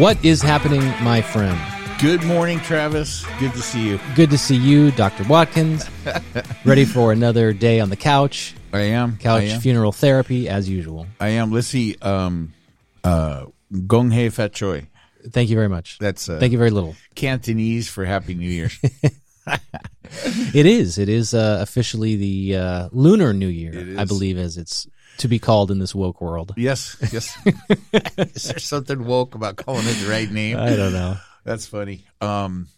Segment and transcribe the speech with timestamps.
[0.00, 1.60] What is happening, my friend?
[2.00, 3.22] Good morning, Travis.
[3.38, 4.00] Good to see you.
[4.14, 5.24] Good to see you, Dr.
[5.24, 5.90] Watkins.
[6.64, 8.54] Ready for another day on the couch.
[8.72, 9.18] I am.
[9.18, 9.60] Couch I am.
[9.60, 11.06] funeral therapy, as usual.
[11.20, 11.52] I am.
[11.52, 11.96] Let's see.
[12.00, 12.54] Um,
[13.04, 13.44] uh,
[13.86, 14.88] Gong Hei Fat Choi.
[15.32, 15.98] Thank you very much.
[15.98, 16.96] That's uh, Thank you very little.
[17.14, 18.70] Cantonese for Happy New Year.
[20.52, 20.98] It is.
[20.98, 24.88] It is uh, officially the uh, Lunar New Year, I believe, as it's
[25.20, 26.54] to be called in this woke world.
[26.56, 26.96] yes.
[27.12, 27.36] Yes.
[28.34, 30.58] Is there something woke about calling it the right name?
[30.58, 31.16] I don't know.
[31.44, 32.04] That's funny.
[32.20, 32.68] Um,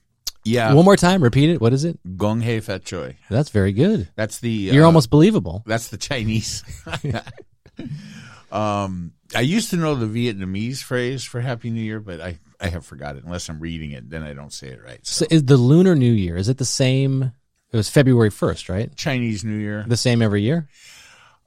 [0.45, 0.73] yeah.
[0.73, 1.61] One more time, repeat it.
[1.61, 1.99] What is it?
[2.17, 3.17] Gong Hei Fat Choi.
[3.31, 4.09] That's very good.
[4.17, 4.51] That's the.
[4.51, 5.63] You're uh, almost believable.
[5.67, 6.65] That's the Chinese.
[8.53, 12.69] um, I used to know the Vietnamese phrase for Happy New Year, but I, I
[12.69, 13.25] have forgot it.
[13.25, 15.05] Unless I'm reading it, then I don't say it right.
[15.07, 17.33] So, So is the Lunar New Year, is it the same?
[17.73, 18.97] It was February 1st, right?
[18.97, 19.85] Chinese New Year.
[19.87, 20.69] The same every year?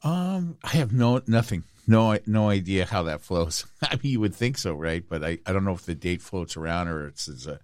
[0.05, 3.65] Um, I have no nothing, no no idea how that flows.
[3.81, 5.03] I mean, you would think so, right?
[5.07, 7.59] But I, I don't know if the date floats around or it's, it's a,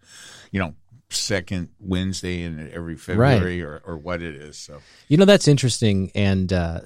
[0.51, 0.73] you know,
[1.11, 4.57] second Wednesday in every February or, or what it is.
[4.57, 6.11] So You know, that's interesting.
[6.15, 6.81] And, uh,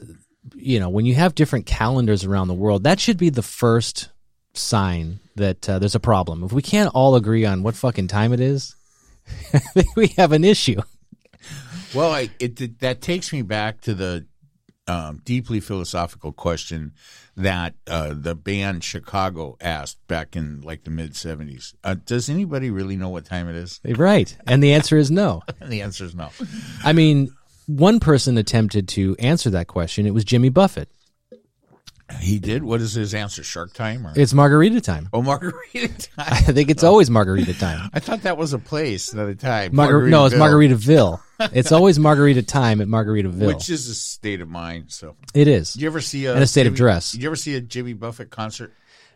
[0.56, 4.09] you know, when you have different calendars around the world, that should be the first
[4.53, 6.44] sign that uh, there's a problem.
[6.44, 8.75] If we can't all agree on what fucking time it is,
[9.95, 10.81] we have an issue.
[11.94, 14.25] Well, I, it that takes me back to the
[14.88, 16.94] um, deeply philosophical question
[17.36, 21.73] that uh, the band Chicago asked back in like the mid '70s.
[21.83, 23.80] Uh, does anybody really know what time it is?
[23.83, 24.36] Right.
[24.47, 25.41] And the answer is no.
[25.66, 26.30] The answer is no.
[26.83, 27.33] I mean,
[27.66, 30.06] one person attempted to answer that question.
[30.06, 30.89] It was Jimmy Buffett.
[32.22, 32.64] He did.
[32.64, 33.44] What is his answer?
[33.44, 35.09] Shark Time or It's margarita time.
[35.11, 36.25] oh margarita time?
[36.28, 37.89] I think it's always margarita time.
[37.94, 39.72] I thought that was a place, not a time.
[39.73, 41.19] Margar- no, it's Margaritaville.
[41.52, 43.47] It's always margarita time at Margaritaville.
[43.47, 44.85] which is a state of mind.
[44.94, 45.74] So, it is.
[45.74, 47.12] did you ever see a And a state of dress.
[47.12, 48.72] Did you ever see a Jimmy Buffett concert?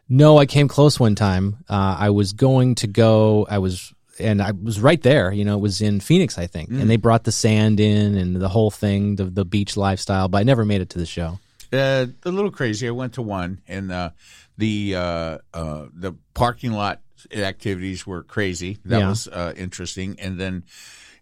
[0.10, 1.64] No, I came close one time.
[1.70, 3.46] Uh, I was going to go.
[3.50, 5.32] I was, and I was right there.
[5.32, 8.36] You know, it was in Phoenix, I think, and they brought the sand in and
[8.36, 10.28] the whole thing, the the beach lifestyle.
[10.28, 11.40] But I never made it to the show.
[11.72, 12.88] Uh, a little crazy.
[12.88, 14.10] I went to one, and uh,
[14.58, 17.02] the uh, uh, the parking lot
[17.34, 18.78] activities were crazy.
[18.86, 19.10] That Yeah.
[19.10, 20.64] was uh, interesting, and then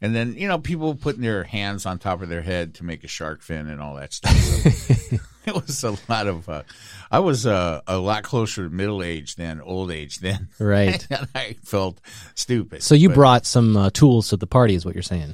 [0.02, 3.04] and then you know people putting their hands on top of their head to make
[3.04, 4.32] a shark fin and all that stuff.
[4.38, 6.48] So it was a lot of.
[6.48, 6.64] Uh,
[7.12, 10.50] I was uh, a lot closer to middle age than old age then.
[10.60, 11.06] Right.
[11.12, 12.00] and I felt
[12.36, 12.84] stupid.
[12.84, 15.34] So you But, brought some uh, tools to the party, is what you're saying?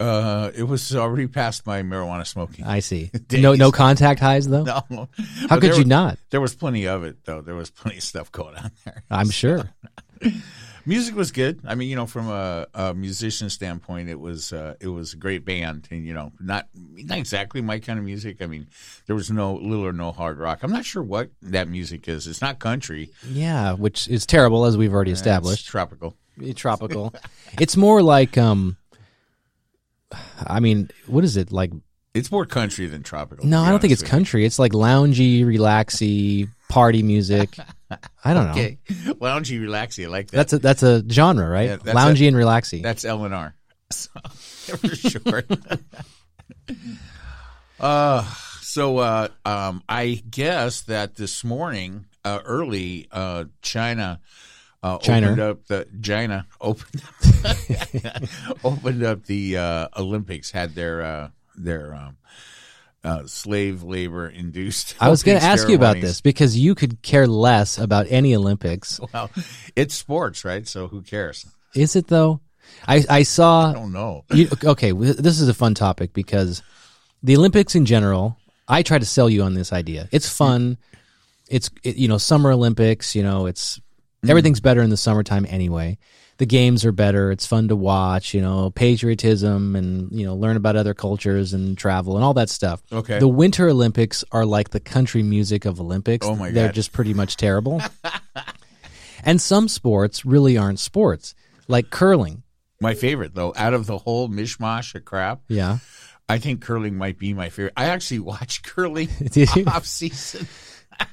[0.00, 2.64] Uh, it was already past my marijuana smoking.
[2.64, 3.10] I see.
[3.32, 4.62] No, no contact highs though.
[4.64, 5.08] no, How
[5.48, 6.18] But could there you wa- not?
[6.30, 7.40] There was plenty of it though.
[7.40, 9.02] There was plenty of stuff going on there.
[9.10, 9.70] I'm sure.
[10.86, 11.60] Music was good.
[11.66, 15.16] I mean, you know, from a, a musician standpoint, it was uh, it was a
[15.18, 18.40] great band, and you know, not not exactly my kind of music.
[18.40, 18.68] I mean,
[19.06, 20.60] there was no little or no hard rock.
[20.62, 22.26] I'm not sure what that music is.
[22.26, 23.10] It's not country.
[23.28, 25.66] Yeah, which is terrible, as we've already It's established.
[25.66, 26.14] tropical.
[26.54, 27.12] tropical.
[27.60, 28.78] it's more like um.
[30.46, 31.70] I mean, what is it like?
[32.14, 33.46] It's more country than tropical.
[33.46, 34.44] No, I don't think it's country.
[34.44, 37.56] It's like loungy, relaxy, party music.
[38.24, 38.50] I don't know.
[38.52, 40.04] Okay, loungy, relaxy.
[40.04, 40.36] I like that.
[40.36, 41.68] That's a that's a genre, right?
[41.70, 42.28] Yeah, loungy it.
[42.28, 42.82] and relaxy.
[42.82, 43.54] That's L and R.
[43.90, 45.44] So, for sure.
[47.80, 48.22] uh,
[48.60, 54.20] so uh, um, I guess that this morning, uh, early, uh, China.
[54.80, 55.26] Uh, China.
[55.26, 57.02] opened up the China opened
[58.64, 62.16] opened up the uh, Olympics had their uh, their um,
[63.04, 64.94] uh, slave labor induced.
[65.00, 68.34] I was going to ask you about this because you could care less about any
[68.34, 69.00] Olympics.
[69.12, 69.30] Well,
[69.74, 70.68] it's sports, right?
[70.68, 71.46] So who cares?
[71.74, 72.40] Is it though?
[72.86, 73.70] I I saw.
[73.70, 74.24] I don't know.
[74.30, 76.62] You, okay, this is a fun topic because
[77.22, 78.36] the Olympics in general.
[78.70, 80.10] I try to sell you on this idea.
[80.12, 80.76] It's fun.
[81.48, 83.14] It's it, you know summer Olympics.
[83.14, 83.80] You know it's
[84.28, 84.30] Mm-hmm.
[84.32, 85.98] everything's better in the summertime anyway.
[86.38, 87.32] The games are better.
[87.32, 88.32] It's fun to watch.
[88.32, 92.48] You know patriotism and you know learn about other cultures and travel and all that
[92.48, 92.80] stuff.
[92.92, 93.18] Okay.
[93.18, 96.24] The Winter Olympics are like the country music of Olympics.
[96.26, 96.74] Oh my They're God.
[96.74, 97.82] just pretty much terrible.
[99.24, 101.34] and some sports really aren't sports,
[101.66, 102.42] like curling.
[102.80, 105.78] My favorite though, out of the whole mishmash of crap, Yeah.
[106.28, 107.72] I think curling might be my favorite.
[107.76, 109.08] I actually watch curling
[109.66, 110.46] off season.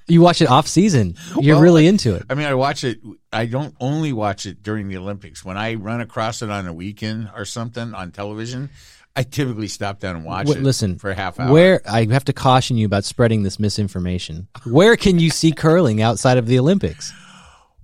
[0.08, 1.16] You watch it off season.
[1.40, 2.24] You're Well, really into it.
[2.30, 3.00] I mean, I watch it.
[3.34, 5.44] I don't only watch it during the Olympics.
[5.44, 8.70] When I run across it on a weekend or something on television,
[9.16, 10.64] I typically stop down and watch Wait, it.
[10.64, 11.52] listen, for a half hour.
[11.52, 14.48] Where I have to caution you about spreading this misinformation.
[14.66, 17.14] Where can you see curling outside of the Olympics?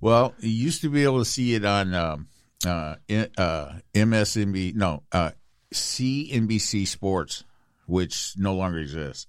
[0.00, 2.28] Well, you used to be able to see it on um,
[2.66, 2.96] uh,
[3.38, 5.30] uh, MSNB, no, uh,
[5.72, 7.44] CNBC Sports,
[7.86, 9.26] which no longer exists.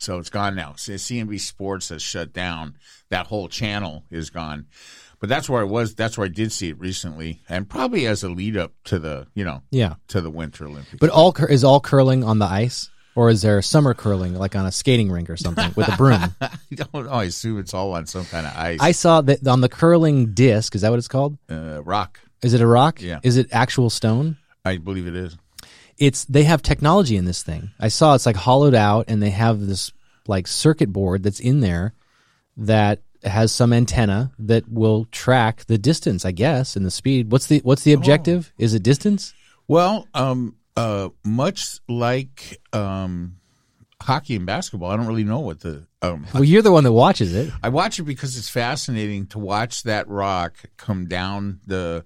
[0.00, 0.72] So it's gone now.
[0.76, 2.76] CNBC Sports has shut down.
[3.10, 4.66] That whole channel is gone.
[5.20, 5.94] but that's where I was.
[5.94, 9.26] That's where I did see it recently, and probably as a lead up to the
[9.34, 9.94] you know Yeah.
[10.08, 10.96] to the Winter Olympics.
[10.98, 14.64] But all is all curling on the ice, or is there summer curling like on
[14.64, 16.34] a skating rink or something with a broom?
[16.40, 17.10] I don't know.
[17.10, 18.78] I assume it's all on some kind of ice.
[18.80, 20.74] I saw that on the curling disc.
[20.74, 21.36] Is that what it's called?
[21.50, 22.18] uh, rock.
[22.42, 23.02] Is it a rock?
[23.02, 23.20] Yeah.
[23.22, 24.38] Is it actual stone?
[24.64, 25.36] I believe it is.
[26.00, 27.70] It's they have technology in this thing.
[27.78, 29.92] I saw it's like hollowed out, and they have this
[30.26, 31.92] like circuit board that's in there
[32.56, 37.30] that has some antenna that will track the distance, I guess, and the speed.
[37.30, 38.52] What's the what's the objective?
[38.58, 39.34] Is it distance?
[39.68, 43.36] Well, um, uh, much like um,
[44.02, 45.86] hockey and basketball, I don't really know what the.
[46.02, 47.52] Um, Well, you're the one that watches it.
[47.62, 52.04] I watch it because it's fascinating to watch that rock come down the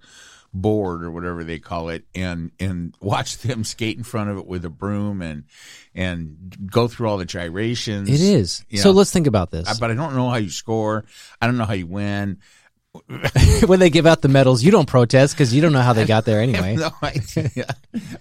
[0.55, 4.47] board or whatever they call it, and and watch them skate in front of it
[4.47, 5.45] with a broom and
[5.95, 8.09] and go through all the gyrations.
[8.09, 8.65] It is.
[8.69, 8.99] You So know.
[8.99, 9.69] let's think about this.
[9.69, 11.05] I- but I don't know how you score.
[11.43, 12.39] I don't know how you win.
[13.67, 16.05] when they give out the medals, you don't protest because you don't know how they
[16.06, 16.77] got there anyway.
[16.77, 17.67] No idea.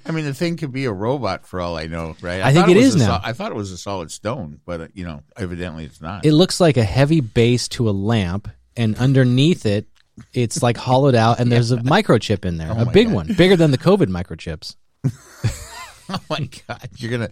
[0.04, 2.42] I mean, the thing could be a robot for all I know, right?
[2.42, 3.06] I think thought it was is now.
[3.06, 6.26] sol- I thought it was a solid stone, but uh, you know, evidently it's not.
[6.26, 9.86] It looks like a heavy base to a lamp, and underneath it,
[10.34, 13.16] it's like hollowed out, and there's a microchip in there, a Oh my big God.
[13.16, 14.76] one, bigger than the COVID microchips.
[16.10, 17.30] oh my god, you're gonna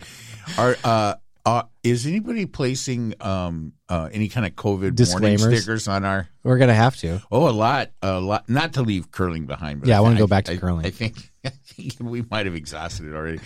[0.57, 1.15] are uh.
[1.43, 6.27] Uh, is anybody placing um, uh, any kind of COVID warning stickers on our?
[6.43, 7.19] We're gonna have to.
[7.31, 8.47] Oh, a lot, a lot.
[8.47, 10.85] Not to leave curling behind, but Yeah, I wanna go back to I- curling.
[10.85, 13.39] I think, I think we might have exhausted it already.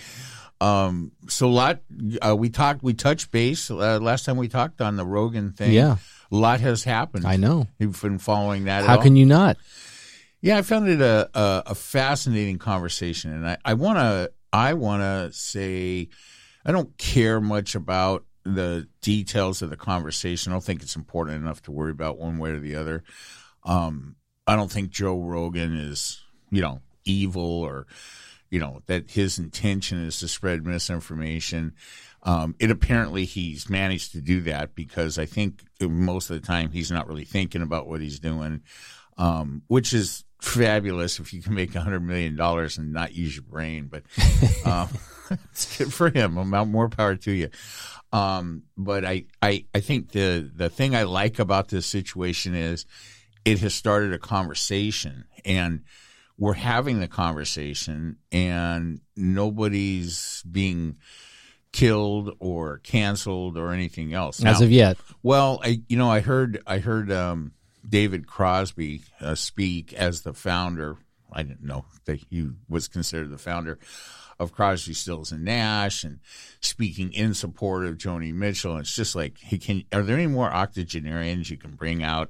[0.60, 1.80] Um, so a lot.
[2.22, 2.84] Uh, we talked.
[2.84, 5.72] We touched base uh, last time we talked on the Rogan thing.
[5.72, 5.96] Yeah.
[6.32, 7.26] A lot has happened.
[7.26, 7.68] I know.
[7.80, 8.84] You've been following that.
[8.84, 9.04] at How all?
[9.04, 9.58] can you not?
[10.42, 14.74] Yeah, I found it a a, a fascinating conversation, and I, I want to I
[14.74, 16.10] want to say
[16.66, 20.52] I don't care much about the details of the conversation.
[20.52, 23.04] I don't think it's important enough to worry about one way or the other.
[23.64, 27.88] Um, I don't think Joe Rogan is you know evil or
[28.50, 31.74] you know that his intention is to spread misinformation.
[32.24, 36.72] Um, it apparently he's managed to do that because I think most of the time
[36.72, 38.62] he's not really thinking about what he's doing,
[39.18, 43.36] um, which is fabulous if you can make a hundred million dollars and not use
[43.36, 43.90] your brain.
[43.92, 44.04] But
[44.66, 44.90] um,
[45.52, 46.38] it's good for him.
[46.38, 47.50] Amount more power to you.
[48.12, 52.86] Um, but I, I, I think the the thing I like about this situation is
[53.44, 55.82] it has started a conversation and
[56.38, 60.98] we're having the conversation and nobody's being
[61.72, 64.40] killed or canceled or anything else.
[64.44, 67.52] As Now- of yet, well, I you know I heard I heard um,
[67.88, 70.98] David Crosby uh, speak as the founder.
[71.32, 73.78] I didn't know that he was considered the founder
[74.40, 76.20] of Crosby, Stills and Nash, and
[76.60, 78.78] speaking in support of Joni Mitchell.
[78.78, 79.84] It's just like he can.
[79.94, 82.30] Are there any more octogenarians you can bring out,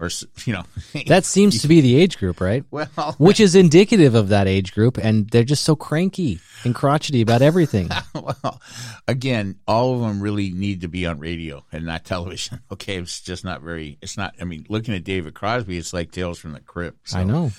[0.00, 0.08] or
[0.44, 0.64] you know?
[1.06, 2.64] that seems to be the age group, right?
[2.70, 7.20] well, Which is indicative of that age group, and they're just so cranky and crotchety
[7.20, 7.88] about everything.
[8.14, 8.60] well,
[9.08, 12.60] again, all of them really need to be on radio and not television.
[12.70, 13.98] Okay, it's just not very.
[14.00, 14.34] It's not.
[14.40, 17.10] I mean, looking at David Crosby, it's like Tales from the Crypt.
[17.10, 17.50] so- I know.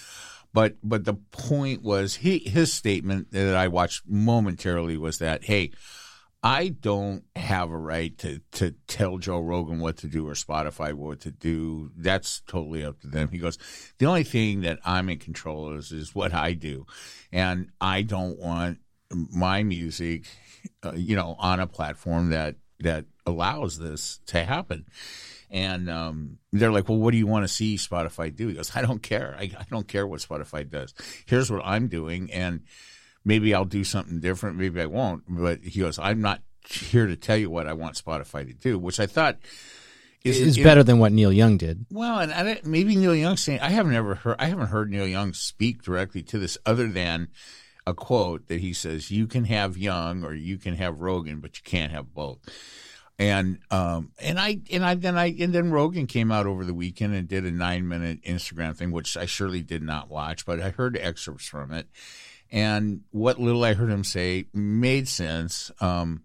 [0.54, 5.72] But but the point was he his statement that I watched momentarily was that hey,
[6.44, 10.94] I don't have a right to to tell Joe Rogan what to do or Spotify
[10.94, 11.92] what to do.
[11.98, 13.30] That's totally up to them.
[13.30, 13.58] He goes,
[13.98, 16.86] the only thing that I'm in control of is is what I do,
[17.32, 18.80] and I don't want
[19.12, 20.26] my music,
[20.84, 24.86] uh, you know, on a platform that that allows this to happen.
[25.54, 28.48] And um, they're like, well, what do you want to see Spotify do?
[28.48, 29.36] He goes, I don't care.
[29.40, 30.96] I, I don't care what Spotify does.
[31.28, 32.32] Here's what I'm doing.
[32.34, 32.62] And
[33.24, 34.58] maybe I'll do something different.
[34.58, 35.24] Maybe I won't.
[35.30, 38.80] But he goes, I'm not here to tell you what I want Spotify to do,
[38.80, 39.38] which I thought
[40.24, 41.86] is It's in- better than what Neil Young did.
[41.92, 45.06] well, and I, maybe Neil Young saying I haven't ever heard I haven't heard Neil
[45.08, 47.28] Young speak directly to this other than
[47.86, 51.58] a quote that he says, "You can have Young or you can have Rogan, but
[51.58, 52.40] you can't have both."
[53.20, 56.74] And um and I and I then I and then Rogan came out over the
[56.74, 60.60] weekend and did a nine minute Instagram thing, which I surely did not watch, but
[60.60, 61.88] I heard excerpts from it.
[62.51, 65.72] And what little I heard him say made sense.
[65.79, 66.24] Um,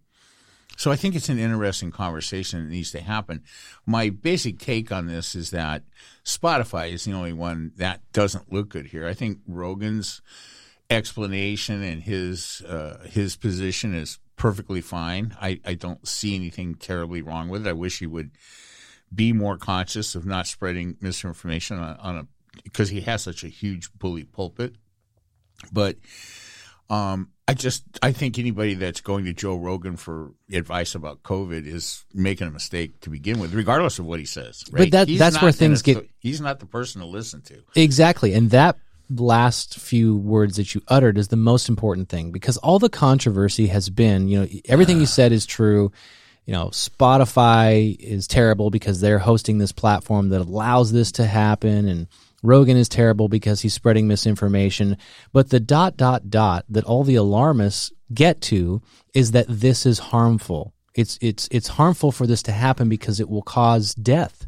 [0.78, 3.42] so I think it's an interesting conversation that needs to happen.
[3.85, 5.83] My basic take on this is that
[6.25, 9.04] Spotify is the only one that doesn't look good here.
[9.04, 10.23] I think Rogan's
[10.88, 15.37] explanation and his uh, his position is perfectly fine.
[15.40, 17.71] I, I don't see anything terribly wrong with it.
[17.71, 18.30] I wish he would
[19.14, 22.26] be more conscious of not spreading misinformation on, on a
[22.64, 24.75] because he has such a huge bully pulpit.
[25.73, 25.97] But
[26.90, 31.66] Um, I just I think anybody that's going to Joe Rogan for advice about COVID
[31.66, 34.64] is making a mistake to begin with, regardless of what he says.
[34.71, 34.90] Right?
[34.90, 37.62] But that- that's where things gonna- get- He's not the person to listen to.
[37.75, 38.33] Exactly.
[38.33, 38.78] And that
[39.11, 43.69] last few words that you uttered is the most important thing because all the controversy
[43.69, 45.91] has been, you know, everything you said is true.
[46.45, 51.88] You know, Spotify is terrible because they're hosting this platform that allows this to happen
[51.88, 52.07] and
[52.43, 54.97] Rogan is terrible because he's spreading misinformation.
[55.33, 58.81] But the dot dot dot that all the alarmists get to
[59.12, 60.73] is that this is harmful.
[60.95, 64.47] It's it's it's harmful for this to happen because it will cause death.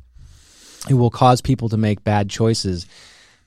[0.89, 2.87] It will cause people to make bad choices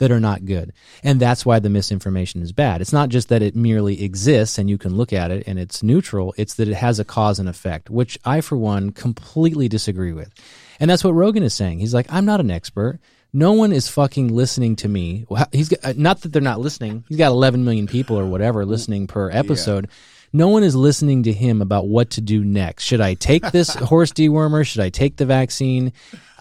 [0.04, 0.74] that are not good.
[1.02, 2.82] And that's why the misinformation is bad.
[2.82, 5.82] It's not just that it merely exists and you can look at it and it's
[5.82, 10.12] neutral, it's that it has a cause and effect, which I, for one, completely disagree
[10.12, 10.34] with.
[10.78, 11.80] And that's what Rogan is saying.
[11.80, 13.00] He's like, I'm not an expert.
[13.32, 15.26] No one is fucking listening to me.
[15.30, 17.06] Well, He's got, uh, not that they're not listening.
[17.08, 19.88] He's got 11 million people or whatever listening per episode.
[20.34, 22.84] No one is listening to him about what to do next.
[22.84, 24.68] Should I take this horse dewormer?
[24.68, 25.94] Should I take the vaccine?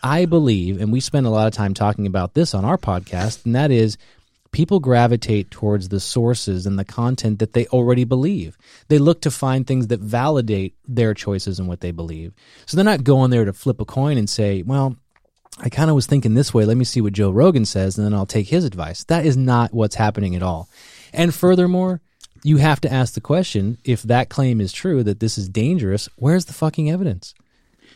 [0.03, 3.45] I believe, and we spend a lot of time talking about this on our podcast,
[3.45, 3.97] and that is
[4.51, 8.59] people gravitate towards the sources and the content that they already believe.
[8.89, 12.35] They look to find things that validate their choices and what they believe.
[12.67, 14.97] So they're not going there to flip a coin and say, well,
[15.59, 16.65] I kind of was thinking this way.
[16.65, 19.05] Let me see what Joe Rogan says, and then I'll take his advice.
[19.05, 20.69] That is not what's happening at all.
[21.13, 22.01] And furthermore,
[22.43, 26.09] you have to ask the question if that claim is true that this is dangerous,
[26.17, 27.35] where's the fucking evidence?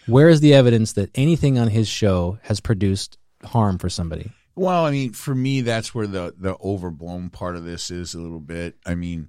[0.07, 4.33] Where is the evidence that anything on his show has produced harm for somebody?
[4.55, 8.21] Well, I mean, for me, that's where the the overblown part of this is a
[8.21, 8.77] little bit.
[8.87, 9.29] I mean,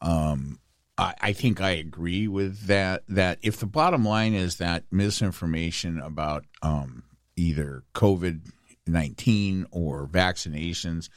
[0.00, 0.60] um,
[0.96, 3.02] I, I think I agree with that.
[3.08, 7.02] That if the bottom line is that misinformation about um,
[7.34, 8.48] either COVID
[8.86, 11.08] nineteen or vaccinations,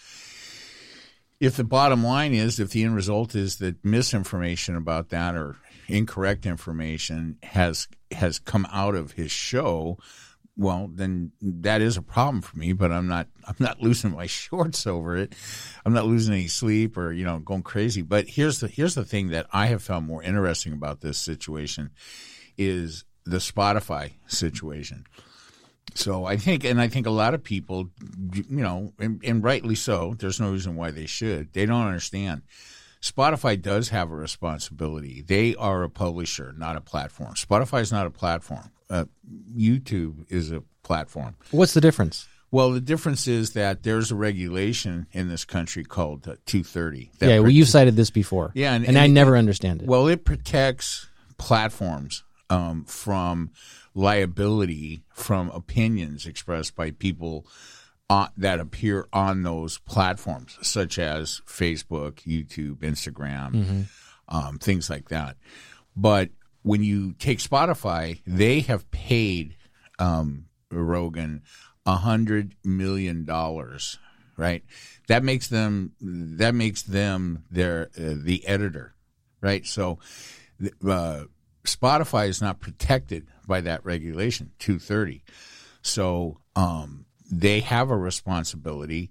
[1.39, 5.57] if the bottom line is if the end result is that misinformation about that or
[5.87, 9.97] incorrect information has has come out of his show
[10.55, 14.27] well then that is a problem for me but i'm not i'm not losing my
[14.27, 15.33] shorts over it
[15.85, 19.05] i'm not losing any sleep or you know going crazy but here's the here's the
[19.05, 21.89] thing that i have found more interesting about this situation
[22.57, 25.05] is the spotify situation
[25.95, 27.89] so I think, and I think a lot of people,
[28.33, 30.15] you know, and, and rightly so.
[30.17, 31.53] There's no reason why they should.
[31.53, 32.43] They don't understand.
[33.03, 35.21] Spotify does have a responsibility.
[35.21, 37.33] They are a publisher, not a platform.
[37.33, 38.71] Spotify is not a platform.
[38.89, 39.05] Uh,
[39.53, 41.35] YouTube is a platform.
[41.51, 42.27] What's the difference?
[42.49, 47.11] Well, the difference is that there's a regulation in this country called uh, 230.
[47.19, 48.51] that Yeah, well, you've cited this before.
[48.53, 49.87] Yeah, and- and, I and- never understand it.
[49.87, 51.07] well, it protects
[51.37, 53.49] platforms um, from
[53.95, 57.45] liability from opinions expressed by people
[58.13, 63.87] uh, that appear on those platforms, such as Facebook, YouTube, Instagram,
[64.29, 65.35] um, things like that.
[65.95, 66.29] But
[66.61, 69.55] when you take Spotify, they have paid
[69.97, 71.41] um, Rogan
[71.87, 73.97] a hundred million dollars,
[74.37, 74.63] right?
[75.07, 78.93] That makes them that makes them their uh, the editor,
[79.41, 79.65] right?
[79.65, 79.97] So
[80.87, 81.23] uh,
[81.63, 85.23] Spotify is not protected by that regulation 230.
[85.81, 87.02] So um,
[87.39, 89.09] they have a responsibility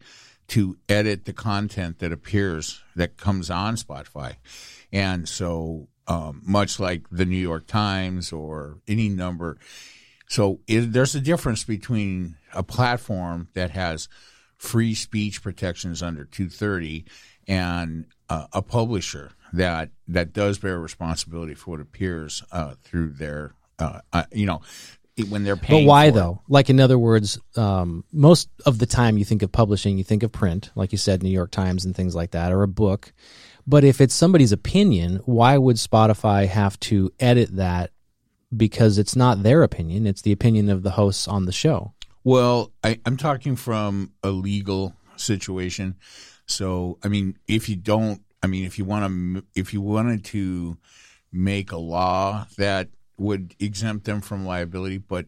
[0.48, 4.36] to edit the content that appears that comes on Spotify.
[4.92, 9.58] And so um, much like the New York Times or any number
[10.32, 14.08] so it, there's a difference between a platform that has
[14.56, 17.04] free speech protections under 230
[17.46, 23.52] and uh, a publisher that that does bear responsibility for what appears uh, through their
[23.78, 24.62] uh, uh, you know
[25.28, 25.84] when they're paying.
[25.84, 26.20] But why for it.
[26.20, 26.42] though?
[26.48, 30.22] Like in other words, um, most of the time you think of publishing, you think
[30.22, 33.12] of print, like you said, New York Times and things like that, or a book.
[33.66, 37.90] But if it's somebody's opinion, why would Spotify have to edit that?
[38.54, 41.94] Because it's not their opinion; it's the opinion of the hosts on the show.
[42.24, 45.96] Well, I, I'm talking from a legal situation.
[46.46, 50.24] So, I mean, if you don't, I mean, if you want to, if you wanted
[50.26, 50.76] to
[51.32, 55.26] make a law that would exempt them from liability, but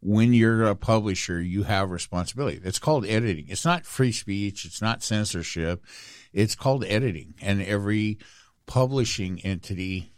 [0.00, 2.60] when you're a publisher, you have responsibility.
[2.64, 3.46] It's called editing.
[3.48, 4.64] It's not free speech.
[4.64, 5.84] It's not censorship.
[6.32, 7.34] It's called editing.
[7.40, 8.18] And every
[8.66, 10.12] publishing entity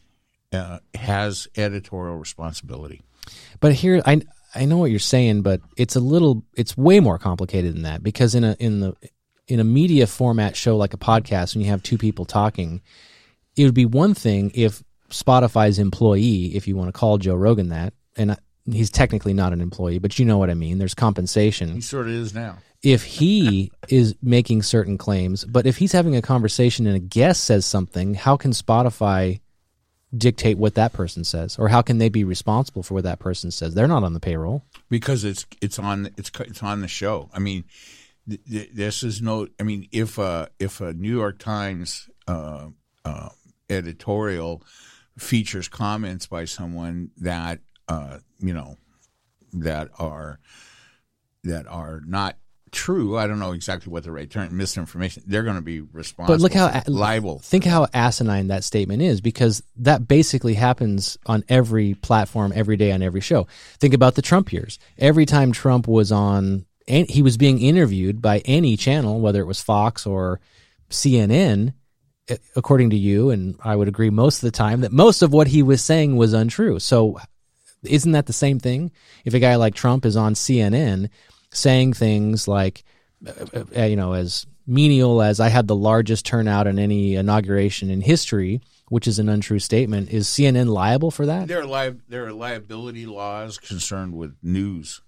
[0.52, 3.02] uh, has editorial responsibility.
[3.60, 4.22] But here, I
[4.54, 8.02] I know what you're saying, but it's a little, it's way more complicated than that
[8.02, 8.94] because in a in the
[9.48, 12.80] in a media format show like a podcast, when you have two people talking,
[13.56, 17.68] it would be one thing if Spotify's employee, if you want to call Joe Rogan
[17.70, 18.36] that, and I,
[18.70, 20.78] he's technically not an employee, but you know what I mean.
[20.78, 21.74] There's compensation.
[21.74, 22.58] He sort of is now.
[22.82, 27.44] if he is making certain claims, but if he's having a conversation and a guest
[27.44, 29.40] says something, how can Spotify
[30.16, 33.50] dictate what that person says, or how can they be responsible for what that person
[33.50, 33.74] says?
[33.74, 34.62] They're not on the payroll.
[34.90, 37.30] because it's it's on it's it's on the show.
[37.32, 37.64] I mean,
[38.28, 39.48] th- th- this is no.
[39.58, 42.66] I mean, if a if a New York Times uh,
[43.06, 43.30] uh,
[43.70, 44.62] editorial
[45.18, 48.76] features comments by someone that uh, you know
[49.52, 50.38] that are
[51.44, 52.36] that are not
[52.70, 55.22] true, I don't know exactly what the right term misinformation.
[55.26, 56.34] They're going to be responsible.
[56.34, 57.38] But look how liable.
[57.38, 62.90] Think how asinine that statement is because that basically happens on every platform every day
[62.92, 63.46] on every show.
[63.78, 64.78] Think about the Trump years.
[64.98, 69.46] Every time Trump was on and he was being interviewed by any channel whether it
[69.46, 70.40] was Fox or
[70.90, 71.74] CNN
[72.56, 75.48] according to you and I would agree most of the time that most of what
[75.48, 76.78] he was saying was untrue.
[76.78, 77.18] So
[77.82, 78.92] isn't that the same thing?
[79.24, 81.08] If a guy like Trump is on CNN
[81.52, 82.84] saying things like,
[83.26, 87.90] uh, uh, you know, as menial as I had the largest turnout in any inauguration
[87.90, 91.48] in history, which is an untrue statement, is CNN liable for that?
[91.48, 95.00] There are li- there are liability laws concerned with news,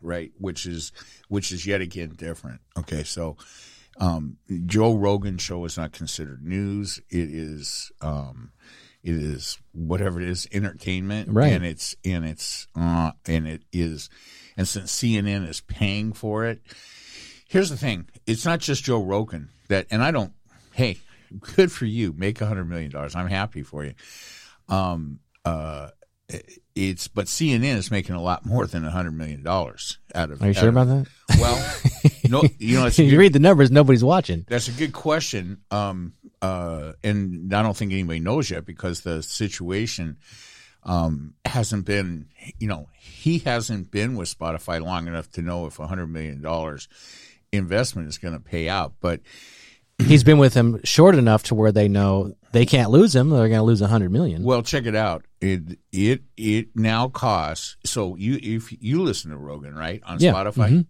[0.00, 0.32] right?
[0.38, 0.92] Which is
[1.28, 2.60] which is yet again different.
[2.78, 3.36] Okay, so
[3.98, 6.98] um, Joe Rogan show is not considered news.
[7.10, 8.52] It is um,
[9.02, 11.52] it is whatever it is, entertainment, Right.
[11.52, 14.08] And it's and it's uh, and it is,
[14.56, 16.62] and since CNN is paying for it,
[17.48, 20.32] here's the thing: it's not just Joe Rogan that, and I don't.
[20.72, 20.98] Hey,
[21.56, 22.12] good for you.
[22.16, 23.14] Make a hundred million dollars.
[23.14, 23.94] I'm happy for you.
[24.68, 25.88] Um, uh,
[26.74, 30.40] it's but CNN is making a lot more than a hundred million dollars out of.
[30.42, 31.38] Are you sure of- about that?
[31.38, 31.74] Well,
[32.32, 34.44] no, you know, you good, read the numbers, nobody's watching.
[34.48, 35.58] that's a good question.
[35.70, 40.16] Um, uh, and I don't think anybody knows yet because the situation
[40.82, 42.26] um, hasn't been,
[42.58, 46.42] you know, he hasn't been with Spotify long enough to know if a hundred million
[46.42, 46.88] dollars
[47.52, 48.94] investment is going to pay out.
[49.00, 49.20] But
[50.02, 53.28] He's been with him short enough to where they know they can't lose him.
[53.30, 54.42] They're going to lose a hundred million.
[54.42, 55.24] well, check it out.
[55.40, 57.76] It it it now costs.
[57.84, 60.86] So you if you listen to Rogan right on Yeah, Spotify, e-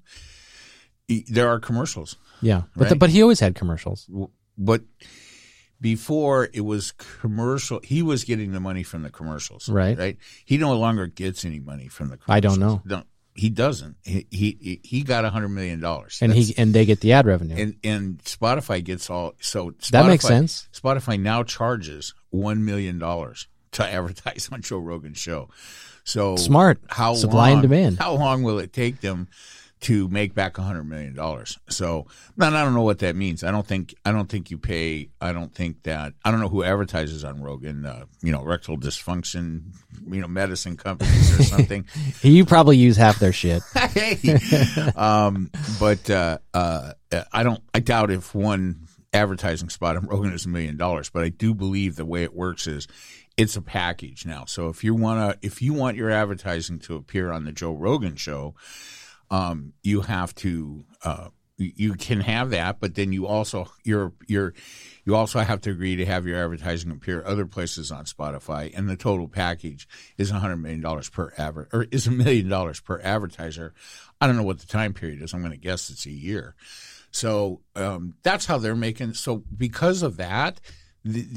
[1.28, 2.16] there are commercials.
[2.40, 4.08] Yeah, but the, but he always had commercials.
[4.58, 4.82] but
[5.80, 9.98] before it was commercial he was getting the money from the commercials Right.
[9.98, 12.82] right he no longer gets any money from the commercials I don't know.
[12.84, 13.02] no,
[13.34, 17.00] he doesn't he he, he got a hundred million dollars And he and they get
[17.00, 17.56] the ad revenue.
[17.56, 20.68] and and spotify gets all so Spotify, That makes sense.
[20.72, 25.48] spotify now charges one million dollars to advertise on joe rogan's show
[26.04, 26.80] so Smart.
[26.88, 27.98] how Supply long, and demand.
[27.98, 29.28] How long will it take them
[29.82, 31.58] to make back a hundred million dollars?
[31.68, 32.06] So,
[32.38, 33.44] and I don't know what that means.
[33.44, 35.10] I don't think I don't think you pay.
[35.20, 37.86] I don't think that I don't know who advertises on Rogan.
[37.86, 39.74] Uh, you know, rectal dysfunction.
[40.08, 41.86] You know, medicine companies or something.
[42.22, 43.62] You probably use half their shit.
[43.74, 44.18] hey,
[44.96, 46.92] um, but uh, uh,
[47.32, 47.62] I don't.
[47.74, 51.10] I doubt if one advertising spot on Rogan is a million dollars.
[51.10, 52.88] But I do believe the way it works is
[53.36, 54.44] it's a package now.
[54.46, 57.72] So if you want to, if you want your advertising to appear on the Joe
[57.72, 58.54] Rogan show,
[59.32, 60.84] um, you have to.
[61.02, 64.52] Uh, you- can have that, but then you also you're you're
[65.04, 68.88] you also have to agree to have your advertising appear other places on Spotify, and
[68.88, 69.86] the total package
[70.18, 73.74] is a hundred million dollars per adver- or is a million dollars per advertiser.
[74.20, 75.34] I don't know what the time period is.
[75.34, 76.56] I'm going to guess it's a year.
[77.12, 79.14] So um, that's how they're making.
[79.14, 80.60] So because of that,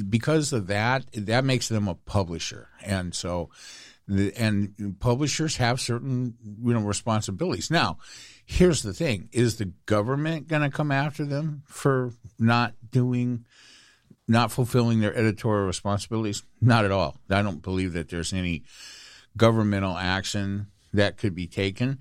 [0.09, 3.49] because of that, that makes them a publisher, and so
[4.07, 7.71] and publishers have certain you know responsibilities.
[7.71, 7.97] Now,
[8.45, 13.45] here's the thing: is the government going to come after them for not doing?
[14.27, 16.41] Not fulfilling their editorial responsibilities?
[16.59, 17.15] Not at all.
[17.29, 18.63] I don't believe that there's any
[19.37, 21.99] governmental action that could be taken.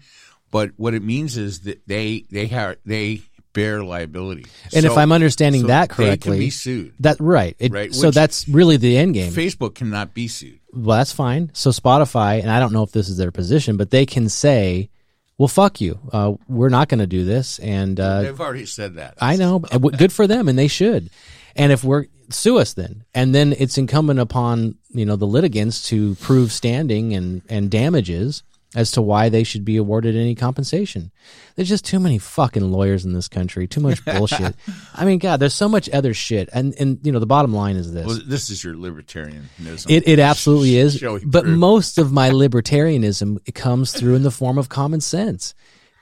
[0.51, 3.21] But what it means is that they they have they
[3.53, 4.47] bear liability.
[4.75, 6.95] And if I'm understanding so that they can correctly, be sued.
[7.01, 7.57] that right.
[7.59, 9.33] It, Right, So which- that's really the end game.
[9.33, 10.61] Facebook cannot be sued.
[10.75, 11.51] Well, that's fine.
[11.55, 14.91] So Spotify, and I don't know if this is their position, but they can say,
[15.39, 15.99] "Well, fuck you.
[16.13, 19.15] Uh, we're not going to do this." And uh, They've already said that.
[19.21, 21.11] I know, good for them, and they should.
[21.57, 25.89] And if we're sue us, then, and then it's incumbent upon you know the litigants
[25.89, 28.43] to prove standing and and damages
[28.75, 31.13] as to why they should be awarded any compensation.
[31.55, 33.67] There's just too many fucking lawyers in this country.
[33.67, 34.55] Too much bullshit.
[34.95, 36.49] I mean, God, there's so much other shit.
[36.53, 38.07] And and you know the bottom line is this.
[38.07, 39.91] Well, this is your libertarianism.
[39.91, 41.03] It, it absolutely is.
[41.25, 45.55] But most of my libertarianism it comes through in the form of common sense.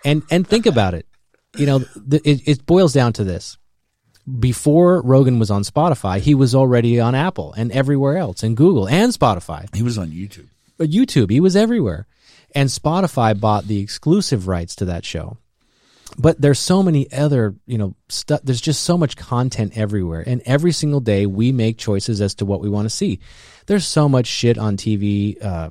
[0.04, 1.06] And and think about it.
[1.56, 3.58] You know, the, it, it boils down to this.
[4.38, 8.88] Before Rogan was on Spotify, he was already on Apple and everywhere else, and Google
[8.88, 9.72] and Spotify.
[9.74, 10.46] he was on YouTube.
[10.78, 12.06] But YouTube, he was everywhere.
[12.54, 15.36] And Spotify bought the exclusive rights to that show.
[16.18, 20.22] but there's so many other you know stuff there's just so much content everywhere.
[20.26, 23.18] And every single day we make choices as to what we want to see.
[23.66, 25.70] There's so much shit on tv uh,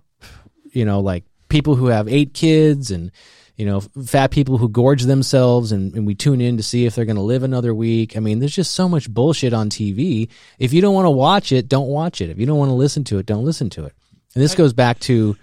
[0.72, 3.12] you know like people who have eight kids and
[3.56, 6.96] you know fat people who gorge themselves and, and we tune in to see if
[6.96, 8.18] they're going to live another week.
[8.18, 11.52] I mean there's just so much bullshit on tv if you don't want to watch
[11.52, 12.30] it don't watch it.
[12.32, 13.94] If you don't want to listen to it don't listen to it.
[14.34, 15.38] And this goes back to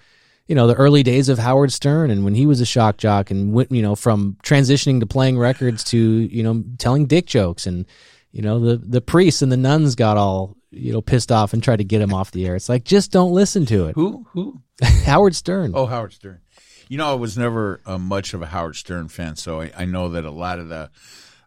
[0.48, 3.30] you know the early days of Howard Stern and when he was a shock jock
[3.30, 7.66] and went you know from transitioning to playing records to you know telling dick jokes
[7.66, 7.86] and
[8.32, 11.62] you know the the priests and the nuns got all you know pissed off and
[11.62, 12.56] tried to get him off the air.
[12.56, 13.94] It's like just don't listen to it.
[13.94, 14.26] Who?
[14.32, 14.60] Who?
[15.04, 15.72] Howard Stern.
[15.74, 16.40] Oh, Howard Stern.
[16.88, 19.84] You know, I was never uh, much of a Howard Stern fan, so I, I,
[19.84, 20.90] know that a lot of the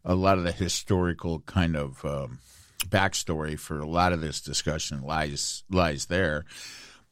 [0.05, 2.39] a lot of the historical kind of um,
[2.87, 6.45] backstory for a lot of this discussion lies lies there.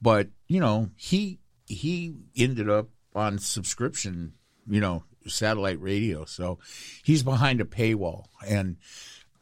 [0.01, 4.33] But you know, he he ended up on subscription,
[4.67, 6.25] you know, satellite radio.
[6.25, 6.59] So
[7.03, 8.77] he's behind a paywall, and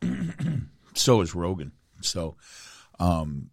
[0.93, 1.71] so is Rogan.
[2.01, 2.35] So,
[2.99, 3.49] um,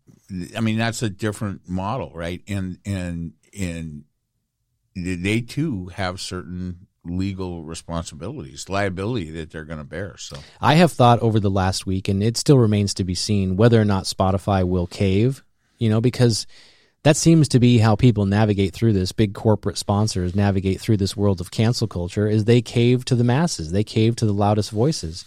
[0.57, 2.43] I mean, that's a different model, right?
[2.49, 4.05] And and and
[4.95, 10.17] they too have certain legal responsibilities, liability that they're going to bear.
[10.17, 13.57] So I have thought over the last week, and it still remains to be seen
[13.57, 15.45] whether or not Spotify will cave.
[15.79, 16.47] You know, because
[17.05, 19.13] that seems to be how people navigate through this.
[19.13, 22.27] Big corporate sponsors navigate through this world of cancel culture.
[22.27, 23.73] Is they cave to the masses.
[23.73, 25.25] They cave to the loudest voices.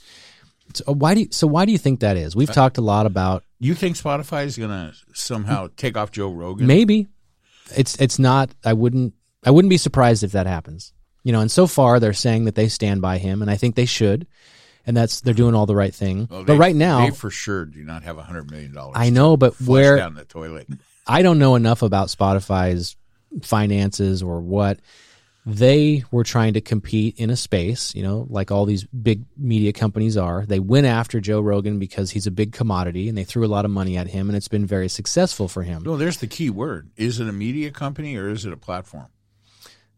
[0.74, 2.36] So why do you, so why do you think that is?
[2.36, 3.44] We've uh, talked a lot about.
[3.60, 6.68] You think Spotify is going to somehow take off Joe Rogan?
[6.68, 7.08] Maybe.
[7.76, 8.50] It's it's not.
[8.66, 9.14] I wouldn't.
[9.46, 10.94] I wouldn't be surprised if that happens.
[11.24, 13.76] You know, and so far they're saying that they stand by him, and I think
[13.76, 14.28] they should
[14.88, 16.28] and that's they're doing all the right thing.
[16.32, 18.94] Well, they, but right now, they for sure do not have a hundred million dollars.
[18.96, 20.68] I know, but where down the toilet.
[21.08, 22.96] I don't know enough about Spotify's
[23.42, 24.80] finances or what
[25.46, 29.72] they were trying to compete in a space, you know, like all these big media
[29.72, 30.46] companies are.
[30.46, 33.64] They went after Joe Rogan because he's a big commodity and they threw a lot
[33.64, 35.84] of money at him and it's been very successful for him.
[35.84, 36.90] No, there's the key word.
[36.98, 39.08] Is it a media company or is it a platform?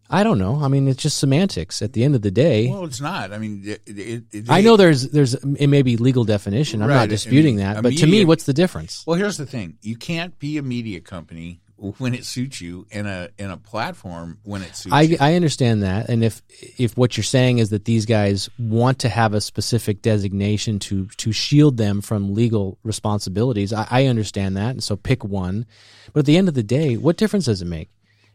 [0.10, 0.60] I don't know.
[0.62, 1.82] I mean, it's just semantics.
[1.82, 3.32] At the end of the day, well, it's not.
[3.32, 6.82] I mean, it, it, it, I know there's there's it may be legal definition.
[6.82, 6.96] I'm right.
[6.96, 9.04] not disputing mean, that, but media, to me, what's the difference?
[9.06, 13.08] Well, here's the thing: you can't be a media company when it suits you, and
[13.08, 15.18] a in a platform when it suits I, you.
[15.20, 16.42] I understand that, and if
[16.78, 21.06] if what you're saying is that these guys want to have a specific designation to
[21.18, 25.66] to shield them from legal responsibilities, I, I understand that, and so pick one.
[26.14, 27.90] But at the end of the day, what difference does it make?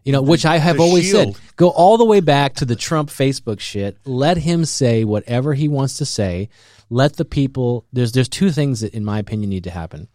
[0.04, 1.36] You know, which I have always shield.
[1.36, 3.96] said, go all the way back to the Trump Facebook shit.
[4.04, 6.50] Let him say whatever he wants to say.
[6.90, 10.08] Let the people there's there's two things that in my opinion need to happen.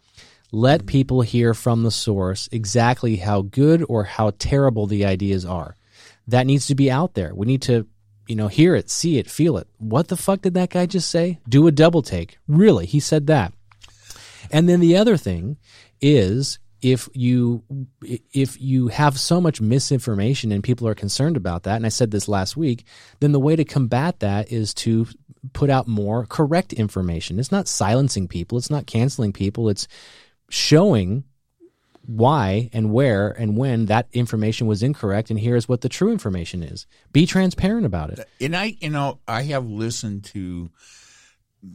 [0.52, 5.76] Let people hear from the source exactly how good or how terrible the ideas are.
[6.26, 7.34] That needs to be out there.
[7.34, 7.86] We need to,
[8.26, 9.68] you know, hear it, see it, feel it.
[9.78, 11.38] What the fuck did that guy just say?
[11.48, 12.38] Do a double take.
[12.48, 12.86] Really?
[12.86, 13.52] He said that.
[14.50, 15.56] And then the other thing
[16.00, 17.62] is if you
[18.00, 22.10] if you have so much misinformation and people are concerned about that and i said
[22.10, 22.84] this last week
[23.20, 25.06] then the way to combat that is to
[25.52, 27.38] put out more correct information.
[27.38, 28.58] It's not silencing people.
[28.58, 29.68] It's not canceling people.
[29.68, 29.88] It's
[30.48, 31.24] showing
[32.06, 36.62] why and where and when that information was incorrect and here's what the true information
[36.62, 36.86] is.
[37.12, 38.28] Be transparent about it.
[38.40, 40.70] And i you know i have listened to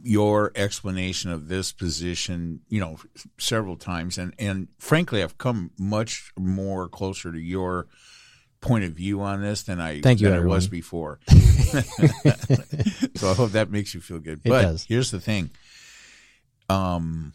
[0.02, 2.98] your explanation of this position, you know,
[3.38, 7.86] several times, and and frankly, I've come much more closer to your
[8.60, 11.20] point of view on this than I Thank you, than I was before.
[11.28, 11.80] so
[13.30, 14.40] I hope that makes you feel good.
[14.44, 14.84] It but does.
[14.84, 15.50] here's the thing.
[16.68, 17.32] Um,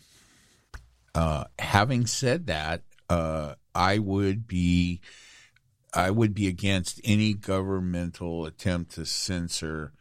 [1.16, 5.00] uh, having said that, uh, I would be,
[5.94, 9.94] I would be against any governmental attempt to censor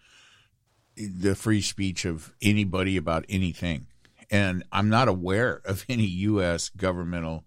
[1.06, 3.86] the free speech of anybody about anything.
[4.30, 6.70] And I'm not aware of any U.S.
[6.76, 7.44] governmental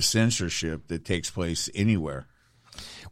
[0.00, 2.26] censorship that takes place anywhere.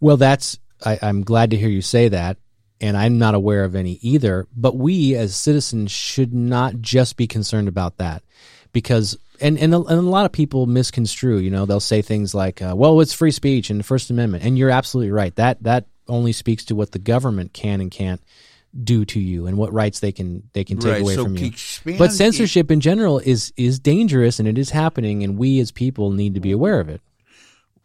[0.01, 2.38] Well, that's, I, I'm glad to hear you say that.
[2.81, 4.49] And I'm not aware of any either.
[4.57, 8.25] But we as citizens should not just be concerned about that
[8.73, 11.38] because and, and, a, and a lot of people misconstrue.
[11.38, 14.45] You know, they'll say things like, uh, "Well, it's free speech and the First Amendment,"
[14.45, 15.35] and you're absolutely right.
[15.37, 18.21] That that only speaks to what the government can and can't
[18.81, 21.37] do to you and what rights they can they can take right, away so from
[21.37, 21.53] you.
[21.99, 26.11] But censorship in general is is dangerous and it is happening and we as people
[26.11, 27.01] need to be aware of it.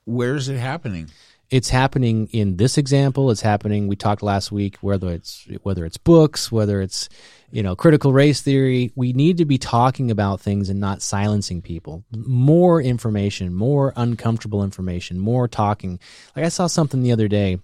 [0.06, 1.10] Where is it happening?
[1.50, 3.32] It's happening in this example.
[3.32, 3.88] It's happening.
[3.88, 7.10] We talked last week whether it's whether it's books, whether it's
[7.52, 8.92] you know critical race theory.
[8.96, 12.04] We need to be talking about things and not silencing people.
[12.16, 16.00] More information, more uncomfortable information, more talking.
[16.36, 17.60] Like I saw something the other day.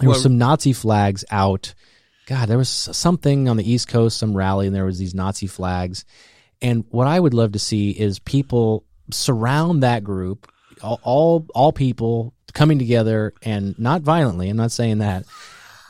[0.00, 1.72] There well, were some Nazi flags out
[2.26, 5.46] God, there was something on the East Coast, some rally, and there was these Nazi
[5.46, 6.04] flags.
[6.62, 10.50] And what I would love to see is people surround that group,
[10.82, 14.48] all all, all people coming together and not violently.
[14.48, 15.24] I'm not saying that,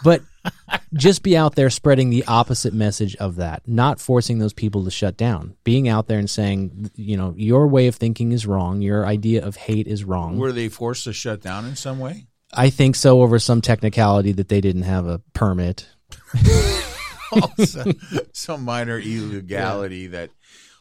[0.03, 0.23] but
[0.95, 4.91] just be out there spreading the opposite message of that, not forcing those people to
[4.91, 5.57] shut down.
[5.63, 8.83] Being out there and saying, you know, your way of thinking is wrong.
[8.83, 10.39] Your idea of hate is wrong.
[10.39, 12.27] Were they forced to shut down in some way?
[12.53, 15.89] I think so over some technicality that they didn't have a permit.
[17.65, 17.93] some,
[18.33, 20.31] some minor illegality that,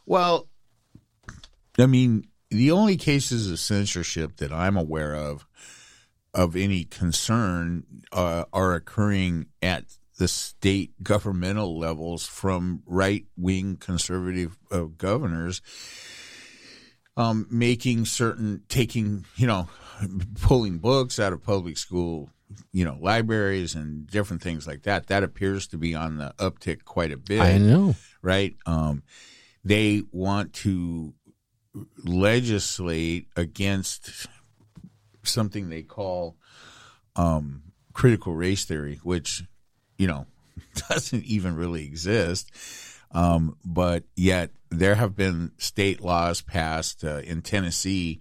[0.05, 0.47] well,
[1.77, 5.45] I mean, the only cases of censorship that I'm aware of
[6.35, 9.85] of any concern uh, are occurring at
[10.17, 15.61] the state governmental levels from right wing conservative uh, governors
[17.15, 19.67] um, making certain, taking, you know,
[20.41, 22.29] pulling books out of public school,
[22.71, 25.07] you know, libraries and different things like that.
[25.07, 27.41] That appears to be on the uptick quite a bit.
[27.41, 27.95] I know.
[28.21, 28.55] Right?
[28.65, 29.03] Um,
[29.63, 31.13] they want to
[32.03, 34.27] legislate against
[35.23, 36.35] something they call
[37.15, 37.63] um,
[37.93, 39.43] critical race theory, which,
[39.97, 40.25] you know,
[40.89, 42.51] doesn't even really exist.
[43.11, 48.19] Um, but yet there have been state laws passed uh, in Tennessee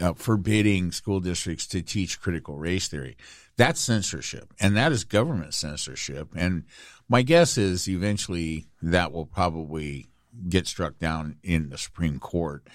[0.00, 3.16] uh, forbidding school districts to teach critical race theory.
[3.56, 6.28] That's censorship, and that is government censorship.
[6.34, 6.64] And
[7.08, 10.08] my guess is eventually that will probably
[10.48, 12.66] get struck down in the Supreme Court.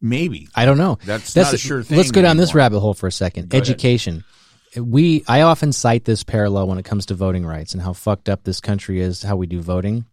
[0.00, 0.98] Maybe I don't know.
[1.04, 1.96] That's, That's not a sure thing.
[1.96, 3.48] Let's go down this rabbit hole for a second.
[3.48, 3.68] Go ahead.
[3.68, 4.24] Education.
[4.76, 8.28] We I often cite this parallel when it comes to voting rights and how fucked
[8.28, 10.06] up this country is, how we do voting.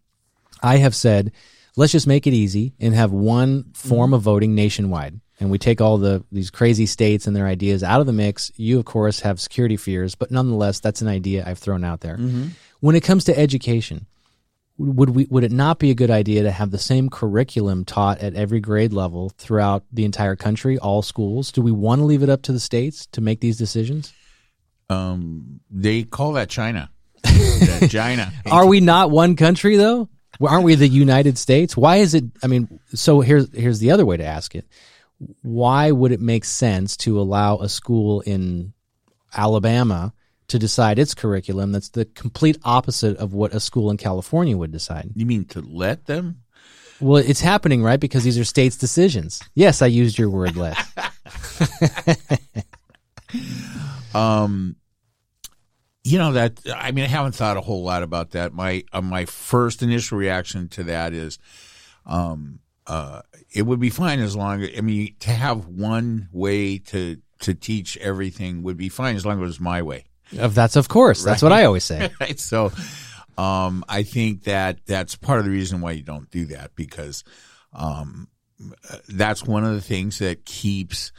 [0.62, 1.32] I have said,
[1.76, 4.14] let's just make it easy and have one form mm-hmm.
[4.14, 5.20] of voting nationwide.
[5.40, 8.50] And we take all the these crazy states and their ideas out of the mix.
[8.56, 12.16] You, of course, have security fears, but nonetheless, that's an idea I've thrown out there.
[12.80, 14.06] When it comes to education,
[14.78, 18.18] would we would it not be a good idea to have the same curriculum taught
[18.18, 21.52] at every grade level throughout the entire country, all schools?
[21.52, 24.12] Do we want to leave it up to the states to make these decisions?
[24.90, 26.90] Um, they call that China.
[27.24, 28.32] That China.
[28.50, 30.08] Are we not one country though?
[30.40, 31.76] Aren't we the United States?
[31.76, 32.24] Why is it?
[32.42, 34.64] I mean, so here's here's the other way to ask it.
[35.42, 38.72] Why would it make sense to allow a school in
[39.36, 40.12] Alabama
[40.48, 44.72] to decide its curriculum that's the complete opposite of what a school in California would
[44.72, 45.10] decide?
[45.14, 46.42] You mean to let them?
[47.00, 48.00] Well, it's happening, right?
[48.00, 49.40] Because these are states' decisions.
[49.54, 50.76] Yes, I used your word, Les.
[54.14, 54.76] Um,
[56.04, 58.52] you know that I mean I haven't thought a whole lot about that.
[58.52, 61.38] My uh, my first initial reaction to that is,
[62.06, 63.22] um, uh,
[63.52, 64.66] it would be fine as long.
[64.76, 69.36] I mean, to have one way to to teach everything would be fine as long
[69.36, 70.06] as it was my way.
[70.38, 71.22] Of that's of course.
[71.22, 72.10] That's what I always say.
[72.20, 72.40] right?
[72.40, 72.72] So,
[73.36, 77.24] um, I think that that's part of the reason why you don't do that because,
[77.72, 78.28] um,
[79.08, 81.12] that's one of the things that keeps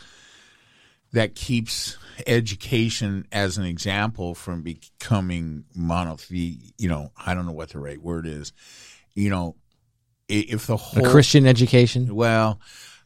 [1.12, 7.70] that keeps education as an example from becoming monothe you know i don't know what
[7.70, 8.52] the right word is
[9.16, 9.56] you know
[10.30, 12.14] if the A whole Christian education.
[12.16, 12.60] well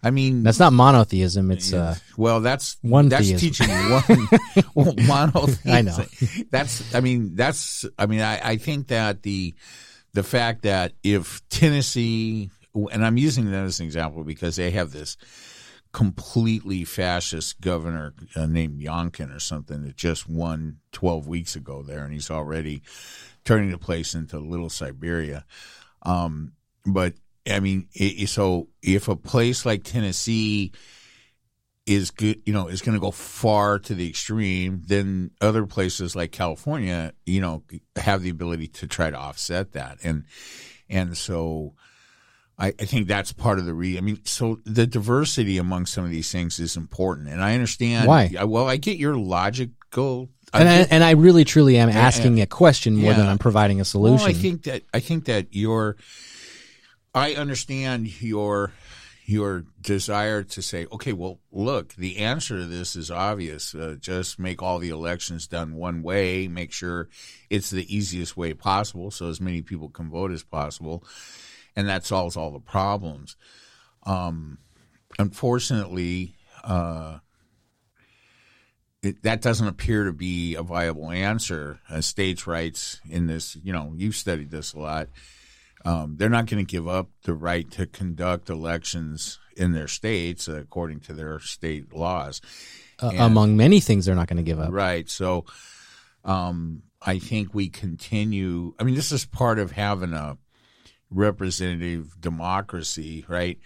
[0.03, 1.49] i mean That's not monotheism.
[1.51, 3.39] It's uh, well, that's One That's theism.
[3.39, 4.27] teaching one
[4.75, 5.71] well, monotheism.
[5.71, 5.97] I know.
[6.51, 6.93] That's.
[6.93, 7.86] I mean, that's.
[7.97, 9.55] I mean, I, I think that the
[10.13, 12.51] the fact that if Tennessee,
[12.91, 15.15] and I'm using that as an example because they have this
[15.93, 22.03] completely fascist governor uh, named Yonkin or something that just won 12 weeks ago there,
[22.03, 22.81] and he's already
[23.45, 25.45] turning the place into Little Siberia.
[26.01, 26.53] Um,
[26.86, 27.13] but
[27.50, 30.72] I mean, i so if a place like Tennessee
[31.86, 36.15] is good, you know, is going to go far to the extreme, then other places
[36.15, 37.63] like California, you know,
[37.96, 40.26] have the ability to try to offset that, and
[40.89, 41.74] and so.
[42.56, 43.98] I, I think that's part of the re.
[43.98, 48.08] I mean, so the diversity among some of these things is important, and I understand
[48.08, 48.30] Why?
[48.46, 50.30] Well, I get your logical.
[50.54, 53.86] And I, and I really truly am asking a question more than I'm providing a
[53.86, 54.17] solution.
[54.17, 55.98] well, I think that I think that your
[57.13, 58.73] I understand your
[59.26, 63.73] your desire to say, okay, well, look, the answer to this is obvious.
[63.73, 66.47] Uh, just make all the elections done one way.
[66.49, 67.08] Make sure
[67.49, 71.06] it's the easiest way possible, so as many people can vote as possible,
[71.76, 73.38] and that solves all the problems.
[74.06, 74.58] Um,
[75.17, 77.19] unfortunately, uh,
[79.02, 81.80] it, that doesn't appear to be a viable answer.
[81.89, 85.08] Uh, states' rights in this, you know, you've studied this a lot.
[85.86, 90.48] Um, they're not going to give up the right to conduct elections in their states
[90.48, 92.41] uh, according to their state laws.
[93.02, 94.72] Uh, among many things, they're not going to give up.
[94.72, 95.10] Right.
[95.10, 95.46] So,
[96.24, 98.74] um, I think we continue.
[98.80, 100.38] I mean, this is part of having a
[101.10, 103.60] representative democracy, right?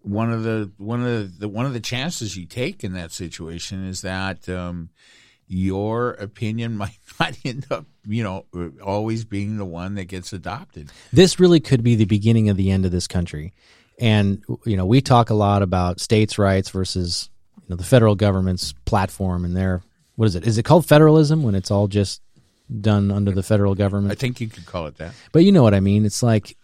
[0.00, 3.84] One of the one of the one of the chances you take in that situation
[3.86, 4.90] is that um,
[5.48, 8.44] your opinion might not end up, you know,
[8.82, 10.90] always being the one that gets adopted.
[11.12, 13.52] This really could be the beginning of the end of this country.
[13.98, 18.14] And you know, we talk a lot about states' rights versus you know the federal
[18.14, 19.82] government's platform and their
[20.14, 20.46] what is it?
[20.46, 22.22] Is it called federalism when it's all just
[22.80, 24.12] done under the federal government?
[24.12, 25.14] I think you could call it that.
[25.32, 26.04] But you know what I mean?
[26.04, 26.56] It's like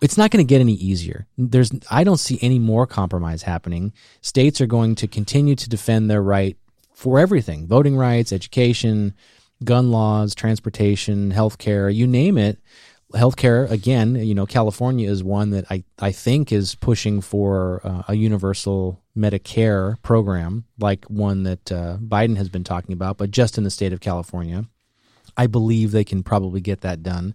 [0.00, 1.26] it's not going to get any easier.
[1.36, 3.92] There's I don't see any more compromise happening.
[4.20, 6.56] States are going to continue to defend their right
[6.96, 9.14] for everything: voting rights, education,
[9.62, 12.58] gun laws, transportation, healthcare, you name it.
[13.14, 18.02] Healthcare again, you know, California is one that I, I think is pushing for uh,
[18.08, 23.58] a universal Medicare program, like one that uh, Biden has been talking about, but just
[23.58, 24.64] in the state of California.
[25.36, 27.34] I believe they can probably get that done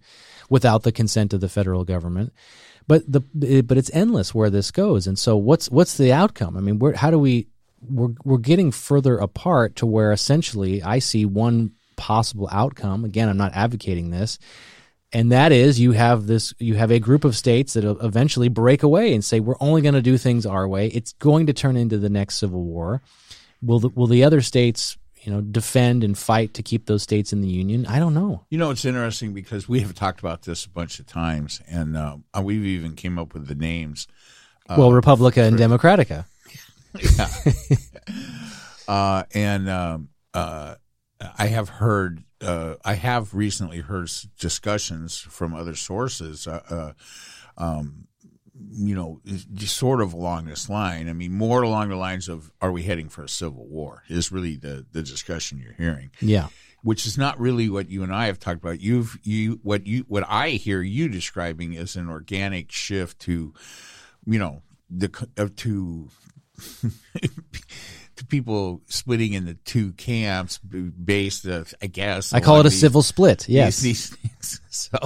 [0.50, 2.34] without the consent of the federal government.
[2.88, 3.22] But the
[3.62, 5.08] but it's endless where this goes.
[5.08, 6.58] And so what's what's the outcome?
[6.58, 7.48] I mean, where how do we
[7.90, 13.06] we're we're getting further apart to where essentially I see one possible outcome.
[13.06, 14.40] Again, I'm not advocating this.
[15.14, 18.82] And that is you have this you have a group of states that eventually break
[18.82, 20.88] away and say we're only going to do things our way.
[20.88, 23.02] It's going to turn into the next civil war.
[23.62, 27.34] Will the, will the other states you know defend and fight to keep those states
[27.34, 27.86] in the union?
[27.88, 28.46] I don't know.
[28.50, 31.98] You know, it's interesting because we have talked about this a bunch of times, and
[31.98, 34.08] uh, we've even came up with the names.
[34.70, 36.26] Uh, well, Republica and Democratica.
[37.00, 37.30] Yeah.
[38.88, 40.76] uh, and um, uh,
[41.38, 46.48] I have heard, uh, I have recently heard discussions from other sources.
[46.48, 46.94] Uh,
[47.58, 48.08] um,
[48.74, 49.22] you know,
[49.54, 51.10] just sort of along this line.
[51.10, 54.32] I mean, more along the lines of "Are we heading for a civil war?" is
[54.32, 56.12] really the the discussion you're hearing.
[56.22, 56.48] Yeah,
[56.84, 58.82] which is not really what you and I have talked about.
[58.82, 63.54] You've you what you what I hear you describing is an organic shift to,
[64.26, 66.10] you know, the uh, to.
[68.30, 72.34] people splitting into two camps based, uh, I guess.
[72.34, 73.48] I call it a these, civil split.
[73.48, 74.62] Yes, these, these things.
[74.70, 74.98] So,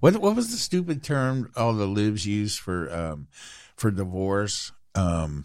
[0.00, 3.28] what what was the stupid term all the libs use for um,
[3.76, 4.72] for divorce?
[4.94, 5.44] Um,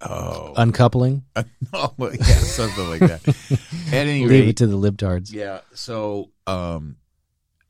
[0.00, 1.24] oh, uncoupling.
[1.34, 3.26] Uh, no, yeah, something like that.
[3.88, 5.32] At any Leave rate, it to the libtards.
[5.32, 5.60] Yeah.
[5.74, 6.96] So, um,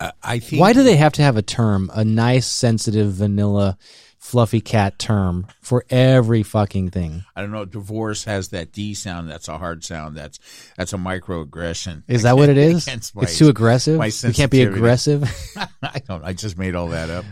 [0.01, 0.61] I think.
[0.61, 3.79] Why do they have to have a term, a nice, sensitive, vanilla?
[4.25, 7.23] fluffy cat term for every fucking thing.
[7.37, 7.67] I don't know.
[7.67, 9.29] Divorce has that D sound.
[9.29, 10.17] That's a hard sound.
[10.17, 10.39] That's
[10.79, 12.05] that's a microaggression.
[12.09, 12.87] Is that what it is?
[13.15, 14.03] My, it's too aggressive.
[14.25, 15.31] You can't be aggressive.
[15.83, 16.25] I don't.
[16.25, 17.27] I just made all that up.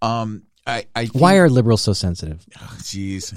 [0.00, 2.46] Um, I, I think, why are liberals so sensitive?
[2.78, 3.34] Jeez.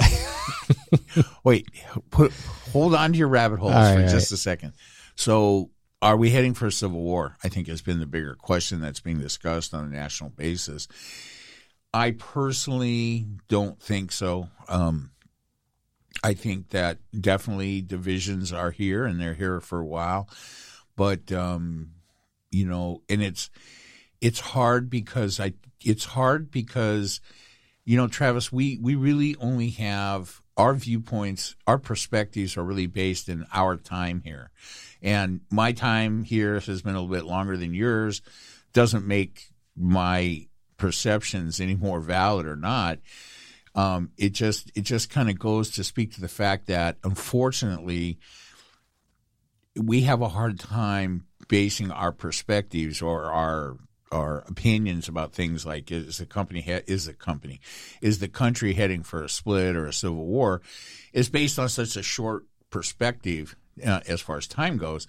[1.17, 1.67] Oh, Wait.
[2.11, 2.31] Put
[2.71, 4.09] hold on to your rabbit holes right, for right.
[4.09, 4.73] just a second.
[5.15, 5.71] So.
[6.03, 7.37] Are we heading for a civil war?
[7.43, 10.87] I think has been the bigger question that's being discussed on a national basis
[11.93, 14.49] I personally don't think so.
[14.67, 15.11] Um,
[16.23, 20.27] I think that definitely divisions are here and they're here for a while,
[20.95, 21.91] but um,
[22.49, 23.51] you know, and it's
[24.21, 27.21] it's hard because I it's hard because
[27.85, 33.27] you know, Travis, we we really only have our viewpoints, our perspectives are really based
[33.27, 34.51] in our time here,
[35.03, 38.21] and my time here has been a little bit longer than yours.
[38.71, 42.99] Doesn't make my perceptions any more valid or not.
[43.75, 48.19] Um, it just it just kind of goes to speak to the fact that unfortunately
[49.75, 53.77] we have a hard time basing our perspectives or our
[54.11, 57.59] our opinions about things like is the company is the company
[57.99, 60.61] is the country heading for a split or a civil war
[61.13, 63.55] is based on such a short perspective
[63.85, 65.07] uh, as far as time goes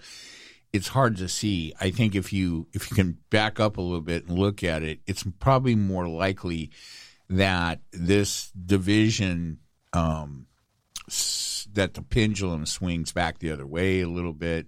[0.74, 1.72] it's hard to see.
[1.80, 4.82] I think if you if you can back up a little bit and look at
[4.82, 6.72] it, it's probably more likely
[7.30, 9.60] that this division
[9.92, 10.46] um,
[11.74, 14.66] that the pendulum swings back the other way a little bit,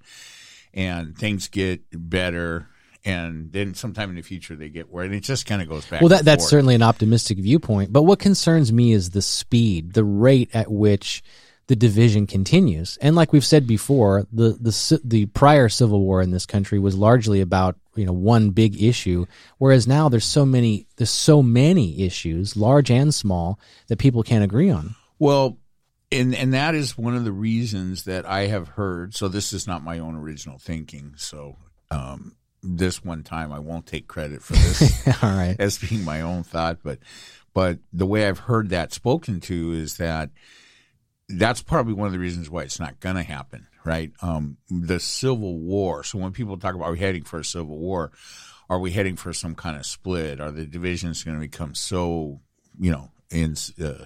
[0.72, 2.68] and things get better.
[3.04, 5.86] And then sometime in the future they get worse, and it just kind of goes
[5.86, 6.02] back.
[6.02, 6.50] Well, that, that's forth.
[6.50, 7.92] certainly an optimistic viewpoint.
[7.92, 11.24] But what concerns me is the speed, the rate at which
[11.68, 12.96] the division continues.
[13.00, 16.96] And like we've said before, the the the prior civil war in this country was
[16.96, 19.26] largely about you know one big issue,
[19.58, 23.58] whereas now there's so many there's so many issues, large and small,
[23.88, 24.94] that people can't agree on.
[25.18, 25.58] Well,
[26.12, 29.14] and and that is one of the reasons that I have heard.
[29.14, 31.14] So this is not my own original thinking.
[31.16, 31.56] So
[31.90, 35.08] um, this one time I won't take credit for this.
[35.22, 37.00] All right, as being my own thought, but
[37.54, 40.30] but the way I've heard that spoken to is that
[41.28, 44.12] that's probably one of the reasons why it's not going to happen, right?
[44.22, 46.04] Um, the Civil War.
[46.04, 48.12] So when people talk about are we heading for a Civil War,
[48.68, 50.40] are we heading for some kind of split?
[50.40, 52.40] Are the divisions going to become so,
[52.78, 54.04] you know, in, uh,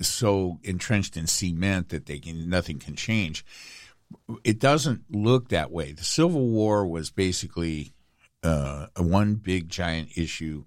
[0.00, 3.44] so entrenched in cement that they can nothing can change?
[4.42, 5.92] It doesn't look that way.
[5.92, 7.92] The Civil War was basically
[8.42, 10.64] uh, one big giant issue,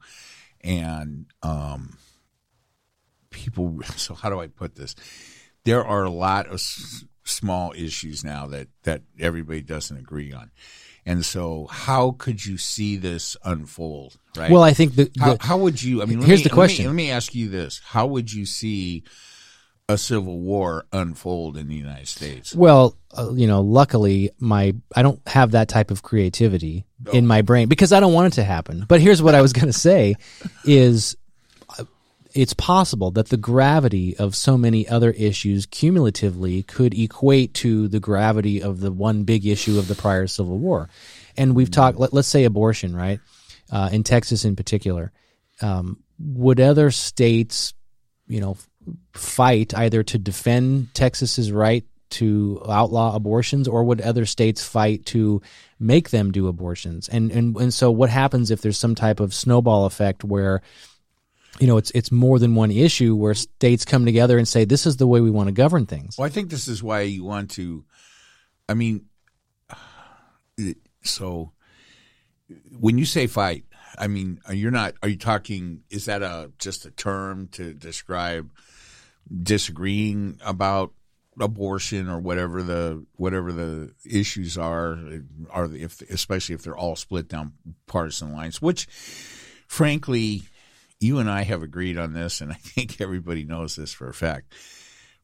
[0.62, 1.98] and um,
[3.32, 3.80] people.
[3.98, 4.96] So how do I put this?
[5.66, 10.52] There are a lot of s- small issues now that that everybody doesn't agree on,
[11.06, 14.18] and so how could you see this unfold?
[14.38, 14.52] Right.
[14.52, 16.02] Well, I think the, the how, how would you?
[16.02, 16.86] I mean, Here's me- the let me- question.
[16.88, 19.04] Let me, ask you this: How would you see
[19.90, 22.56] a civil war unfold in the United States?
[22.56, 27.42] Well, uh, you know, luckily my I don't have that type of creativity in my
[27.42, 28.86] brain because I don't want it to happen.
[28.88, 30.16] But here's what I was going to say
[30.66, 31.16] is
[32.34, 38.00] it's possible that the gravity of so many other issues cumulatively could equate to the
[38.00, 40.90] gravity of the one big issue of the prior Civil War.
[41.38, 43.20] And we've talked, let, let's say abortion, right?
[43.72, 45.12] Uh, in Texas in particular.
[45.62, 47.74] Um, would other states,
[48.28, 48.58] you know,
[49.14, 55.42] fight either to defend Texas's right to outlaw abortions or would other states fight to
[55.80, 59.34] make them do abortions and and and so what happens if there's some type of
[59.34, 60.62] snowball effect where
[61.60, 64.86] you know it's it's more than one issue where states come together and say this
[64.86, 67.24] is the way we want to govern things Well, I think this is why you
[67.24, 67.86] want to.
[68.68, 69.06] I mean,
[71.04, 71.52] so
[72.78, 73.66] when you say fight,
[73.98, 74.96] I mean, you're you not?
[75.04, 75.84] Are you talking?
[75.90, 78.52] Is that a just a term to describe
[79.42, 80.94] disagreeing about
[81.40, 84.98] abortion or whatever the whatever the issues are?
[85.52, 87.54] Are if especially if they're all split down
[87.86, 88.88] partisan lines, which,
[89.68, 90.44] frankly,
[91.04, 94.14] you and I have agreed on this, and I think everybody knows this for a
[94.14, 94.54] fact.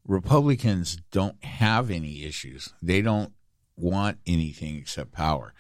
[0.08, 2.74] Republicans don't have any issues.
[2.82, 3.34] They don't
[3.76, 5.54] want anything except power.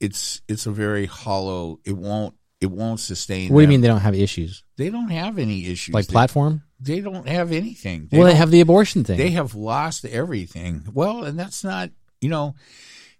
[0.00, 1.80] It's it's a very hollow.
[1.84, 3.52] It won't it won't sustain.
[3.52, 3.70] what do you them.
[3.70, 5.94] mean they don't have issues They don't have any issues.
[5.94, 8.08] like they, platform They don't have anything.
[8.12, 10.84] well they have the abortion thing They have lost everything.
[10.92, 11.90] Well, and that's not
[12.20, 12.54] you know.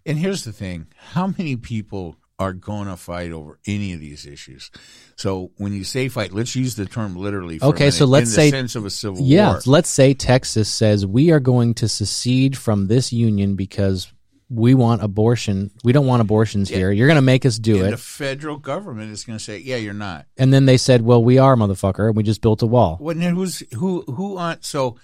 [0.05, 4.25] And here's the thing: how many people are going to fight over any of these
[4.25, 4.71] issues?
[5.15, 7.59] So when you say fight, let's use the term literally.
[7.59, 9.61] For Okay, minute, so let's in say- the sense of a civil yeah war.
[9.65, 14.11] let's say texas says we are going to secede from this union because
[14.49, 17.87] we want abortion we don't want abortions here you're going to make us do And
[17.87, 21.01] it the federal government is going to say, "Yeah, you're not." and then they said
[21.03, 24.01] well we are motherfucker and we just built a wall Well, who's who?
[24.03, 24.57] Who on?
[24.61, 24.97] So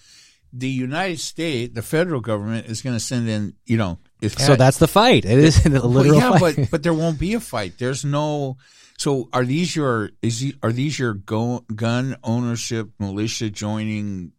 [0.52, 3.54] the United States, the federal government is going to send in.
[3.66, 5.26] You know, if So that's the fight.
[5.26, 6.56] It is a Well, literal yeah, fight.
[6.58, 7.74] but but there won't be a fight.
[7.78, 8.58] There's no.
[8.98, 14.32] So are these your is are these your go, gun ownership militia joining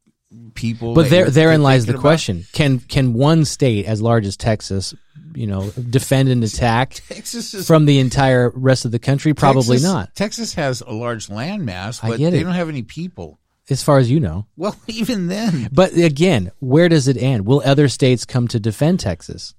[0.54, 0.94] people?
[0.94, 2.00] But there therein lies the about?
[2.02, 4.94] question: Can can one state as large as Texas,
[5.34, 9.32] you know, defend and attack Texas is from the entire rest of the country?
[9.32, 13.38] Probably Texas- not, Texas has a large landmass, but they don't have any people.
[13.70, 14.46] as far as you know.
[14.56, 17.46] Well, even then, But again, where does it end?
[17.46, 19.54] Will other states come to defend Texas?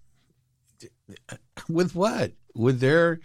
[1.68, 2.34] With what?
[2.56, 3.20] With their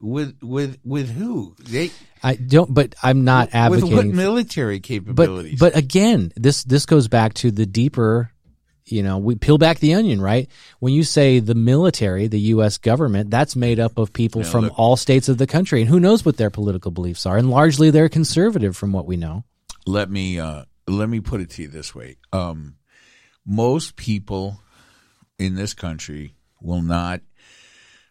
[0.00, 1.54] with with with who?
[1.58, 1.90] They
[2.22, 2.72] I don't.
[2.72, 3.96] But I'm not with advocating.
[3.96, 5.58] With what military but capabilities?
[5.58, 8.30] but again, this this goes back to the deeper.
[8.86, 10.46] You know, we peel back the onion, right?
[10.78, 12.76] When you say the military, the U.S.
[12.76, 15.98] government, that's made up of people from look- all states of the country, and who
[15.98, 19.44] knows what their political beliefs are, and largely they're conservative, from what we know.
[19.86, 22.74] let me uh, let me put it to you this way: um,
[23.46, 24.60] most people
[25.38, 26.34] in this country
[26.64, 27.20] will not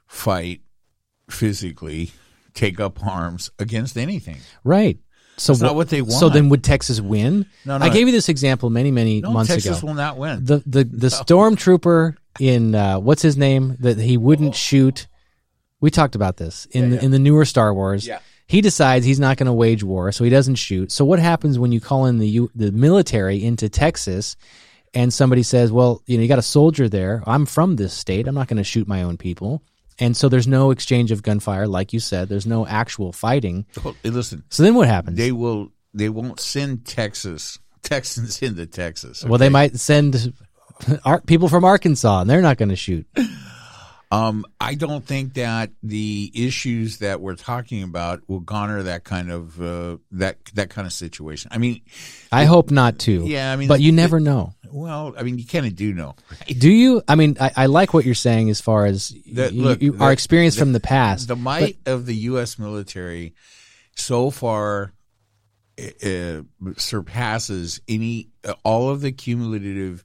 [0.08, 0.62] fight
[1.30, 2.12] physically,
[2.54, 4.38] take up arms against anything.
[4.64, 5.00] Right.
[5.38, 6.14] So That's not what they want.
[6.14, 7.48] So then, would Texas win?
[7.66, 7.86] No, no.
[7.86, 9.74] I gave you this example many, many No, months Texas ago.
[9.74, 10.46] Texas will not win.
[10.46, 15.08] the the the stormtrooper in uh, what's his name that he wouldn't shoot.
[15.82, 18.08] We talked about this in the, in the newer Star Wars.
[18.08, 18.20] Yeah.
[18.48, 20.92] He decides he's not going to wage war, so he doesn't shoot.
[20.92, 24.36] So what happens when you call in the U, the military into Texas,
[24.94, 27.24] and somebody says, "Well, you know, you got a soldier there.
[27.26, 28.28] I'm from this state.
[28.28, 29.64] I'm not going to shoot my own people."
[30.00, 32.28] And so there's no exchange of gunfire, like you said.
[32.28, 33.66] There's no actual fighting.
[33.84, 35.18] Well, listen, So then what happens?
[35.18, 35.72] they will.
[35.94, 39.24] They won't send Texas Texans into Texas.
[39.24, 40.34] well, they might send
[41.28, 43.06] people from Arkansas, and they're not going to shoot.
[44.14, 49.32] Um, I don't think that the issues that we're talking about will garner that kind
[49.32, 51.50] of uh, that that kind of situation.
[51.52, 51.82] I mean,
[52.32, 53.26] I hope not to.
[53.26, 54.54] Yeah, I mean, but you the- never know.
[54.72, 56.14] well, I mean, you kind of do know.
[56.48, 57.02] Do you?
[57.08, 59.98] I mean, I, I like what you're saying as far as That- you- look, you-
[60.00, 61.28] our experience from the past.
[61.28, 62.60] The might of the U.S.
[62.60, 63.34] military
[63.96, 64.94] so far
[66.06, 66.42] uh,
[66.78, 70.04] surpasses any uh, all of the cumulative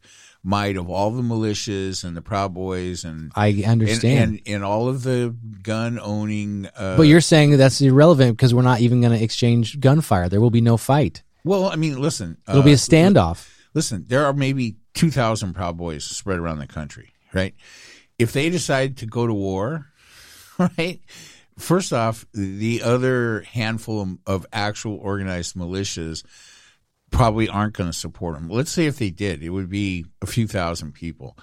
[0.48, 4.40] might of all the militias and the Proud Boys and I understand.
[4.46, 6.66] and, and all of the gun owning.
[6.74, 10.30] Uh, but you're saying that's irrelevant because we're not even going to exchange gunfire.
[10.30, 11.22] There will be no fight.
[11.44, 13.46] well, I mean, listen, It'll be a uh, standoff.
[13.74, 17.54] listen, there are maybe 2,000 Proud Boys spread around the country, right?
[18.18, 19.88] If they decide to go to war,
[20.58, 21.02] right?
[21.58, 26.24] First off, the other handful of, of actual organized militias
[27.10, 28.48] probably aren't going to support them.
[28.48, 31.36] Let's say if they did, it would be a few thousand people.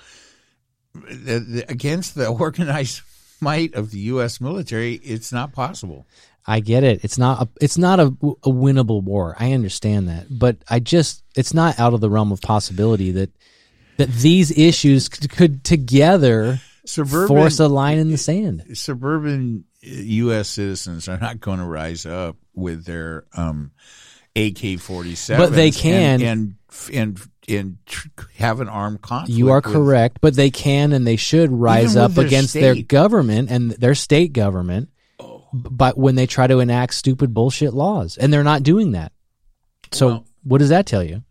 [0.93, 3.01] The- the- Against the organized
[3.41, 4.39] might of the U.S.
[4.39, 6.05] military, it's not possible.
[6.47, 7.03] I get it.
[7.03, 9.35] It's not a, it's not a, a winnable war.
[9.39, 13.31] I understand that, but I just it's not out of the realm of possibility that
[13.97, 18.63] that these issues could, could together Suburban force a line in the sand.
[18.77, 20.49] suburban U.S.
[20.49, 23.71] citizens are not going to rise up with their um,
[24.35, 26.21] AK forty seven, But they can.
[26.21, 26.55] and and
[26.93, 28.07] and, and tr-
[28.37, 29.37] have an armed conflict.
[29.37, 32.75] You are with- correct, but they can and they should rise up their against their
[32.75, 34.89] government and their state government.
[35.19, 35.43] Oh.
[35.53, 39.13] But when they try to enact stupid bullshit laws, and they're not doing that.
[39.91, 41.23] So Well- what does that tell you?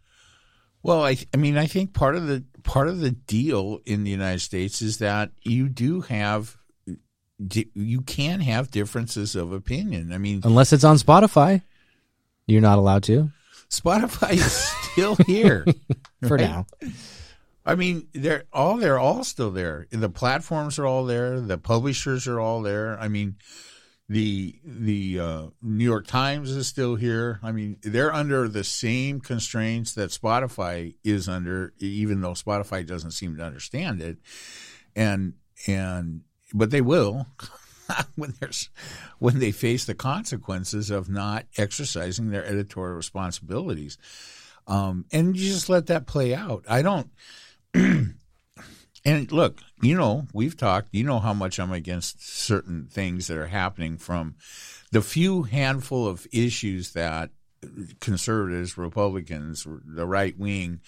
[0.82, 4.10] Well, I I mean I think part of the part of the deal in the
[4.10, 6.56] United States is that you do have
[7.74, 10.12] you can have differences of opinion.
[10.12, 11.62] I mean, Unless it's on Spotify,
[12.46, 13.30] you're not allowed to
[13.70, 14.52] Spotify is
[14.92, 15.64] still here
[16.26, 16.40] for right?
[16.40, 16.66] now.
[17.66, 19.86] I mean, they're all they're all still there.
[19.90, 21.40] The platforms are all there.
[21.40, 22.98] The publishers are all there.
[23.00, 23.36] I mean,
[24.08, 27.40] the the uh, New York Times is still here.
[27.42, 33.12] I mean, they're under the same constraints that Spotify is under, even though Spotify doesn't
[33.12, 34.18] seem to understand it.
[34.94, 35.34] And
[35.66, 36.20] and
[36.52, 37.26] but they will
[38.16, 38.70] when there's
[39.18, 43.98] when they face the consequences of not exercising their editorial responsibilities.
[44.66, 46.64] Um, and you just let that play out.
[46.68, 47.10] I don't.
[47.74, 50.88] and look, you know, we've talked.
[50.92, 54.36] You know how much I'm against certain things that are happening from
[54.92, 57.30] the few handful of issues that
[58.00, 60.80] conservatives, Republicans, the right wing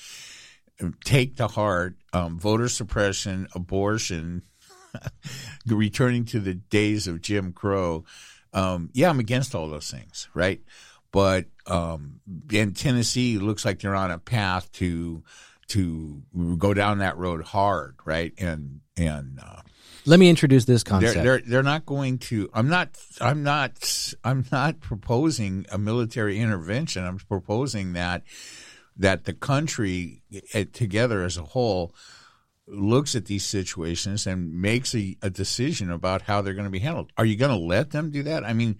[1.04, 4.42] take to heart: um, voter suppression, abortion,
[5.66, 8.04] returning to the days of Jim Crow.
[8.52, 10.60] Um, yeah, I'm against all those things, right?
[11.12, 12.20] But um,
[12.52, 15.22] and Tennessee looks like they're on a path to
[15.68, 16.22] to
[16.58, 18.32] go down that road hard, right?
[18.38, 19.62] And and uh,
[20.04, 21.24] Let me introduce this they're concept.
[21.24, 22.48] they're they're not going to.
[22.54, 22.90] I'm not.
[23.20, 24.14] I'm not.
[24.24, 27.04] I'm not proposing a military intervention.
[27.04, 28.22] I'm proposing that
[28.96, 30.22] that the country
[30.54, 31.94] eh, together as a whole
[32.68, 36.80] looks at these situations and makes a, a decision about how they're going to be
[36.80, 37.12] handled.
[37.16, 38.44] Are you going to let them do that?
[38.44, 38.76] I mean,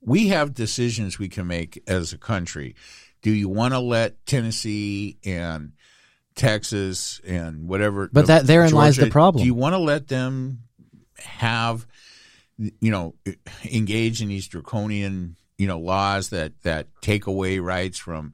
[0.00, 2.74] we have decisions we can make as a country.
[3.22, 5.72] Do you want to let Tennessee and
[6.34, 8.08] Texas and whatever?
[8.12, 9.42] But that- therein lies the problem.
[9.42, 10.64] Do you want to let them
[11.18, 11.86] have,
[12.58, 13.14] you know,
[13.70, 18.32] engage in these draconian, you know, laws that that take away rights from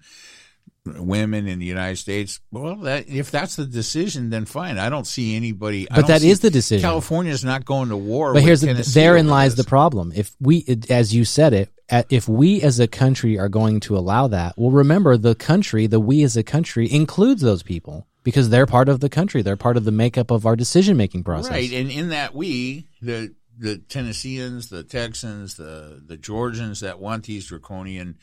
[0.86, 2.40] women in the United States.
[2.50, 4.78] Well, that if that's the decision, then fine.
[4.78, 5.86] I don't see anybody.
[5.94, 6.82] But that is the decision.
[6.82, 8.32] California is not going to war.
[8.32, 10.12] But here's the, therein lies the problem.
[10.14, 11.70] If we, as you said it,
[12.10, 16.00] if we as a country are going to allow that, well, remember the country, the
[16.00, 19.42] we as a country includes those people because they're part of the country.
[19.42, 21.50] They're part of the makeup of our decision making process.
[21.52, 27.24] Right, and in that we the the Tennesseans, the Texans, the the Georgians that want
[27.24, 28.18] these draconian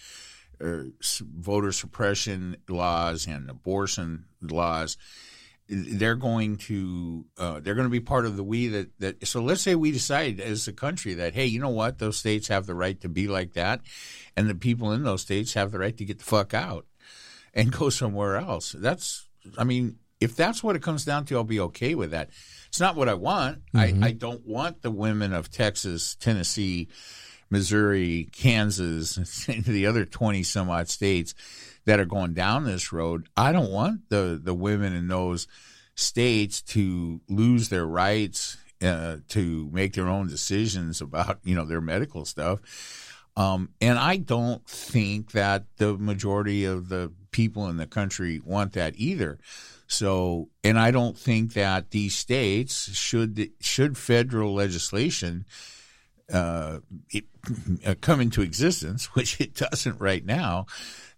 [0.59, 4.97] voter suppression laws and abortion laws,
[5.67, 9.27] they're going to uh, they're going to be part of the we that that.
[9.27, 12.47] So let's say we decide as a country that hey, you know what, those states
[12.49, 13.81] have the right to be like that,
[14.35, 16.85] and the people in those states have the right to get the fuck out
[17.53, 18.75] and go somewhere else.
[18.77, 19.27] That's,
[19.57, 22.29] I mean, if that's what it comes down to, I'll be okay with that.
[22.67, 23.59] It's not what I want.
[23.75, 26.87] I, I don't want the women of Texas, Tennessee,
[27.53, 31.35] Missouri, Kansas, the other 20 some odd states
[31.85, 33.29] that are going down this road.
[33.37, 35.47] I don't want the, the women in those
[35.93, 41.79] states to lose their rights uh, to make their own decisions about, you know, their
[41.79, 42.59] medical stuff.
[43.37, 48.73] Um, and I don't think that the majority of the people in the country want
[48.73, 49.37] that either.
[49.85, 55.45] So, and I don't think that these states should should federal legislation
[56.33, 56.79] uh,
[57.11, 57.25] it,
[57.85, 60.65] uh, come into existence, which it doesn't right now.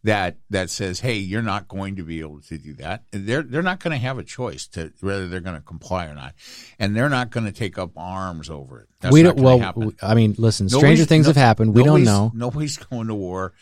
[0.03, 3.05] That that says, hey, you're not going to be able to do that.
[3.11, 6.05] And they're they're not going to have a choice to whether they're going to comply
[6.05, 6.35] or not,
[6.77, 8.87] and they're not going to take up arms over it.
[9.01, 9.39] That's we don't.
[9.39, 9.95] well, happen.
[10.03, 10.67] I mean, listen.
[10.67, 11.73] Nobody's- Stranger things no- have happened.
[11.73, 12.31] We don't know.
[12.35, 13.53] Nobody's going to war.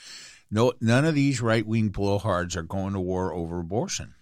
[0.52, 4.14] No, none of these right wing blowhards are going to war over abortion.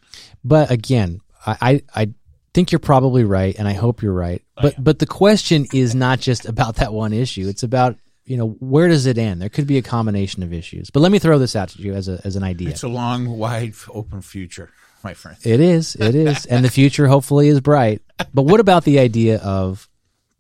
[0.44, 2.14] But again, I, I, I
[2.54, 4.44] think you're probably right, and I hope you're right.
[4.56, 7.48] But but the question is not just about that one issue.
[7.48, 9.42] It's about you know where does it end?
[9.42, 10.90] There could be a combination of issues.
[10.90, 12.70] But let me throw this out to you as a as an idea.
[12.70, 14.70] It's a long, wide, open future,
[15.04, 15.38] my friend.
[15.44, 15.96] It is.
[15.96, 16.46] It is.
[16.50, 18.02] and the future hopefully is bright.
[18.34, 19.90] But what about the idea of,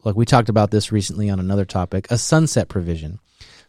[0.03, 3.19] like we talked about this recently on another topic, a sunset provision?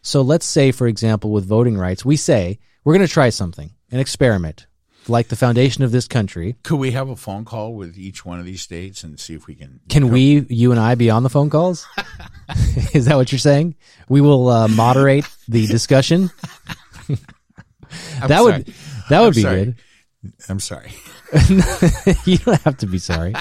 [0.01, 3.71] So let's say, for example, with voting rights, we say we're going to try something,
[3.89, 4.67] an experiment,
[5.07, 6.55] like the foundation of this country.
[6.63, 9.47] Could we have a phone call with each one of these states and see if
[9.47, 9.79] we can?
[9.89, 11.85] Can we, you and I, be on the phone calls?
[12.93, 13.75] is that what you're saying?
[14.09, 16.31] We will uh, moderate the discussion.
[18.21, 18.41] That sorry.
[18.41, 18.73] would
[19.09, 19.65] that would I'm be sorry.
[19.65, 19.75] good.
[20.49, 20.91] I'm sorry.
[22.25, 23.35] you don't have to be sorry.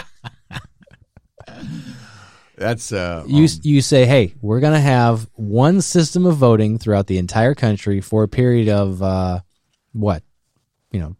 [2.56, 3.24] That's uh.
[3.26, 7.54] you um, you say, hey, we're gonna have one system of voting throughout the entire
[7.54, 9.40] country for a period of uh,
[9.92, 10.22] what,
[10.90, 11.16] you know,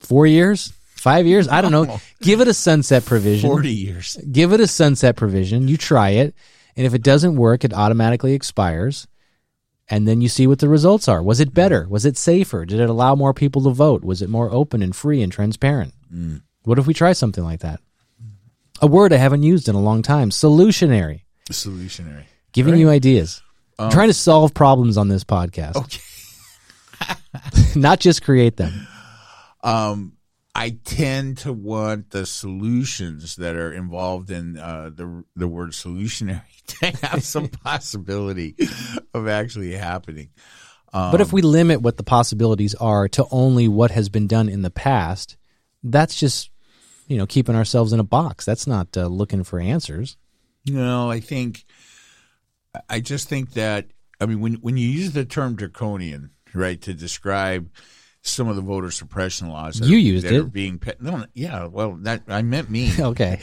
[0.00, 2.00] four years, five years, I don't know.
[2.20, 3.48] Give it a sunset provision.
[3.48, 4.16] forty years.
[4.30, 5.68] Give it a sunset provision.
[5.68, 6.34] You try it,
[6.76, 9.06] and if it doesn't work, it automatically expires.
[9.92, 11.20] And then you see what the results are.
[11.20, 11.84] Was it better?
[11.88, 12.64] Was it safer?
[12.64, 14.04] Did it allow more people to vote?
[14.04, 15.94] Was it more open and free and transparent?
[16.14, 16.42] Mm.
[16.62, 17.80] What if we try something like that?
[18.80, 20.30] A word I haven't used in a long time.
[20.30, 22.22] Solutionary Solutionary.
[22.52, 23.42] giving you ideas.
[23.80, 26.00] I'm um, trying to solve problems on this podcast, Okay.
[27.80, 28.86] not just create them.
[29.62, 30.16] Um,
[30.54, 36.42] I tend to want the solutions that are involved in uh, the the word solutionary
[36.66, 38.56] to have some possibility
[39.14, 40.30] of actually happening.
[40.92, 44.48] Um, but if we limit what the possibilities are to only what has been done
[44.48, 45.36] in the past,
[45.84, 46.50] that's just
[47.06, 48.44] you know keeping ourselves in a box.
[48.44, 50.16] That's not uh, looking for answers.
[50.66, 51.64] No, I think
[52.88, 53.86] I just think that
[54.20, 57.70] I mean when when you use the term draconian, right, to describe
[58.22, 60.52] some of the voter suppression laws that You are, used that are it.
[60.52, 62.92] being pe- no, yeah, well that I meant me.
[63.00, 63.40] Okay,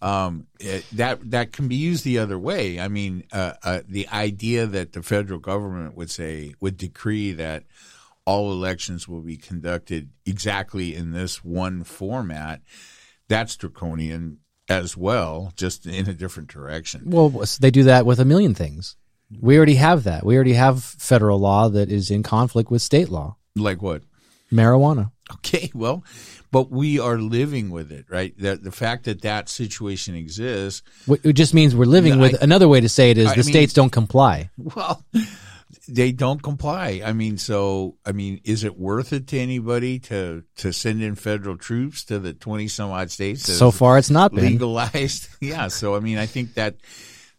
[0.00, 2.80] um, it, that that can be used the other way.
[2.80, 7.64] I mean, uh, uh, the idea that the federal government would say would decree that
[8.24, 12.60] all elections will be conducted exactly in this one format,
[13.28, 14.38] that's draconian
[14.68, 17.02] as well, just in a different direction.
[17.06, 17.28] well
[17.60, 18.96] they do that with a million things.
[19.40, 20.24] We already have that.
[20.24, 23.36] We already have federal law that is in conflict with state law.
[23.56, 24.02] Like what?
[24.52, 25.10] Marijuana.
[25.32, 26.04] Okay, well,
[26.52, 28.32] but we are living with it, right?
[28.38, 30.82] That the fact that that situation exists
[31.24, 32.34] It just means we're living No, with.
[32.36, 34.50] I- another way to say it is I the mean- states don't comply.
[34.56, 35.04] Well,
[35.88, 37.02] they don't comply.
[37.04, 41.16] I mean, so I mean, is it worth it to anybody to to send in
[41.16, 43.42] federal troops to the twenty some odd states?
[43.52, 44.44] So far, it's not been.
[44.44, 45.28] legalized.
[45.40, 45.66] yeah.
[45.68, 46.76] So I mean, I think that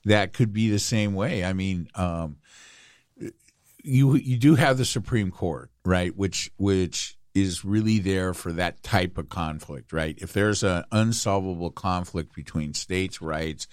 [0.06, 1.44] that could be the same way.
[1.46, 2.38] I mean, um,
[3.84, 6.16] you you do have the Supreme Court, right?
[6.16, 10.18] Which which is really there for that type of conflict, right?
[10.20, 13.68] If there's an unsolvable conflict between states' rights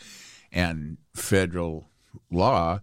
[0.52, 1.88] and federal
[2.30, 2.80] law,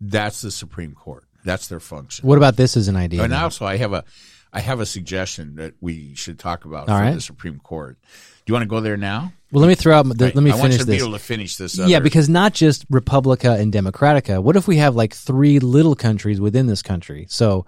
[0.00, 1.24] that's the Supreme Court.
[1.44, 2.26] That's their function.
[2.26, 3.22] What about this as an idea?
[3.22, 3.40] And then?
[3.40, 4.04] also, I have a
[4.52, 7.14] I have a suggestion that we should talk about All for right.
[7.14, 7.98] the Supreme Court.
[8.44, 9.32] Do you want to go there now?
[9.52, 10.06] Well, let me throw out.
[10.08, 10.34] The, Right.
[10.34, 11.02] let me I want finish you to be this.
[11.02, 11.78] able to finish this.
[11.78, 14.42] Yeah, because not just Republica and Democratica.
[14.42, 17.26] What if we have like three little countries within this country?
[17.28, 17.66] So,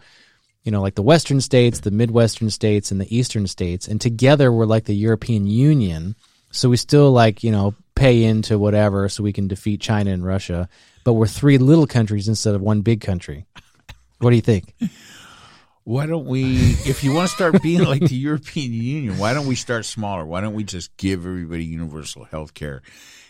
[0.63, 4.53] you know, like the Western states, the Midwestern states, and the Eastern states, and together
[4.53, 6.15] we're like the European Union.
[6.51, 10.25] So we still like you know pay into whatever so we can defeat China and
[10.25, 10.69] Russia,
[11.05, 13.47] but we're three little countries instead of one big country.
[14.19, 14.75] What do you think?
[15.89, 19.47] Why don't we, if you want to start being like the European Union, why don't
[19.47, 20.27] we start smaller?
[20.27, 22.83] Why don't we just give everybody universal health care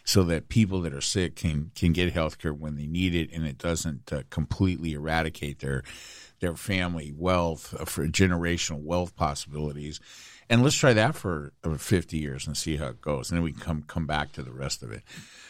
[0.02, 3.30] so that people that are sick can, can get health care when they need it
[3.32, 5.84] and it doesn't uh, completely eradicate their,
[6.40, 10.00] their family wealth, uh, for generational wealth possibilities.
[10.50, 13.30] And let's try that for uh, 50 years and see how it goes.
[13.30, 15.02] And then we can come, come back to the rest of it.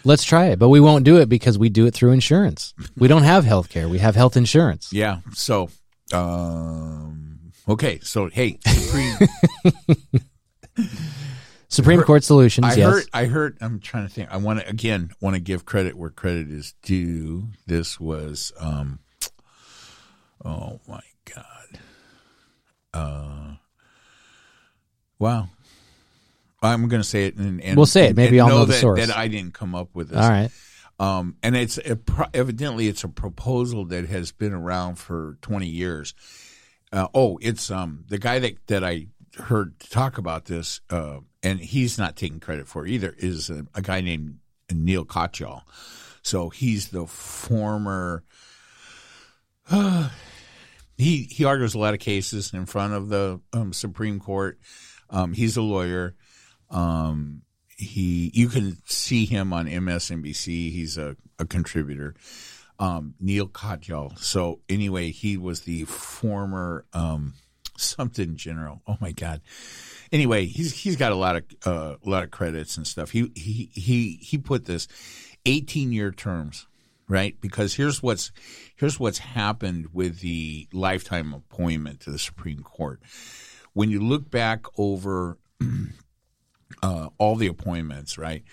[0.05, 2.75] Let's try it, but we won't do it because we do it through insurance.
[2.97, 3.89] We don't have health care.
[3.89, 4.93] We have health insurance.
[4.93, 5.21] Yeah.
[5.35, 5.71] So,
[6.13, 8.01] um, okay.
[8.01, 9.17] So, hey, Supreme,
[11.69, 12.67] Supreme Court solutions.
[12.67, 12.93] I yes.
[12.93, 13.05] heard.
[13.13, 13.59] I heard.
[13.61, 14.31] I'm trying to think.
[14.33, 17.49] I want to again want to give credit where credit is due.
[17.67, 18.53] This was.
[18.59, 19.01] um
[20.45, 21.01] Oh my
[21.35, 21.81] god.
[22.95, 23.55] Uh.
[25.19, 25.49] Wow.
[26.63, 28.17] I'm going to say it, and, and We'll say it.
[28.17, 29.07] Maybe I'll know know the that, source.
[29.07, 30.19] that I didn't come up with this.
[30.19, 30.51] All right.
[31.01, 31.99] Um, and it's a,
[32.35, 36.15] evidently it's a proposal that has been around for 20 years.
[36.93, 41.61] Uh, oh, it's um the guy that that I heard talk about this, uh, and
[41.61, 43.15] he's not taking credit for it either.
[43.19, 44.39] Is a, a guy named
[44.73, 45.63] Neil Katyal.
[46.23, 48.25] So he's the former.
[50.99, 54.59] he he argues a lot of cases in front of the um, Supreme Court.
[55.09, 56.15] Um, he's a lawyer.
[56.71, 60.73] Um, he you can see him on MSNBC.
[60.73, 62.15] He's a, a contributor.
[62.81, 64.19] Um, Neil Katyal.
[64.19, 67.35] So anyway, he was the former um,
[67.77, 68.83] something general.
[68.87, 69.41] Oh my God.
[70.13, 73.11] Anyway, he's he's got a lot of uh, a lot of credits and stuff.
[73.11, 74.89] He he he he put this
[75.47, 76.67] 18 year terms,
[77.09, 77.41] right?
[77.41, 78.33] Because here's what's
[78.77, 83.01] here's what's happened with the lifetime appointment to the Supreme Court.
[83.73, 85.39] When you look back over
[86.83, 88.45] uh, all the appointments, right?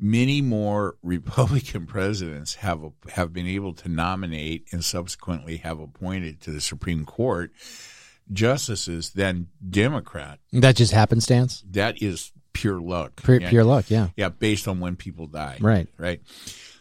[0.00, 2.80] Many more Republican presidents have
[3.10, 7.52] have been able to nominate and subsequently have appointed to the Supreme Court
[8.32, 10.38] justices than Democrat.
[10.52, 11.64] That just happenstance.
[11.70, 13.22] That is pure luck.
[13.22, 13.50] Pure, yeah.
[13.50, 13.90] pure luck.
[13.90, 14.08] Yeah.
[14.16, 15.58] Yeah, based on when people die.
[15.60, 15.88] Right.
[15.96, 16.20] Right.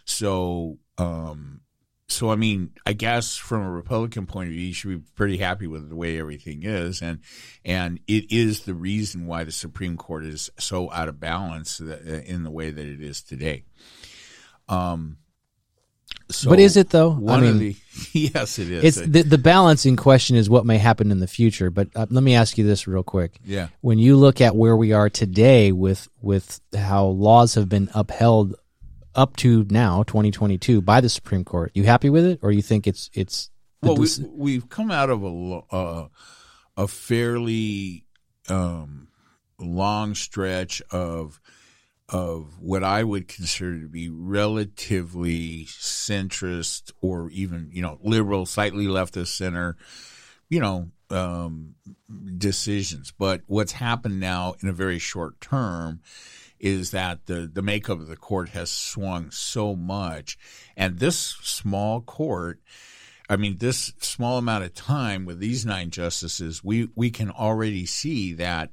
[0.05, 1.61] So, um,
[2.09, 5.37] so I mean, I guess from a Republican point of view, you should be pretty
[5.37, 7.19] happy with the way everything is, and
[7.65, 12.43] and it is the reason why the Supreme Court is so out of balance in
[12.43, 13.65] the way that it is today.
[14.69, 15.17] Um,
[16.29, 17.11] so but is it though?
[17.11, 17.75] One I mean, of the
[18.13, 18.97] yes, it is.
[18.97, 21.69] It's the the balancing question is what may happen in the future.
[21.69, 23.39] But uh, let me ask you this real quick.
[23.43, 23.67] Yeah.
[23.81, 28.55] When you look at where we are today with with how laws have been upheld
[29.17, 32.87] up to now, 2022, by the Supreme Court, you happy with it, or you think
[32.87, 33.49] it's it's
[33.81, 36.07] well, we, we've come out of a uh,
[36.77, 38.05] a fairly
[38.47, 39.09] um,
[39.59, 41.41] long stretch of
[42.09, 48.85] of what I would consider to be relatively centrist or even, you know, liberal, slightly
[48.85, 49.75] leftist center,
[50.47, 51.75] you know, um,
[52.37, 53.11] decisions.
[53.11, 55.99] But what's happened now in a very short term
[56.59, 60.37] is that the, the makeup of the court has swung so much.
[60.75, 62.59] And this small court,
[63.29, 67.85] I mean, this small amount of time with these nine justices, we, we can already
[67.85, 68.71] see that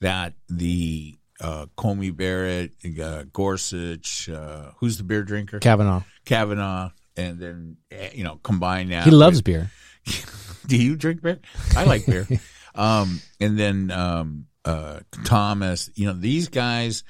[0.00, 5.60] that the uh, Coney Barrett, uh, Gorsuch, uh, who's the beer drinker?
[5.60, 6.02] Kavanaugh.
[6.24, 9.04] Kavanaugh, and then eh, you know combine that.
[9.04, 9.70] He loves with, beer.
[10.66, 11.40] do you drink beer?
[11.76, 12.26] I like beer.
[12.74, 15.90] um, and then um, uh, Thomas.
[15.94, 17.04] You know these guys.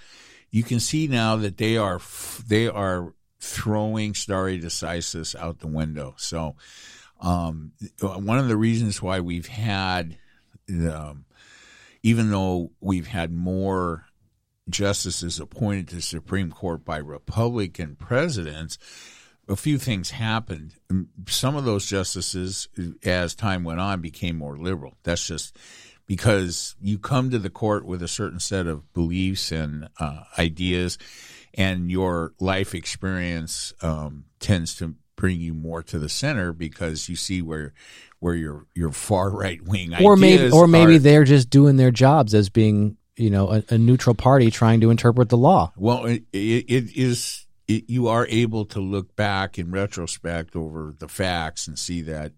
[0.50, 2.00] You can see now that they are
[2.46, 6.14] they are throwing Stare decisis out the window.
[6.18, 6.57] So
[7.20, 10.18] um, one of the reasons why we've had
[10.68, 11.24] um,
[12.03, 14.07] even though we've had more
[14.68, 18.78] justices appointed to Supreme Court by Republican presidents,
[19.48, 20.74] a few things happened.
[21.28, 22.68] Some of those justices,
[23.05, 24.94] as time went on, became more liberal.
[25.03, 25.57] That's just
[26.12, 30.98] because you come to the court with a certain set of beliefs and uh, ideas,
[31.54, 37.16] and your life experience um, tends to bring you more to the center because you
[37.16, 37.72] see where
[38.18, 41.90] where your your far right wing or maybe or maybe are, they're just doing their
[41.90, 45.72] jobs as being you know a, a neutral party trying to interpret the law.
[45.78, 50.94] Well, it, it, it is it, you are able to look back in retrospect over
[50.98, 52.32] the facts and see that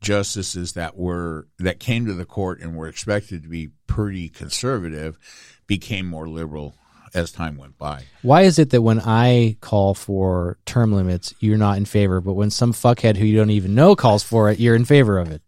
[0.00, 5.18] justices that were that came to the court and were expected to be pretty conservative
[5.66, 6.74] became more liberal
[7.14, 8.04] as time went by.
[8.22, 12.34] Why is it that when I call for term limits, you're not in favor, but
[12.34, 15.30] when some fuckhead who you don't even know calls for it, you're in favor of
[15.30, 15.42] it?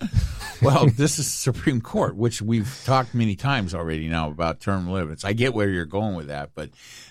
[0.62, 5.24] well, this is Supreme Court, which we've talked many times already now about term limits.
[5.24, 6.70] I get where you're going with that, but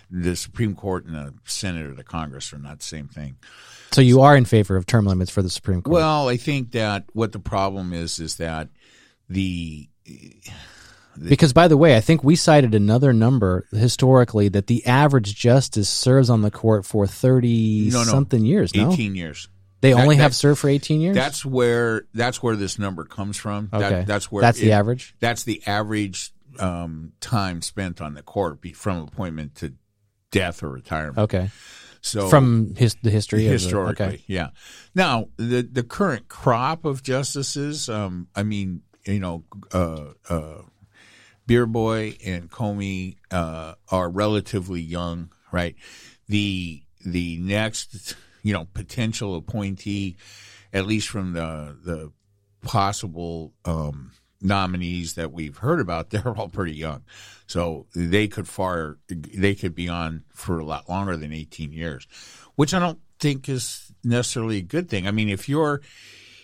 [0.10, 3.38] the Supreme Court and the Senate or the Congress are not the same thing.
[3.96, 5.93] So you are in favor of term limits for the Supreme Court?
[5.93, 8.68] Well, I think that what the problem is is that
[9.30, 9.88] the
[11.18, 15.88] because, by the way, I think we cited another number historically that the average justice
[15.88, 18.76] serves on the court for 30 no, no, something years.
[18.76, 18.91] No?
[18.91, 19.48] 18 years.
[19.80, 21.16] They that, only have served for 18 years?
[21.16, 23.70] That's where that's where this number comes from.
[23.72, 23.89] Okay.
[23.89, 25.16] That, that's where That's it, the average?
[25.22, 29.74] That's the average um, time spent on the court from appointment to
[30.32, 31.18] death or retirement.
[31.20, 31.50] Okay.
[32.06, 34.24] So from his, the history historically, the, okay.
[34.28, 34.49] yeah.
[34.93, 39.43] Now the the current crop of justices, um, I mean, you know,
[39.74, 40.62] uh, uh,
[41.47, 45.76] Beer Boy and Coney uh, are relatively young, right?
[46.28, 50.16] The the next you know potential appointee,
[50.72, 52.12] at least from the the
[52.62, 57.03] possible um, nominees that we've heard about, they're all pretty young,
[57.48, 62.08] so they could far they could be on for a lot longer than eighteen years,
[62.56, 65.08] which I don't think is necessarily a good thing.
[65.08, 65.82] I mean, if you're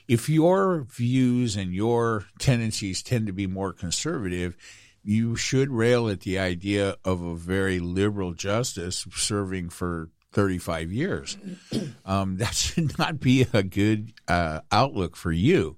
[0.07, 4.57] if your views and your tendencies tend to be more conservative,
[5.03, 11.37] you should rail at the idea of a very liberal justice serving for 35 years.
[12.03, 15.77] Um, that should not be a good uh, outlook for you.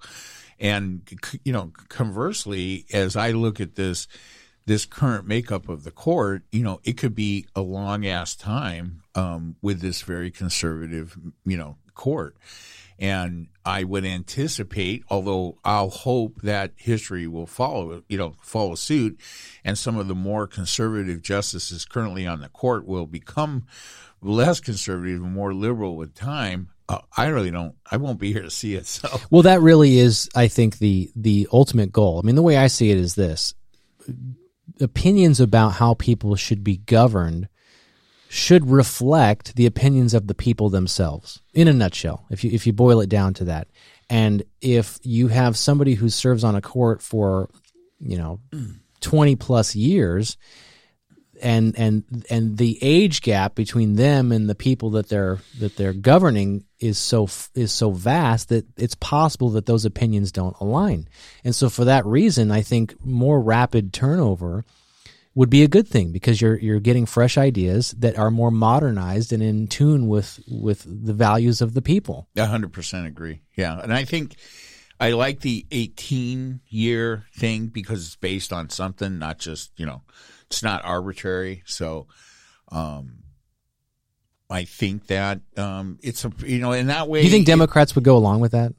[0.58, 1.08] And
[1.44, 4.08] you know, conversely, as I look at this
[4.66, 9.02] this current makeup of the court, you know, it could be a long ass time
[9.16, 12.38] um, with this very conservative, you know, court.
[13.00, 19.20] And I would anticipate, although I'll hope that history will follow, you know, follow suit,
[19.66, 23.66] and some of the more conservative justices currently on the court will become
[24.22, 26.70] less conservative and more liberal with time.
[26.88, 27.76] Uh, I really don't.
[27.90, 28.86] I won't be here to see it.
[28.86, 32.22] So, well, that really is, I think, the the ultimate goal.
[32.24, 33.56] I mean, the way I see it is this:
[34.80, 37.48] opinions about how people should be governed
[38.30, 42.74] should reflect the opinions of the people themselves in a nutshell if you if you
[42.74, 43.68] boil it down to that.
[44.10, 47.50] And if you have somebody who serves on a court for
[48.00, 48.40] you know
[49.02, 50.38] 20 plus years
[51.42, 55.94] and and and the age gap between them and the people that they're that they're
[55.94, 61.08] governing is so is so vast that it's possible that those opinions don't align
[61.44, 64.66] and so for that reason i think more rapid turnover
[65.36, 69.34] would be a good thing because you're you're getting fresh ideas that are more modernized
[69.34, 72.28] and in tune with with the values of the people.
[72.38, 73.42] hundred percent agree.
[73.56, 74.36] Yeah, and I think
[75.00, 80.04] I like the eighteen year thing because it's based on something, not just you know,
[80.48, 81.64] it's not arbitrary.
[81.66, 82.08] So,
[82.70, 83.23] um,
[84.54, 87.22] I think that um, it's a you know in that way.
[87.22, 88.72] Do you think Democrats it, would go along with that?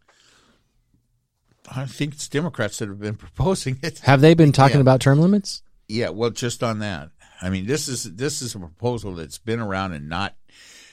[1.75, 3.99] I think it's Democrats that have been proposing it.
[4.01, 4.83] Have they been talking yeah.
[4.83, 5.65] about term limits?
[5.89, 7.11] Yeah, well, just on that.
[7.43, 10.37] I mean, this is this is a proposal that's been around and not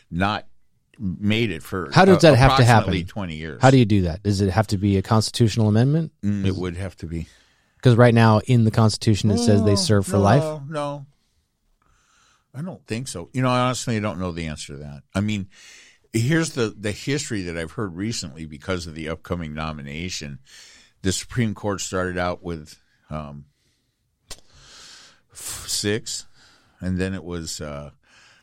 [0.10, 0.48] not
[0.98, 1.92] made it for.
[1.94, 3.06] How does that have to happen?
[3.06, 3.62] Twenty years.
[3.62, 4.24] How do you do that?
[4.24, 6.12] Does it have to be a constitutional amendment?
[6.24, 7.28] Mm, it would have to be.
[7.76, 10.62] Because right now in the Constitution it oh, says they serve for no, life.
[10.68, 11.06] No,
[12.54, 13.30] I don't think so.
[13.34, 15.04] You know, honestly, I don't know the answer to that.
[15.16, 15.48] I mean,
[16.14, 20.40] here's the the history that I've heard recently because of the upcoming nomination.
[21.02, 22.80] The Supreme Court started out with
[23.10, 23.46] um,
[25.34, 26.26] six,
[26.80, 27.62] and then it was.
[27.62, 27.92] Uh,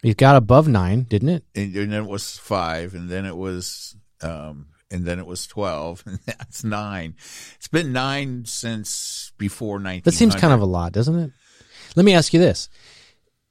[0.02, 1.44] it got above nine, didn't it?
[1.54, 5.46] And, and then it was five, and then it was, um, and then it was
[5.46, 7.14] twelve, and that's nine.
[7.56, 10.02] It's been nine since before nineteen.
[10.04, 11.30] That seems kind of a lot, doesn't it?
[11.96, 12.68] Let me ask you this: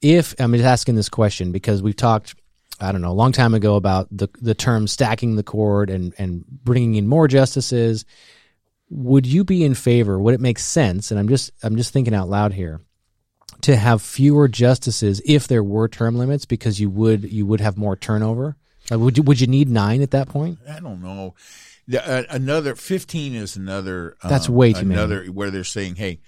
[0.02, 2.36] If I'm just asking this question because we've talked
[2.80, 6.14] I don't know, a long time ago about the the term stacking the court and
[6.18, 8.06] and bringing in more justices.
[8.90, 10.18] Would you be in favor?
[10.20, 11.12] Would it make sense?
[11.12, 12.82] And I'm just I'm just thinking out loud here
[13.62, 17.78] to have fewer justices if there were term limits because you would you would have
[17.78, 18.56] more turnover?
[18.92, 20.60] Like would you would you need nine at that point?
[20.70, 21.34] I don't know.
[21.92, 24.18] Uh, another fifteen is another.
[24.24, 25.30] That's um, way too another many.
[25.30, 26.20] where they're saying, hey.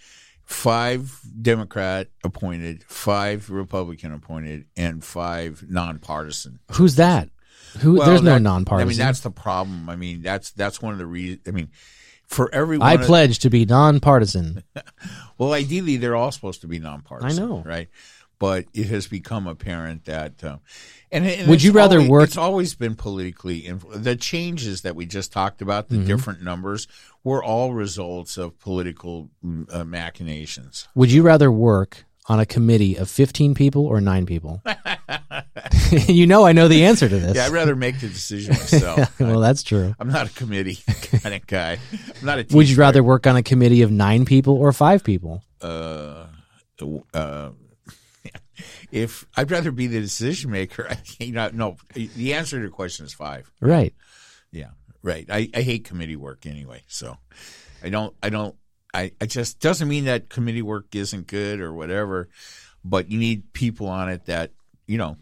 [0.50, 6.60] Five Democrat appointed, five Republican appointed, and five nonpartisan.
[6.72, 7.30] Who's that?
[7.82, 7.98] Who?
[7.98, 8.88] Well, there's that, no nonpartisan.
[8.88, 9.90] I mean, that's the problem.
[9.90, 11.42] I mean, that's that's one of the reasons.
[11.48, 11.70] I mean,
[12.26, 12.88] for everyone.
[12.88, 14.64] I pledge to be nonpartisan.
[15.38, 17.44] well, ideally, they're all supposed to be nonpartisan.
[17.44, 17.90] I know, right?
[18.40, 20.58] But it has become apparent that, uh,
[21.12, 22.24] and, and would you rather always, work?
[22.24, 23.64] It's always been politically.
[23.64, 26.08] Influ- the changes that we just talked about, the mm-hmm.
[26.08, 26.88] different numbers,
[27.24, 30.88] were all results of political mm, uh, machinations.
[30.96, 34.62] Would you rather work on a committee of 15 people or nine people?
[36.08, 37.36] you know, I know the answer to this.
[37.36, 39.20] Yeah, I'd rather make the decision myself.
[39.20, 39.96] well, that's true.
[40.00, 40.80] I'm not a committee
[41.22, 41.80] kind of guy.
[42.20, 42.46] I'm not a.
[42.52, 45.44] Would you rather work on a committee of nine people or five people?
[45.62, 46.26] Uh,
[47.14, 47.50] uh,
[48.92, 51.78] if I'd rather be the decision maker, I, you know, no.
[51.94, 53.52] The answer to your question is five.
[53.60, 53.94] Right.
[55.02, 55.26] Right.
[55.30, 57.18] I, I hate committee work anyway, so
[57.84, 58.16] I don't.
[58.22, 58.56] I don't
[58.94, 62.30] I, I just doesn't mean that committee work isn't good or whatever,
[62.84, 64.52] but you need people on it that
[64.88, 65.18] you know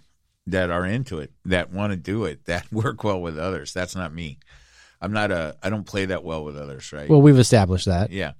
[0.47, 3.73] that are into it, that want to do it, that work well with others.
[3.73, 4.39] That's not me.
[5.01, 5.57] I'm not a.
[5.61, 7.09] I don't play that well with others, right?
[7.09, 8.11] Well, we've established that.
[8.11, 8.33] Yeah,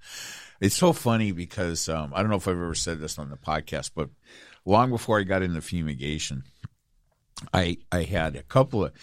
[0.61, 3.37] it's so funny because um, I don't know if I've ever said this on the
[3.37, 4.09] podcast, but
[4.65, 6.43] long before I got into fumigation,
[7.53, 8.93] I I had a couple of,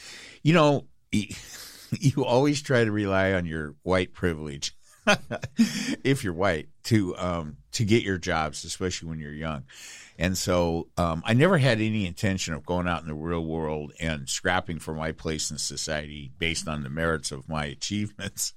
[0.42, 0.86] you know,
[2.00, 4.76] you always try to rely on your white privilege
[6.04, 9.64] if you're white to um, to get your jobs, especially when you're young.
[10.18, 13.92] And so um, I never had any intention of going out in the real world
[14.00, 18.54] and scrapping for my place in society based on the merits of my achievements.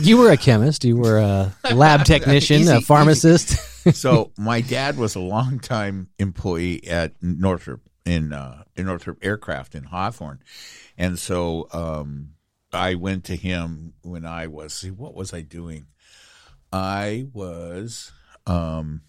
[0.00, 0.84] you were a chemist.
[0.84, 3.50] You were a lab technician, easy, a pharmacist.
[3.94, 9.84] so my dad was a longtime employee at Northrop in uh, in Northrop Aircraft in
[9.84, 10.40] Hawthorne,
[10.98, 12.30] and so um,
[12.72, 15.86] I went to him when I was, see, what was I doing?
[16.72, 18.12] I was,
[18.46, 19.02] um,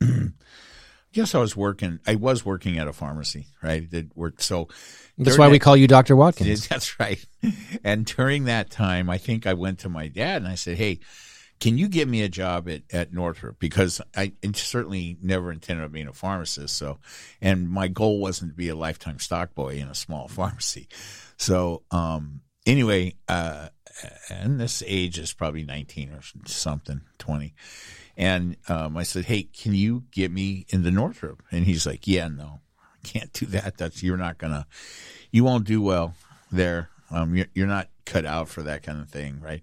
[1.14, 2.00] Yes, I was working.
[2.08, 3.82] I was working at a pharmacy, right?
[3.82, 4.42] I did work.
[4.42, 4.68] So
[5.16, 6.16] That's why we call you Dr.
[6.16, 6.66] Watkins.
[6.68, 7.24] That's right.
[7.84, 10.98] And during that time, I think I went to my dad and I said, "Hey,
[11.60, 13.60] can you get me a job at, at Northrop?
[13.60, 16.76] Because I certainly never intended on being a pharmacist.
[16.76, 16.98] So,
[17.40, 20.88] and my goal wasn't to be a lifetime stock boy in a small pharmacy.
[21.36, 23.68] So, um, anyway, uh,
[24.30, 27.54] and this age is probably 19 or something, 20.
[28.16, 31.42] And, um, I said, Hey, can you get me into Northrop?
[31.50, 33.78] And he's like, Yeah, no, I can't do that.
[33.78, 34.66] That's, you're not gonna,
[35.30, 36.14] you won't do well
[36.50, 36.90] there.
[37.10, 39.62] Um, you're, you're not cut out for that kind of thing, right?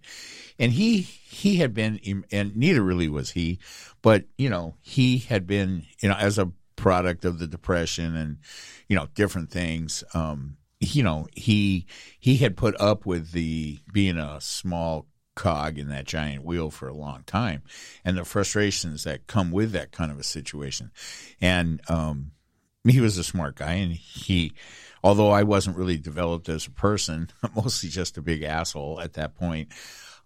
[0.60, 3.60] And he he had been, and neither really was he,
[4.02, 8.38] but you know he had been, you know, as a product of the depression and
[8.88, 10.04] you know different things.
[10.14, 11.86] Um, you know he
[12.20, 16.88] he had put up with the being a small cog in that giant wheel for
[16.88, 17.62] a long time,
[18.04, 20.92] and the frustrations that come with that kind of a situation,
[21.40, 22.32] and um,
[22.86, 24.52] he was a smart guy, and he
[25.04, 29.36] although I wasn't really developed as a person, mostly just a big asshole at that
[29.36, 29.70] point,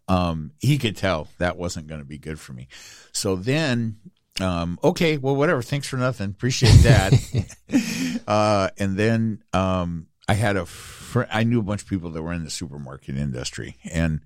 [0.08, 2.68] um, he could tell that wasn't going to be good for me.
[3.12, 3.98] So then,
[4.40, 5.62] um, okay, well, whatever.
[5.62, 6.30] Thanks for nothing.
[6.30, 8.22] Appreciate that.
[8.28, 12.22] uh, and then um, I had a fr- I knew a bunch of people that
[12.22, 14.22] were in the supermarket industry, and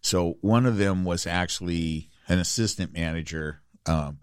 [0.00, 4.18] so one of them was actually an assistant manager um,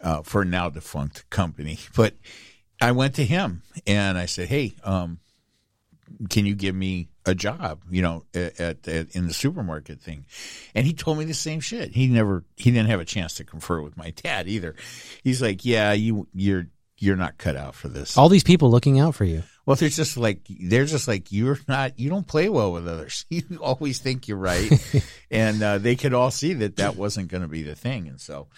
[0.00, 2.14] uh, for a now defunct company, but
[2.80, 5.18] I went to him and I said, "Hey, um,
[6.30, 7.82] can you give me a job?
[7.90, 10.26] You know, at, at, at in the supermarket thing?"
[10.74, 11.90] And he told me the same shit.
[11.90, 14.76] He never, he didn't have a chance to confer with my dad either.
[15.24, 19.00] He's like, "Yeah, you, you're, you're not cut out for this." All these people looking
[19.00, 19.42] out for you.
[19.68, 21.98] Well, they're just like they're just like you're not.
[21.98, 23.26] You don't play well with others.
[23.30, 24.72] You always think you're right,
[25.30, 28.08] and uh, they could all see that that wasn't going to be the thing.
[28.08, 28.48] And so,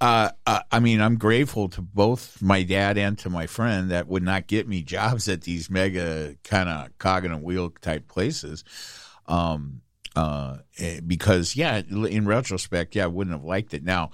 [0.00, 4.08] uh, uh, I mean, I'm grateful to both my dad and to my friend that
[4.08, 8.08] would not get me jobs at these mega kind of cog and a wheel type
[8.08, 8.64] places.
[9.26, 9.82] Um,
[10.14, 13.84] uh, eh, because yeah, in retrospect, yeah, I wouldn't have liked it.
[13.84, 14.12] Now,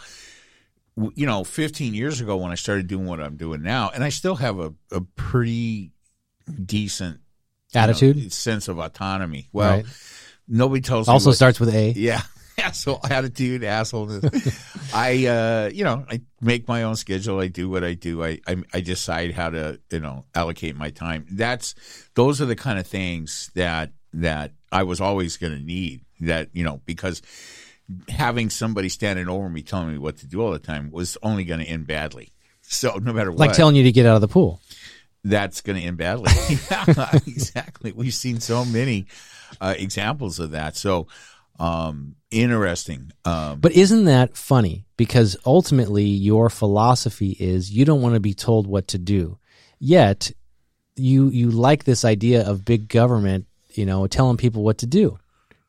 [0.96, 4.08] you know, 15 years ago when I started doing what I'm doing now, and I
[4.08, 5.92] still have a, a pretty
[6.64, 7.20] decent
[7.74, 9.48] you know, Attitude sense of autonomy.
[9.52, 9.86] Well, Right.
[10.46, 11.92] nobody tells also what- starts with A.
[11.96, 12.22] yeah.
[12.58, 14.20] Asshole attitude, asshole.
[14.94, 17.40] I, uh, you know, I make my own schedule.
[17.40, 18.22] I do what I do.
[18.22, 21.24] I, I, I decide how to, you know, allocate my time.
[21.30, 21.74] That's,
[22.14, 26.50] those are the kind of things that, that I was always going to need that,
[26.52, 27.22] you know, because
[28.10, 31.44] having somebody standing over me telling me what to do all the time was only
[31.44, 32.32] going to end badly.
[32.60, 34.60] So no matter what, Like telling you to get out of the pool.
[35.24, 36.32] That's going to end badly.
[36.70, 37.92] yeah, exactly.
[37.92, 39.06] We've seen so many
[39.60, 40.76] uh, examples of that.
[40.76, 41.06] So,
[41.58, 43.12] um, interesting.
[43.24, 44.86] Um, But isn't that funny?
[44.96, 49.38] Because ultimately, your philosophy is you don't want to be told what to do.
[49.78, 50.32] Yet,
[50.96, 55.18] you you like this idea of big government, you know, telling people what to do,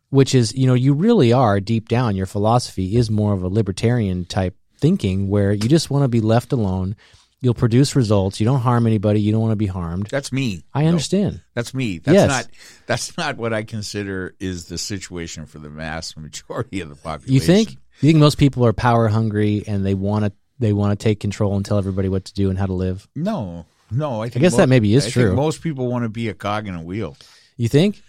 [0.10, 2.16] which is, you know, you really are deep down.
[2.16, 6.22] Your philosophy is more of a libertarian type thinking, where you just want to be
[6.22, 6.96] left alone.
[7.44, 8.40] You'll produce results.
[8.40, 9.20] You don't harm anybody.
[9.22, 10.08] You don't want to be harmed.
[10.08, 10.64] that's me.
[10.74, 11.42] I understand.
[11.54, 11.98] That's me.
[12.00, 12.28] That's Yes.
[12.30, 12.48] not.
[12.88, 17.34] That's not what I consider is the situation for the mass majority of the population.
[17.34, 17.72] You think?
[18.00, 21.20] You think most people are power hungry and they want to they want to take
[21.20, 23.08] control and tell everybody what to do and how to live?
[23.16, 24.22] No, no.
[24.22, 25.36] I, think guess that maybe is I think true.
[25.36, 27.18] most people want to be a cog in a wheel.
[27.58, 28.02] You think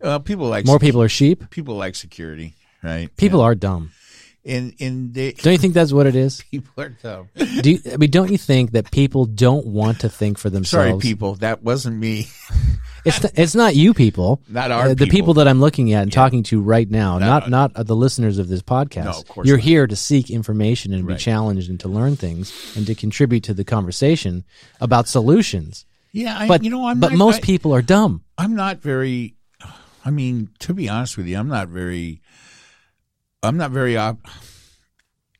[0.00, 1.50] Uh, people like more sec- people are sheep?
[1.50, 3.08] People like security, right?
[3.16, 3.90] People are dumb.
[4.46, 6.42] And and they Don't you think that's what it is?
[6.50, 7.28] people are dumb.
[7.60, 10.88] Do you, I mean, don't you think that people don't want to think for themselves?
[10.90, 11.34] Sorry, people.
[11.36, 12.28] That wasn't me.
[13.06, 14.42] It's it's not you people.
[14.48, 17.26] Not our Uh, the people that I'm looking at and talking to right now, No.
[17.26, 19.04] not not uh, the listeners of this podcast.
[19.04, 19.64] No, of course You're not.
[19.64, 23.54] here to seek information and be challenged and to learn things and to contribute to
[23.54, 24.42] the conversation
[24.80, 25.86] about solutions.
[26.10, 28.24] Yeah, I, But you know, I'm but not, most I, people are dumb.
[28.38, 29.36] I'm not very.
[30.04, 32.22] I mean, to be honest with you, I'm not very.
[33.42, 33.96] I'm not very.
[33.96, 34.26] Op-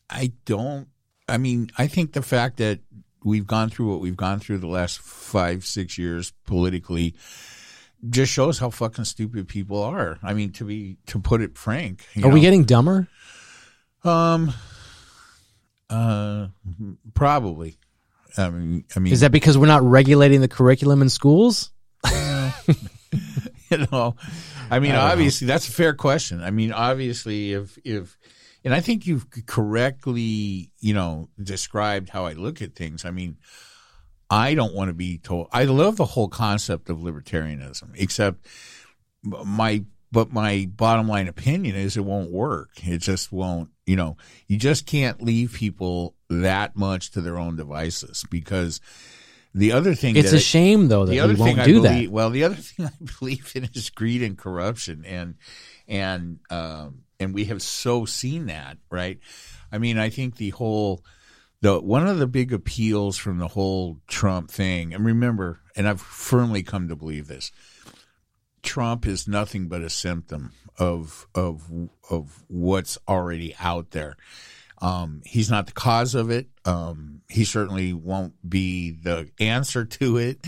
[0.08, 0.88] I don't.
[1.28, 2.80] I mean, I think the fact that
[3.24, 7.14] we've gone through what we've gone through the last five, six years politically
[8.08, 10.18] just shows how fucking stupid people are.
[10.22, 13.08] I mean, to be to put it frank, you Are we getting dumber?
[14.04, 14.52] um,
[15.90, 16.48] uh,
[17.14, 17.78] probably.
[18.38, 21.70] I mean, I mean, Is that because we're not regulating the curriculum in schools?
[23.70, 24.14] you know
[24.70, 25.12] i mean I don't know.
[25.12, 26.42] obviously that's a fair question.
[26.42, 28.16] I mean obviously if if
[28.64, 33.04] and i think you've correctly you know described how i look at things.
[33.04, 33.36] I mean
[34.28, 38.44] i don't want to be told i love the whole concept of libertarianism except
[39.22, 42.70] my but my bottom line opinion is it won't work.
[42.86, 47.56] It just won't you know you just can't leave people that much to their own
[47.56, 48.80] devices because
[49.56, 51.64] the other thing It's a I- shame though that the we other thing won't I
[51.66, 52.12] do believe, that.
[52.12, 55.34] well, the other thing I believe in is greed and corruption, and
[55.88, 59.18] and um, and we have so seen that, right?
[59.72, 61.02] I mean, I think the whole
[61.62, 66.00] the one of the big appeals from the whole Trump thing, and remember, and I've
[66.02, 67.50] firmly come to believe this.
[68.62, 71.70] Trump is nothing but a symptom of of
[72.10, 74.16] of what's already out there.
[74.82, 76.48] Um, he's not the cause of it.
[76.64, 80.46] Um, he certainly won't be the answer to it.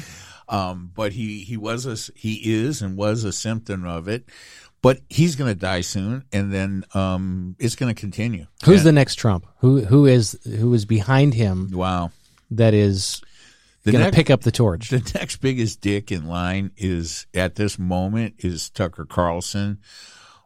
[0.49, 4.29] Um, but he he was a he is and was a symptom of it.
[4.81, 8.47] But he's going to die soon, and then um, it's going to continue.
[8.65, 9.45] Who's And- the next Trump?
[9.59, 12.13] Who who is who is behind him wow?
[12.53, 13.21] that is
[13.85, 14.91] going to pick up the torch?
[14.91, 19.79] The next biggest dick in line is at this moment is Tucker Carlson,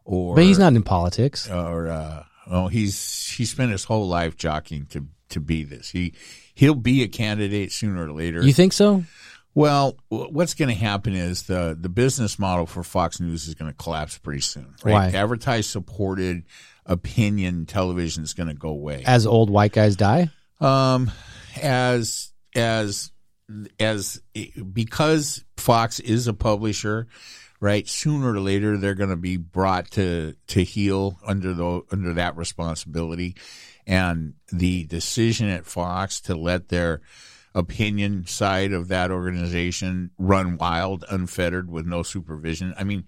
[0.03, 1.49] or But he's not in politics.
[1.49, 5.89] or uh, oh, he's he spent his whole life jockeying to to be this.
[5.89, 6.13] He
[6.55, 8.43] he'll be a candidate sooner or later.
[8.43, 9.03] You think so?
[9.55, 13.71] well, what's going to happen is the the business model for Fox News is going
[13.71, 14.75] to collapse pretty soon.
[14.83, 14.93] Right?
[14.93, 15.07] Why?
[15.09, 16.43] Advertised supported
[16.85, 19.03] opinion television is going to go away.
[19.05, 20.31] As old white guys die?
[20.59, 21.11] Um,
[21.61, 23.11] as as
[23.79, 24.21] as
[24.71, 27.07] because Fox is a publisher,
[27.63, 27.87] right?
[27.87, 32.35] Sooner or later, they're going to be brought to to heel under the under that
[32.35, 33.37] responsibility,
[33.87, 36.99] and the decision at Fox to let their
[37.55, 42.73] opinion side of that organization run wild, unfettered, with no supervision.
[42.77, 43.05] I mean,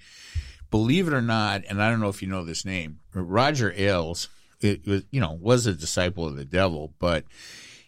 [0.71, 4.29] believe it or not, and I don't know if you know this name, Roger Ailes,
[4.61, 7.25] it was you know was a disciple of the devil, but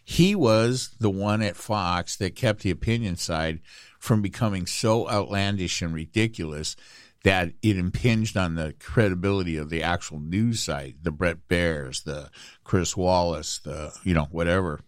[0.04, 3.60] he was the one at Fox that kept the opinion side
[3.98, 6.76] from becoming so outlandish and ridiculous
[7.24, 12.30] that it impinged on the credibility of the actual news side, the Bret Baiers, the
[12.64, 14.80] Chris Wallace, the you know whatever.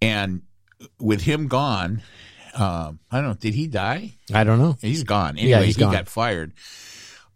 [0.00, 0.42] And
[0.98, 2.02] with him gone,
[2.54, 3.34] um, I don't know.
[3.34, 4.14] Did he die?
[4.34, 4.76] I don't know.
[4.80, 5.38] He's gone.
[5.38, 5.92] Anyway, Yeah, he's he gone.
[5.92, 6.52] got fired.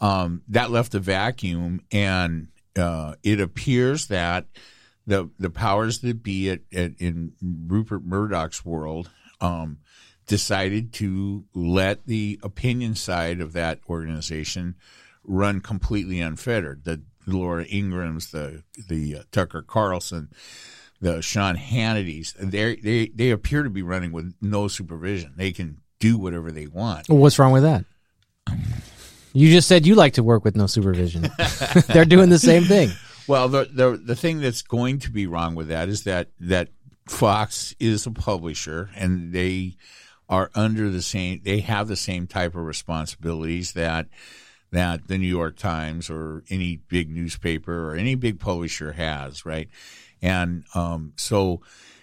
[0.00, 4.46] Um, that left a vacuum, and uh, it appears that
[5.06, 9.08] the the powers that be at, at in Rupert Murdoch's world
[9.40, 9.78] um,
[10.26, 14.74] decided to let the opinion side of that organization
[15.24, 16.84] run completely unfettered.
[16.84, 20.30] The Laura Ingrams, the the uh, Tucker Carlson,
[21.00, 25.34] the Sean Hannity's, they they they appear to be running with no supervision.
[25.36, 27.08] They can do whatever they want.
[27.08, 27.84] Well, what's wrong with that?
[29.32, 31.28] You just said you like to work with no supervision.
[31.88, 32.90] They're doing the same thing.
[33.26, 36.68] Well, the, the the thing that's going to be wrong with that is that that
[37.08, 39.76] Fox is a publisher and they
[40.28, 44.08] are under the same they have the same type of responsibilities that
[44.72, 49.68] that the New York Times or any big newspaper or any big publisher has, right?
[50.20, 51.62] And um, so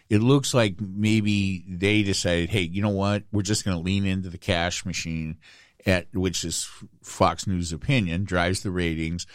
[0.09, 3.23] it looks like maybe they decided, hey, you know what?
[3.31, 5.37] We're just going to lean into the cash machine,
[5.85, 6.69] at which is
[7.01, 9.27] Fox News opinion, drives the ratings,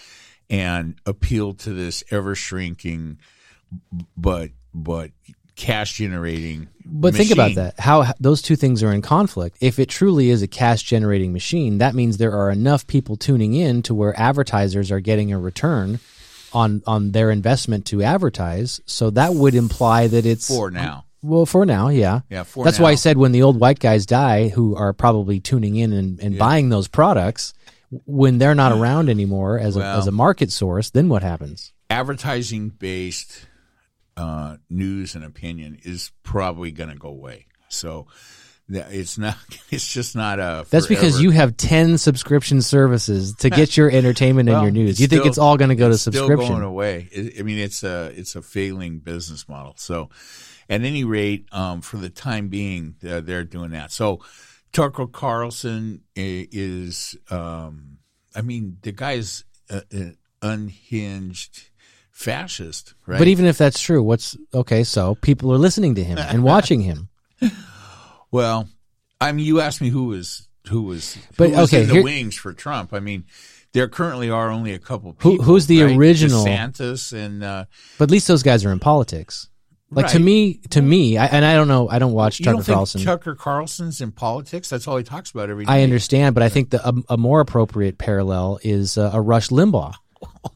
[0.49, 3.19] and appeal to this ever shrinking,
[4.17, 5.11] but but
[5.59, 6.69] cash generating.
[6.87, 7.79] But think about that.
[7.79, 9.59] How those two things are in conflict.
[9.61, 13.53] If it truly is a cash generating machine, that means there are enough people tuning
[13.55, 15.99] in to where advertisers are getting a return
[16.55, 18.81] on on their investment to advertise.
[18.87, 22.21] So that would imply that it's For now, Well, for now, yeah.
[22.31, 22.85] yeah, for That's now.
[22.85, 26.19] why I said when the old white guys die, who are probably tuning in and,
[26.21, 27.53] and buying those products,
[28.07, 31.73] when they're not around anymore as a as a market source, then what happens?
[31.91, 33.47] advertising based
[34.19, 37.47] uh, news and opinion is probably going to go away.
[37.69, 38.09] So
[38.69, 39.37] it's not.
[39.71, 40.65] It's just not a.
[40.71, 44.99] That's because you have ten subscription services to get your entertainment and your news.
[44.99, 46.55] You think still- it's all going to go to it's Still subscription?
[46.55, 47.09] going away.
[47.39, 49.75] I mean, it's a it's a failing business model.
[49.77, 50.09] So,
[50.71, 53.93] at any rate, um, for the time being, uh, they're doing that.
[53.93, 54.21] So,
[54.73, 57.15] Tucker Carlson is.
[57.31, 57.99] Um,
[58.35, 59.81] I mean, the guy's uh,
[60.41, 61.68] unhinged
[62.19, 63.19] fascist, right?
[63.19, 64.83] But even if that's true, what's okay?
[64.85, 67.09] So people are listening to him and watching him.
[68.31, 68.69] Well,
[69.23, 71.95] I mean, you asked me who was who was who But, was okay, in the
[71.95, 72.93] here- wings for Trump.
[72.93, 73.25] I mean,
[73.73, 75.17] there currently are only a couple.
[75.21, 75.97] Who- People, who's the right?
[75.97, 77.65] original- DeSantis and uh,
[77.97, 79.49] But at least those guys are in politics.
[79.91, 82.57] Like to me, to me, I, and I don't know, I don't watch you Tucker
[82.57, 83.01] don't think Carlson.
[83.01, 84.69] Tucker Carlson's in politics?
[84.69, 85.73] That's all he talks about every day.
[85.73, 89.49] I understand, but I think the a, a more appropriate parallel is uh, a Rush
[89.49, 89.95] Limbaugh.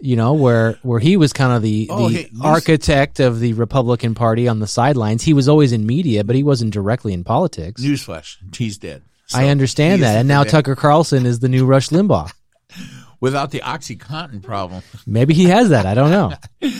[0.01, 3.53] You know, where where he was kind of the Oh, the news- architect of the
[3.53, 5.23] Republican Party on the sidelines.
[5.23, 7.81] He was always in media, but he wasn't directly in politics.
[7.83, 9.03] Newsflash: he's dead.
[9.27, 10.51] So I understand that, and now dead.
[10.51, 12.33] Tucker Carlson is the new Rush Limbaugh.
[13.21, 14.83] without the OxyContin problem.
[15.07, 15.87] Maybe he has that.
[15.87, 16.33] I don't know.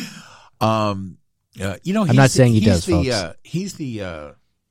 [0.61, 1.19] Um,
[1.61, 3.09] Uh, you know, I'm not saying he he's does, The, folks.
[3.11, 4.31] uh, he's the uh,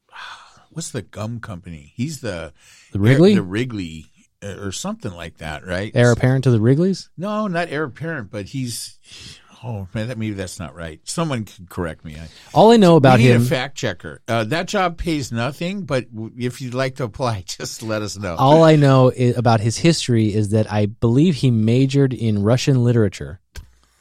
[0.72, 1.94] what's the gum company?
[1.96, 2.54] He's the
[2.92, 3.36] The Wrigley?
[3.36, 4.11] the Wrigley,
[4.44, 5.92] or something like that, right?
[5.96, 7.10] Heir apparent to the Wrigley's?
[7.18, 8.98] No, not heir apparent, but he's.
[9.64, 11.00] Oh man, that, maybe that's not right.
[11.04, 12.16] Someone can correct me.
[12.16, 14.22] I, All I know about we need him, a fact checker.
[14.28, 16.06] Uh, that job pays nothing, but
[16.36, 18.36] if you'd like to apply, just let us know.
[18.38, 23.40] all I know about his history is that I believe he majored in Russian literature.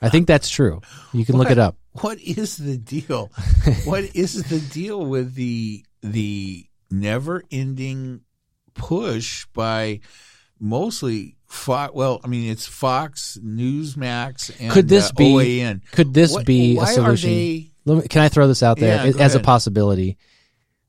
[0.00, 0.80] I think that's true.
[1.12, 1.76] You can look it up.
[2.00, 3.30] what is the deal?
[3.84, 8.22] what is the deal with the the never ending
[8.72, 10.00] push by
[10.60, 11.92] mostly Fox?
[11.94, 15.80] Well, I mean, it's Fox, Newsmax, and Could this uh, be- OAN.
[15.92, 17.30] Could this What- be a solution?
[17.30, 20.16] They, Let me, can I throw this out there Yeah, as as a possibility?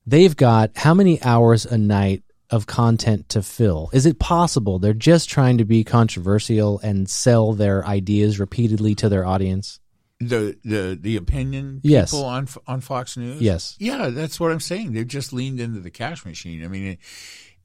[0.05, 3.89] They've got how many hours a night of content to fill?
[3.93, 9.09] Is it possible they're just trying to be controversial and sell their ideas repeatedly to
[9.09, 9.79] their audience?
[10.19, 12.11] the the the opinion Yes.
[12.11, 13.41] people on on Fox News?
[13.41, 13.75] Yes.
[13.79, 14.93] Yeah, that's what I'm saying.
[14.93, 16.63] They've just leaned into the cash machine.
[16.63, 16.99] I mean, it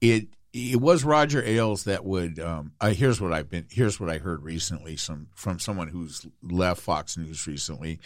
[0.01, 2.39] it, it was Roger Ailes that would.
[2.39, 3.66] Um, here's what I've been.
[3.70, 4.97] Here's what I heard recently.
[4.97, 8.01] Some from someone who's left Fox News recently.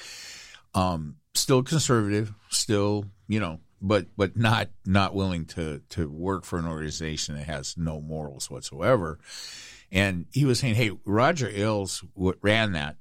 [0.74, 6.58] Um, still conservative, still you know, but but not not willing to to work for
[6.58, 9.20] an organization that has no morals whatsoever.
[9.92, 12.96] And he was saying, "Hey, Roger Ailes ran that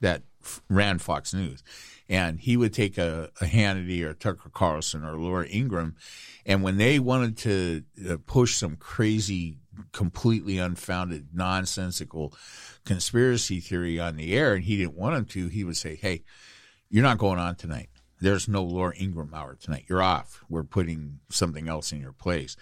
[0.00, 0.22] that
[0.70, 1.62] ran Fox News,
[2.08, 5.96] and he would take a, a Hannity or Tucker Carlson or Laura Ingram,
[6.46, 9.58] and when they wanted to uh, push some crazy,
[9.92, 12.32] completely unfounded, nonsensical
[12.84, 16.22] conspiracy theory on the air, and he didn't want them to, he would say, "Hey,
[16.88, 19.84] you're not going on tonight." There's no Laura Ingram hour tonight.
[19.88, 20.42] You're off.
[20.48, 22.56] We're putting something else in your place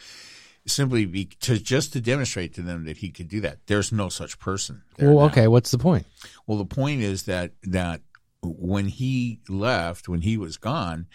[0.66, 3.58] simply be, to just to demonstrate to them that he could do that.
[3.66, 4.82] There's no such person.
[4.98, 5.20] Well, now.
[5.26, 5.48] okay.
[5.48, 6.06] What's the point?
[6.46, 8.00] Well, the point is that that
[8.44, 11.06] when he left, when he was gone,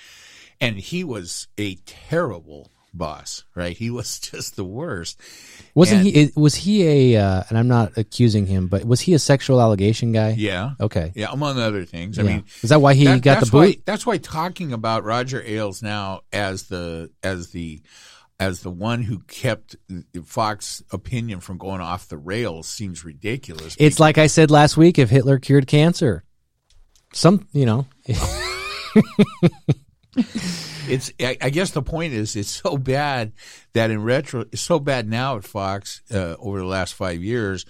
[0.60, 3.78] and he was a terrible boss, right?
[3.78, 5.20] He was just the worst.
[5.76, 6.32] Wasn't And- he?
[6.36, 7.22] Was he a?
[7.24, 10.36] Uh, and I'm not accusing him, but was he a sexual allegation guy?
[10.38, 10.72] Yeah.
[10.82, 11.12] Okay.
[11.16, 12.18] Yeah, among other things.
[12.20, 12.28] I Yeah.
[12.30, 13.58] mean, is that why he that- got the boot?
[13.58, 17.82] Why, that's why talking about Roger Ailes now as the as the
[18.42, 19.76] as the one who kept
[20.24, 23.76] Fox opinion from going off the rails seems ridiculous.
[23.78, 24.98] It's like I said last week.
[24.98, 26.24] If Hitler cured cancer,
[27.14, 27.86] some you know,
[30.88, 33.34] it's I, I guess the point is it's so bad
[33.74, 37.66] that in retro it's so bad now at Fox uh, over the last five years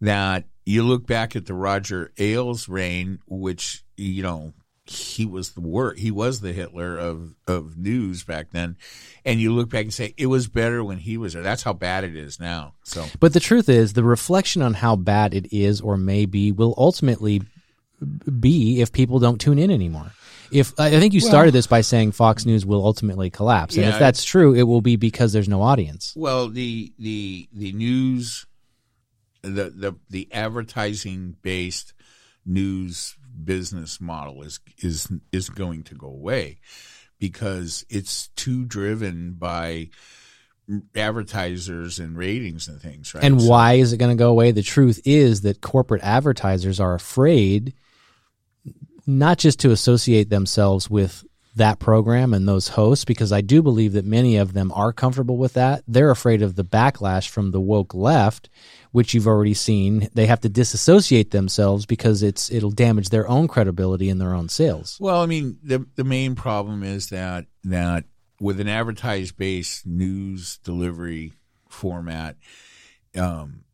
[0.00, 4.52] that you look back at the Roger Ailes reign, which you know
[4.86, 8.76] he was the wor he was the Hitler of of news back then,
[9.24, 11.42] and you look back and say it was better when he was there.
[11.42, 12.74] That's how bad it is now.
[12.84, 16.52] So But the truth is, the reflection on how bad it is or may be
[16.52, 17.42] will ultimately
[18.40, 20.12] be if people don't tune in anymore.
[20.50, 23.92] If I think you started this by saying Fox News will ultimately collapse, and Yeah,
[23.92, 26.12] if that's true, it will be because there's no audience.
[26.16, 28.46] Well, the the the news,
[29.42, 31.92] the the the advertising based
[32.44, 36.58] news business model is is is going to go away
[37.20, 39.90] because it's too driven by
[40.96, 43.22] advertisers and ratings and things, right?
[43.24, 44.50] And So- why is it going to go away?
[44.52, 47.74] The truth is that corporate advertisers are afraid
[49.18, 51.24] not just to associate themselves with
[51.56, 55.36] that program and those hosts, because I do believe that many of them are comfortable
[55.36, 55.82] with that.
[55.88, 58.48] They're afraid of the backlash from the woke left,
[58.92, 60.08] which you've already seen.
[60.14, 64.48] They have to disassociate themselves because it's it'll damage their own credibility and their own
[64.48, 64.96] sales.
[65.00, 68.04] Well, I mean, the the main problem is that that
[68.40, 71.32] with an advertised based news delivery
[71.68, 72.36] format,
[73.16, 73.64] um,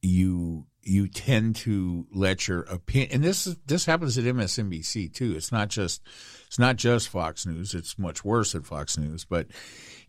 [0.00, 5.34] you you tend to let your opinion, and this is, this happens at MSNBC too.
[5.36, 6.02] It's not just
[6.46, 7.74] it's not just Fox News.
[7.74, 9.48] It's much worse at Fox News, but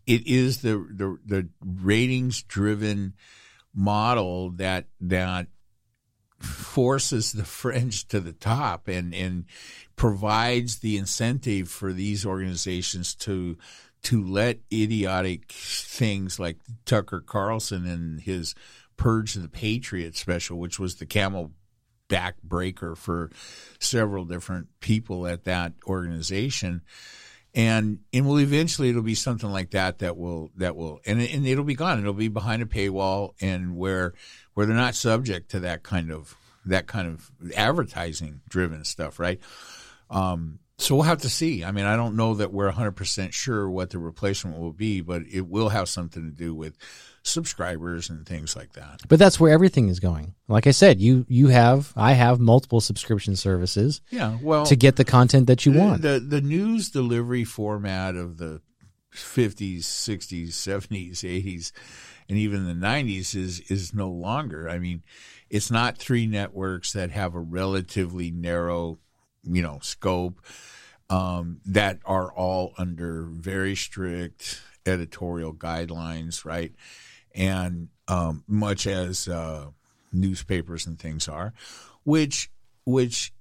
[0.06, 3.14] it is the the, the ratings driven
[3.74, 5.48] model that that
[6.38, 9.44] forces the fringe to the top and and
[9.96, 13.56] provides the incentive for these organizations to
[14.02, 18.54] to let idiotic things like Tucker Carlson and his
[18.98, 21.52] Purge the Patriot special, which was the camel
[22.08, 23.30] back breaker for
[23.78, 26.82] several different people at that organization.
[27.54, 31.46] And and will eventually it'll be something like that that will that will and and
[31.46, 31.98] it'll be gone.
[31.98, 34.12] It'll be behind a paywall and where
[34.52, 39.40] where they're not subject to that kind of that kind of advertising driven stuff, right?
[40.10, 41.64] Um, So we'll have to see.
[41.64, 45.22] I mean, I don't know that we're 100% sure what the replacement will be, but
[45.30, 46.76] it will have something to do with
[47.28, 49.02] subscribers and things like that.
[49.08, 50.34] But that's where everything is going.
[50.48, 54.96] Like I said, you you have I have multiple subscription services Yeah, well, to get
[54.96, 56.02] the content that you the, want.
[56.02, 58.60] The the news delivery format of the
[59.12, 61.72] 50s, 60s, 70s, 80s,
[62.28, 64.68] and even the 90s is is no longer.
[64.68, 65.02] I mean,
[65.50, 68.98] it's not three networks that have a relatively narrow,
[69.42, 70.40] you know, scope
[71.10, 76.72] um, that are all under very strict editorial guidelines, right?
[77.38, 79.68] And um, much as uh,
[80.12, 81.54] newspapers and things are,
[82.04, 82.50] which
[82.84, 83.32] which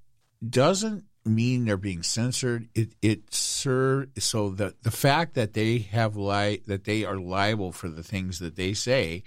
[0.47, 2.69] doesn't mean they're being censored.
[2.73, 7.71] It it sir so the the fact that they have li- that they are liable
[7.71, 9.23] for the things that they say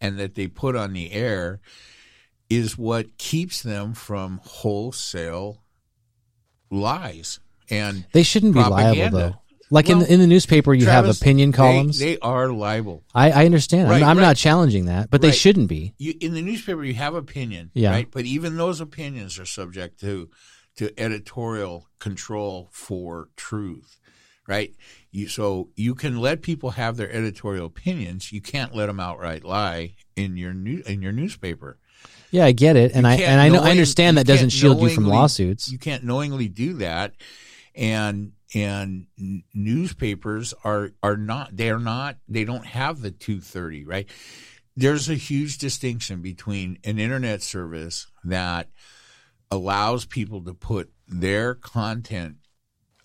[0.00, 1.60] and that they put on the air
[2.48, 5.62] is what keeps them from wholesale
[6.70, 9.40] lies and they shouldn't be liable though.
[9.70, 11.98] Like in the, in the newspaper, you have opinion columns.
[11.98, 13.04] They, are liable.
[13.14, 13.88] I, I understand.
[13.88, 14.24] Right, I'm, I'm right.
[14.24, 15.94] not challenging that, but they shouldn't be.
[15.96, 17.90] You, in the newspaper, you have opinion, Yeah.
[17.90, 18.08] right?
[18.10, 20.28] But even those opinions are subject to
[20.76, 24.00] to editorial control for truth,
[24.48, 24.74] right?
[25.12, 28.32] You so you can let people have their editorial opinions.
[28.32, 31.78] You can't let them outright lie in your new in your newspaper.
[32.32, 34.88] Yeah, I get it, and I and I know I understand that doesn't shield you
[34.90, 35.70] from lawsuits.
[35.70, 37.14] You can't knowingly do that,
[37.74, 43.84] and and n- newspapers are are not they are not they don't have the 230
[43.84, 44.08] right
[44.76, 48.68] there's a huge distinction between an internet service that
[49.50, 52.36] allows people to put their content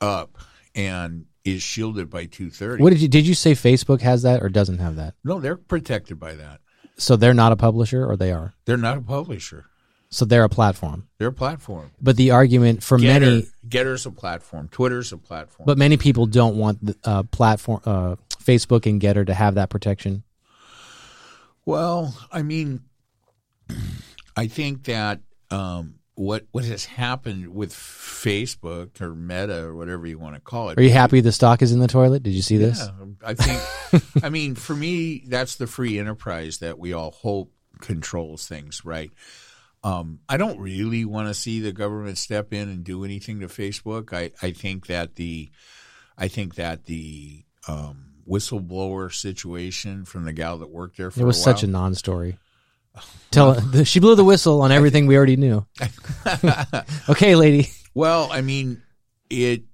[0.02, 0.38] up
[0.76, 3.54] and is shielded by 230 What did you did you say?
[3.54, 5.14] Facebook has that or doesn't have that?
[5.24, 6.60] no they're protected by that
[6.98, 8.54] So they're not a publisher, or they are.
[8.66, 9.66] they're not a publisher
[10.10, 11.08] So they're a platform.
[11.18, 15.66] they're a platform But the argument for Gettr, many, Gettr's a platform twitter's a platform
[15.66, 19.70] but many people don't want the uh, platform, uh, Facebook and Gettr to have that
[19.70, 20.24] protection.
[21.66, 22.82] Well, I mean,
[24.38, 30.18] I think that um, what what has happened with Facebook or Meta or whatever you
[30.18, 30.78] want to call it.
[30.78, 32.24] Are you happy the stock is in the toilet?
[32.24, 32.80] Did you see this?
[32.80, 34.04] Yeah, I think.
[34.24, 37.52] I mean, for me, that's the free enterprise that we all hope
[37.82, 39.12] controls things, right?
[39.86, 43.48] Um, I don't really want to see the government step in and do anything to
[43.48, 44.14] Facebook.
[44.14, 45.52] I, I think that the,
[46.18, 51.26] I think that the um, whistleblower situation from the gal that worked there for It
[51.26, 52.40] was a such a non-story.
[53.32, 55.66] Tell she blew the whistle on everything we already knew.
[57.10, 57.70] okay, lady.
[57.94, 58.82] Well, I mean,
[59.30, 59.66] it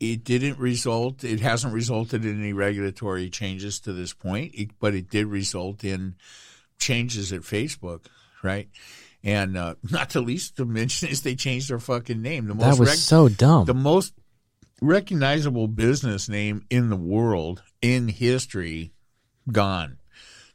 [0.00, 1.22] it didn't result.
[1.22, 5.84] It hasn't resulted in any regulatory changes to this point, it, but it did result
[5.84, 6.16] in
[6.78, 8.06] changes at Facebook,
[8.42, 8.68] right?
[9.26, 12.46] And uh, not the least to mention is they changed their fucking name.
[12.46, 13.66] The most That was rec- so dumb.
[13.66, 14.14] the most
[14.80, 18.92] recognizable business name in the world in history
[19.50, 19.96] gone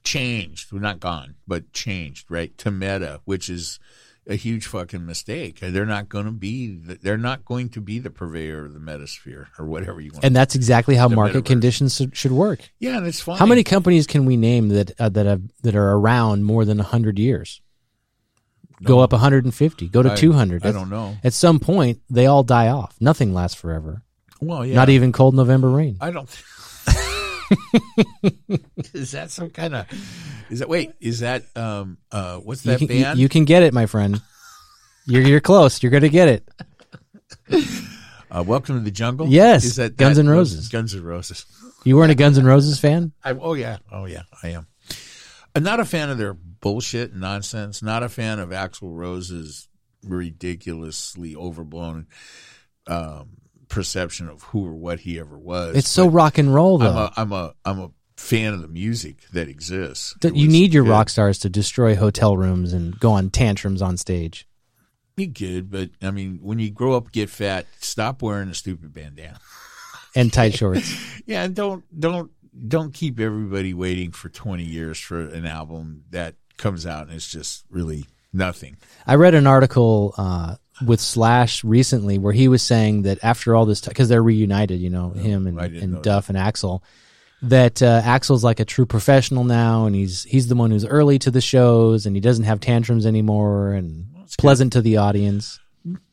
[0.04, 3.80] changed well, not gone but changed right to meta which is
[4.28, 7.98] a huge fucking mistake they're not going to be the, they're not going to be
[8.00, 11.46] the purveyor of the metasphere or whatever you want and that's exactly how market metaverse.
[11.48, 12.70] conditions should- should work.
[12.80, 15.76] yeah and it's fine How many companies can we name that uh, that have that
[15.76, 17.60] are around more than hundred years?
[18.84, 20.66] Go up 150, go to I- 200.
[20.66, 21.16] I don't know.
[21.24, 22.96] At some point, they all die off.
[23.00, 24.02] Nothing lasts forever.
[24.42, 25.98] well yeah Not even cold November rain.
[26.02, 26.30] i don't
[28.94, 29.86] is that some kind of
[30.50, 33.46] is that wait is that um uh what's You that can, you- band you can
[33.46, 34.22] get it, my friend.
[35.06, 35.82] You're you're close.
[35.84, 36.48] You're gonna get it.
[38.34, 39.28] Uh, Welcome to the Jungle.
[39.28, 40.70] Yes, is that Guns that- N' Roses.
[40.70, 41.46] Guns N' Roses.
[41.84, 43.12] You weren't a Guns N' Roses fan?
[43.26, 44.68] I, oh yeah, oh yeah, I am.
[45.54, 47.82] I'm not a fan of their bullshit and nonsense.
[47.82, 49.68] Not a fan of Axl Rose's
[50.04, 52.08] ridiculously overblown
[52.88, 55.76] um, perception of who or what he ever was.
[55.76, 57.02] It's so rock and roll, I'm though.
[57.04, 60.16] a, I'm a, I'm a fan of the music that exists.
[60.24, 60.90] You need your good.
[60.92, 64.48] rock stars to destroy hotel rooms and go on tantrums on stage.
[65.16, 68.94] Be good, but I mean, when you grow up, get fat, stop wearing a stupid
[68.94, 69.40] bandana.
[70.16, 70.94] and tight shorts.
[71.28, 72.32] Yeah, and don't don't
[72.68, 77.30] don't keep everybody waiting for 20 years for an album that comes out and it's
[77.30, 78.78] just really nothing.
[79.06, 80.56] I read an article uh,
[80.86, 84.80] with Slash recently where he was saying that after all this time, because they're reunited,
[84.80, 86.82] you know, him and, and Duff and Axl,
[87.44, 91.18] that uh, Axl's like a true professional now, and he's he's the one who's early
[91.20, 94.06] to the shows, and he doesn't have tantrums anymore, and
[94.38, 95.60] pleasant to the audience.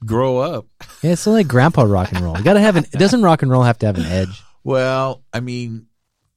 [0.07, 0.67] Grow up.
[1.03, 2.39] Yeah, it's like grandpa rock and roll.
[2.39, 2.87] You gotta have an.
[2.93, 4.43] Doesn't rock and roll have to have an edge?
[4.65, 5.88] Well, I mean,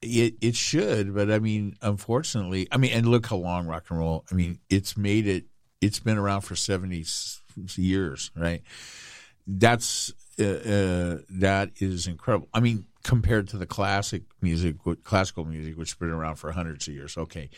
[0.01, 3.99] it it should, but I mean, unfortunately, I mean, and look how long rock and
[3.99, 4.25] roll.
[4.31, 5.45] I mean, it's made it.
[5.79, 7.05] It's been around for seventy
[7.75, 8.61] years, right?
[9.45, 12.49] That's uh, uh, that is incredible.
[12.53, 16.87] I mean, compared to the classic music, classical music, which has been around for hundreds
[16.87, 17.49] of years, okay.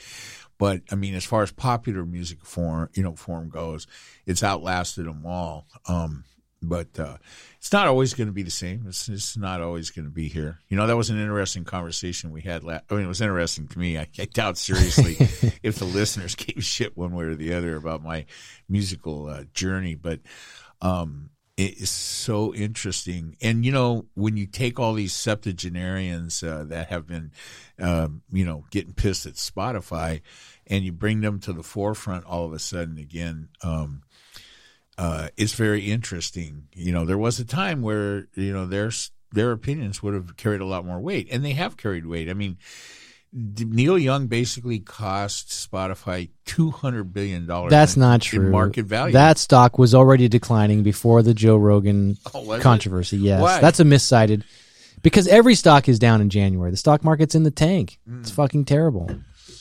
[0.58, 3.88] But I mean, as far as popular music form, you know, form goes,
[4.26, 5.66] it's outlasted them all.
[5.88, 6.24] Um,
[6.64, 7.18] but uh,
[7.58, 8.86] it's not always going to be the same.
[8.88, 10.60] It's, it's not always going to be here.
[10.70, 12.64] You know, that was an interesting conversation we had.
[12.64, 13.98] Last, I mean, it was interesting to me.
[13.98, 15.18] I, I doubt seriously
[15.64, 18.26] if the listeners gave shit one way or the other about my
[18.70, 20.22] musical uh, journey, but
[20.82, 23.36] um, it is so interesting.
[23.42, 27.32] And you know, when you take all these septuagenarians uh, that have been,
[27.80, 30.22] um, you know, getting pissed at Spotify,
[30.68, 33.50] and you bring them to the forefront all of a sudden again.
[33.62, 34.02] Um,
[34.98, 36.68] uh, it's very interesting.
[36.74, 38.92] You know, there was a time where you know their
[39.32, 42.30] their opinions would have carried a lot more weight, and they have carried weight.
[42.30, 42.58] I mean,
[43.34, 47.72] Neil Young basically cost Spotify two hundred billion dollars.
[47.72, 48.52] That's in, not true.
[48.52, 49.14] market value.
[49.14, 53.18] That stock was already declining before the Joe Rogan oh, controversy.
[53.18, 53.22] It?
[53.22, 53.60] Yes, Why?
[53.60, 54.44] that's a miscited.
[55.02, 56.72] Because every stock is down in January.
[56.72, 58.00] The stock market's in the tank.
[58.10, 58.22] Mm.
[58.22, 59.10] It's fucking terrible.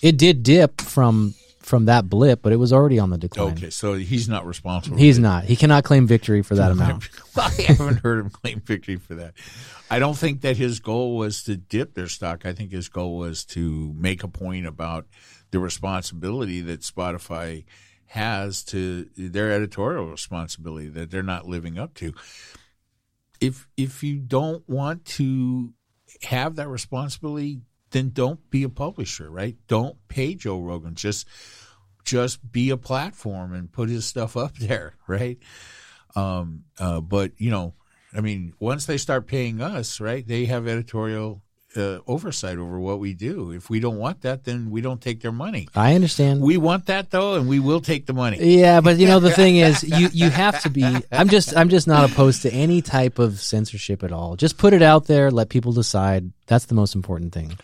[0.01, 3.53] It did dip from from that blip, but it was already on the decline.
[3.53, 4.97] Okay, so he's not responsible.
[4.97, 5.45] He's not.
[5.45, 7.09] He cannot claim victory for that amount.
[7.37, 9.35] I haven't heard him claim victory for that.
[9.91, 12.45] I don't think that his goal was to dip their stock.
[12.47, 15.07] I think his goal was to make a point about
[15.51, 17.65] the responsibility that Spotify
[18.07, 22.13] has to their editorial responsibility that they're not living up to.
[23.41, 25.73] If if you don't want to
[26.23, 27.61] have that responsibility,
[27.93, 29.57] then don't be a publisher, right?
[29.69, 30.95] Don't pay Joe Rogan.
[30.95, 31.27] Just
[32.05, 35.39] just be a platform and put his stuff up there, right?
[36.15, 37.75] Um, uh, but you know,
[38.15, 40.27] I mean, once they start paying us, right?
[40.27, 41.43] They have editorial
[41.77, 43.51] uh, oversight over what we do.
[43.51, 45.69] If we don't want that, then we don't take their money.
[45.75, 46.43] I understand.
[46.43, 48.39] We want that though, and we will take the money.
[48.41, 50.85] Yeah, but you know the thing is, you you have to be.
[51.11, 54.37] I'm just I'm just not opposed to any type of censorship at all.
[54.37, 56.33] Just put it out there, let people decide.
[56.47, 57.59] That's the most important thing.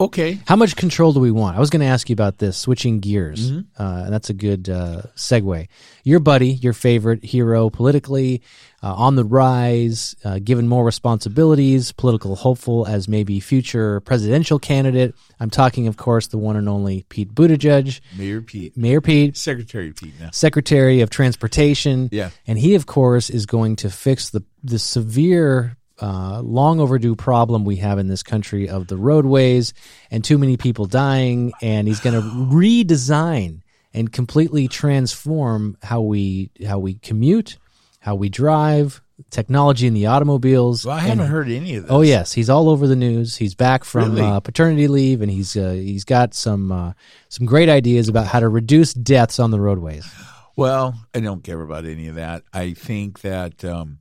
[0.00, 0.40] Okay.
[0.46, 1.56] How much control do we want?
[1.56, 3.52] I was going to ask you about this, switching gears.
[3.52, 3.82] Mm-hmm.
[3.82, 5.68] Uh, and that's a good uh, segue.
[6.02, 8.42] Your buddy, your favorite hero politically,
[8.82, 15.14] uh, on the rise, uh, given more responsibilities, political hopeful as maybe future presidential candidate.
[15.38, 18.00] I'm talking, of course, the one and only Pete Buttigieg.
[18.16, 18.76] Mayor Pete.
[18.76, 19.36] Mayor Pete.
[19.36, 20.30] Secretary Pete now.
[20.32, 22.08] Secretary of Transportation.
[22.10, 22.30] Yeah.
[22.48, 27.64] And he, of course, is going to fix the, the severe uh, long overdue problem
[27.64, 29.72] we have in this country of the roadways
[30.10, 31.52] and too many people dying.
[31.62, 33.62] And he's going to redesign
[33.94, 37.56] and completely transform how we how we commute,
[38.00, 39.00] how we drive,
[39.30, 40.84] technology in the automobiles.
[40.84, 41.90] Well, I haven't and, heard any of this.
[41.90, 43.36] Oh yes, he's all over the news.
[43.36, 44.26] He's back from really?
[44.26, 46.92] uh, paternity leave, and he's uh, he's got some uh,
[47.30, 50.06] some great ideas about how to reduce deaths on the roadways.
[50.54, 52.42] Well, I don't care about any of that.
[52.52, 54.00] I think that um,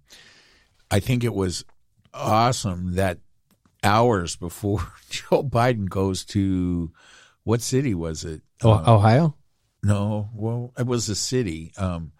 [0.92, 1.64] I think it was
[2.14, 3.20] awesome that
[3.84, 6.92] hours before Joe Biden goes to
[7.44, 8.42] what city was it?
[8.64, 9.36] Oh, uh, Ohio?
[9.84, 12.14] No, well, it was a city um,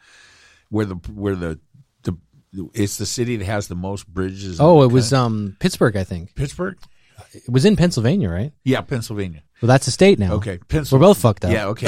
[0.70, 1.60] where the where the
[2.02, 2.18] the
[2.74, 4.60] it's the city that has the most bridges.
[4.60, 6.36] Oh, it was um, Pittsburgh, I think.
[6.36, 6.78] Pittsburgh.
[7.34, 8.52] It was in Pennsylvania, right?
[8.64, 9.44] Yeah, Pennsylvania.
[9.62, 10.34] Well, that's a state now.
[10.34, 10.60] Okay,
[10.92, 11.52] We're both fucked up.
[11.52, 11.88] Yeah, okay.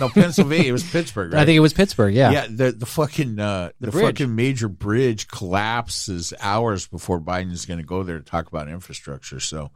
[0.00, 0.70] no, Pennsylvania.
[0.70, 1.40] It was Pittsburgh, right?
[1.42, 2.12] I think it was Pittsburgh.
[2.12, 2.32] Yeah.
[2.32, 2.46] Yeah.
[2.50, 7.86] The the fucking uh, the, the fucking major bridge collapses hours before Biden's going to
[7.86, 9.38] go there to talk about infrastructure.
[9.38, 9.70] So,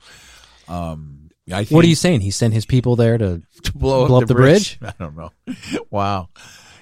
[0.66, 2.23] um, I think, what are you saying?
[2.23, 4.81] He sent his people there to, to blow, blow up, the, the bridge?
[4.81, 4.94] bridge?
[4.98, 5.31] I don't know.
[5.90, 6.31] Wow.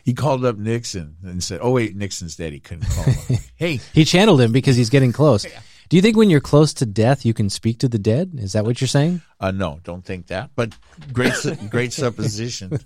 [0.04, 2.52] He called up Nixon and said, "Oh wait, Nixon's dead.
[2.52, 3.38] He couldn't call him.
[3.56, 5.60] hey, he channeled him because he's getting close." Yeah.
[5.88, 8.32] Do you think when you're close to death, you can speak to the dead?
[8.38, 9.22] Is that what you're saying?
[9.38, 10.50] Uh, no, don't think that.
[10.56, 10.72] But
[11.12, 11.34] great,
[11.70, 12.80] great supposition.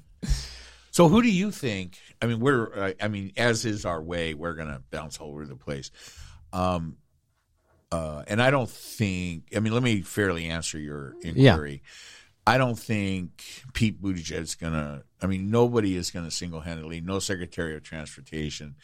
[0.91, 1.99] So, who do you think?
[2.21, 2.95] I mean, we're.
[3.01, 5.91] I mean, as is our way, we're going to bounce all over the place.
[6.53, 6.97] Um,
[7.93, 9.45] uh, and I don't think.
[9.55, 11.83] I mean, let me fairly answer your inquiry.
[11.85, 11.91] Yeah.
[12.47, 13.45] I don't think
[13.75, 15.05] Pete Buttigieg is going to.
[15.23, 17.01] I mean, nobody is going to single handedly.
[17.01, 18.77] No Secretary of Transportation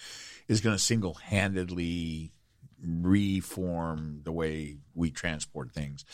[0.48, 2.32] is going to single handedly
[2.82, 6.04] reform the way we transport things.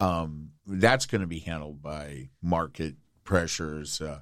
[0.00, 4.00] Um, that's going to be handled by market pressures.
[4.00, 4.20] Uh,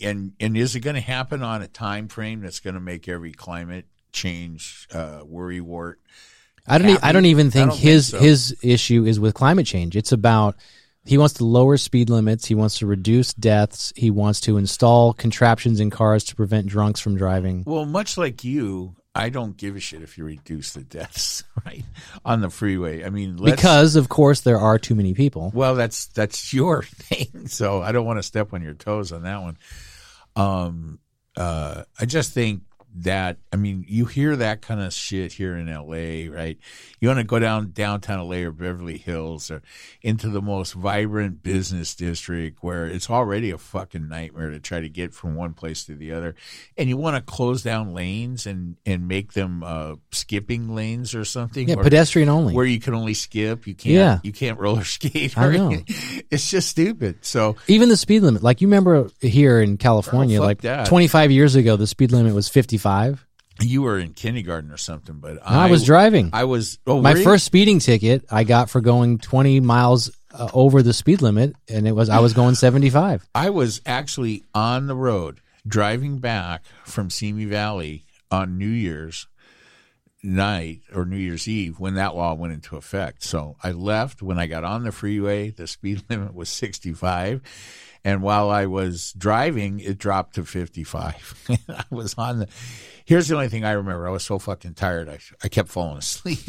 [0.00, 3.08] and and is it going to happen on a time frame that's going to make
[3.08, 6.00] every climate change uh, worry wart?
[6.66, 6.90] I don't.
[6.90, 8.26] E- I don't even think don't his think so.
[8.26, 9.96] his issue is with climate change.
[9.96, 10.56] It's about
[11.04, 12.46] he wants to lower speed limits.
[12.46, 13.92] He wants to reduce deaths.
[13.96, 17.64] He wants to install contraptions in cars to prevent drunks from driving.
[17.66, 21.84] Well, much like you, I don't give a shit if you reduce the deaths right
[22.24, 23.04] on the freeway.
[23.04, 25.50] I mean, because of course there are too many people.
[25.54, 29.22] Well, that's that's your thing, so I don't want to step on your toes on
[29.22, 29.58] that one.
[30.34, 30.98] Um,
[31.36, 32.62] uh, I just think
[32.94, 36.58] that I mean, you hear that kind of shit here in L.A., right?
[37.00, 38.44] You want to go down downtown L.A.
[38.44, 39.62] or Beverly Hills or
[40.02, 44.88] into the most vibrant business district where it's already a fucking nightmare to try to
[44.88, 46.34] get from one place to the other,
[46.76, 51.24] and you want to close down lanes and and make them uh, skipping lanes or
[51.24, 51.68] something.
[51.68, 52.54] Yeah, or- pedestrian only.
[52.54, 54.18] where you can only skip, you can't, Yeah.
[54.22, 55.36] you can't roller skate.
[55.38, 55.72] I know.
[56.30, 57.24] It's just stupid.
[57.26, 60.86] So Even the speed limit, like you remember here in California, Oh, like that.
[60.86, 62.48] 25 years ago, the speed limit was
[62.82, 63.26] 55.
[63.60, 66.30] you were in kindergarten or something, but I, was driving.
[66.32, 66.78] I was.
[66.86, 71.22] Oh, My first speeding ticket I got for going 20 miles uh, over the speed
[71.22, 73.28] limit, and it was I was going 75.
[73.34, 79.28] I was actually on the road driving back from Simi Valley on New Year's
[80.24, 83.22] night or New Year's Eve when that law went into effect.
[83.22, 87.42] So I left when I got on the freeway, the speed limit was 65.
[88.04, 91.58] And while I was driving, it dropped to 55.
[91.68, 92.48] I was on the,
[93.04, 94.08] here's the only thing I remember.
[94.08, 95.08] I was so fucking tired.
[95.08, 96.40] I, I kept falling asleep.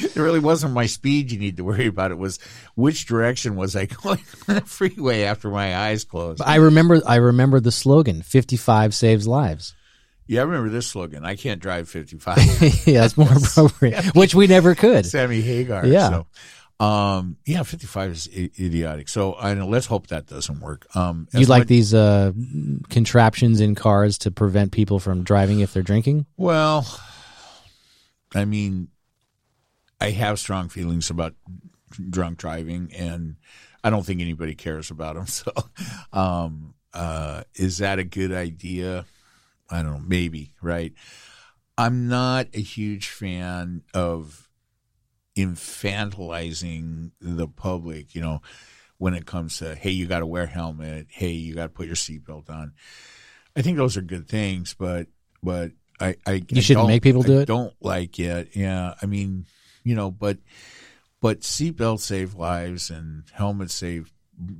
[0.00, 2.12] it really wasn't my speed you need to worry about.
[2.12, 2.38] It was
[2.74, 6.40] which direction was I going on the freeway after my eyes closed.
[6.40, 9.74] I remember I remember the slogan 55 saves lives.
[10.26, 11.26] Yeah, I remember this slogan.
[11.26, 12.86] I can't drive 55.
[12.86, 15.04] yeah, that's more appropriate, which we never could.
[15.04, 15.84] Sammy Hagar.
[15.86, 16.08] Yeah.
[16.08, 16.26] So,
[16.84, 19.08] um, yeah, 55 is I- idiotic.
[19.08, 20.86] So I know, let's hope that doesn't work.
[20.94, 22.32] Um, You like these uh,
[22.90, 26.26] contraptions in cars to prevent people from driving if they're drinking?
[26.36, 26.86] Well,
[28.34, 28.88] I mean,
[30.00, 31.34] I have strong feelings about
[32.10, 33.36] drunk driving, and
[33.82, 35.26] I don't think anybody cares about them.
[35.34, 35.52] So,
[36.12, 39.06] um, uh, is that a good idea?
[39.70, 40.02] I don't know.
[40.06, 40.92] Maybe right.
[41.76, 44.43] I'm not a huge fan of
[45.36, 48.14] infantilizing the public.
[48.14, 48.42] You know,
[48.98, 51.06] when it comes to hey, you got to wear a helmet.
[51.10, 52.72] Hey, you got to put your seatbelt on.
[53.56, 55.06] I think those are good things, but
[55.42, 57.46] but I, I You I shouldn't make people do I it?
[57.46, 58.50] Don't like it.
[58.54, 59.46] Yeah, I mean,
[59.84, 60.38] you know, but
[61.20, 64.12] but seatbelts save lives and helmets save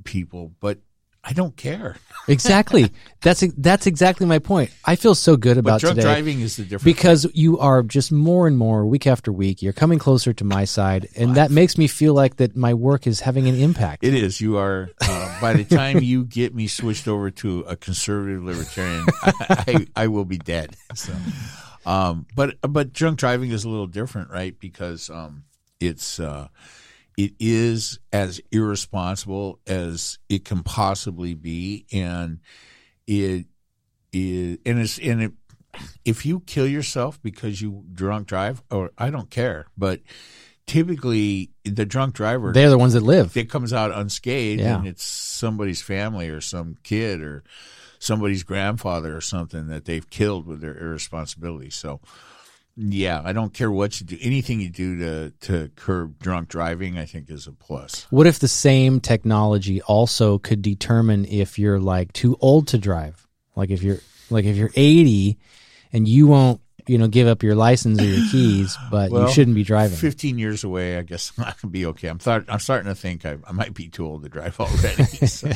[0.03, 0.79] people, but
[1.27, 1.97] I don't care.
[2.27, 2.91] Exactly.
[3.21, 4.71] that's that's exactly my point.
[4.83, 6.83] I feel so good about But drunk today driving is the difference.
[6.83, 9.61] because you are just more and more week after week.
[9.61, 13.05] You're coming closer to my side, and that makes me feel like that my work
[13.05, 14.03] is having an impact.
[14.03, 14.41] It is.
[14.41, 14.89] You are.
[15.07, 19.33] Uh, by the time you get me switched over to a conservative libertarian, I,
[19.67, 20.75] I, I will be dead.
[20.95, 21.13] So,
[21.85, 24.59] um, but but drunk driving is a little different, right?
[24.59, 25.43] Because um,
[25.79, 26.47] it's uh,
[27.17, 32.39] it is as irresponsible as it can possibly be, and
[33.07, 33.45] it
[34.11, 35.33] is and it's and it.
[36.05, 39.99] If you kill yourself because you drunk drive, or I don't care, but
[40.67, 43.35] typically the drunk driver They're the ones that live.
[43.37, 44.77] it comes out unscathed Yeah.
[44.77, 47.43] and it's somebody's family or some kid or
[47.99, 51.69] somebody's grandfather or something that they've killed with their irresponsibility.
[51.69, 51.99] So
[52.77, 54.17] yeah, I don't care what you do.
[54.19, 58.05] Anything you do to to curb drunk driving, I think is a plus.
[58.09, 63.25] What if the same technology also could determine if you're like too old to drive?
[63.55, 63.99] Like if you're
[64.29, 65.37] like if you're 80
[65.93, 69.33] and you won't, you know, give up your license or your keys, but Well, you
[69.33, 69.97] shouldn't be driving.
[69.97, 72.09] 15 years away, I guess I can be okay.
[72.09, 75.03] I'm thought I'm starting to think I, I might be too old to drive already.
[75.27, 75.49] So.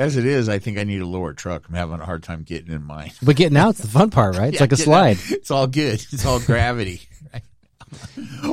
[0.00, 1.68] As it is, I think I need a lower truck.
[1.68, 3.12] I'm having a hard time getting in mine.
[3.22, 4.48] But getting out's the fun part, right?
[4.48, 5.36] It's Yeah, like a getting out- slide.
[5.36, 6.04] It's all good.
[6.10, 7.02] It's all gravity.
[7.32, 7.42] Right?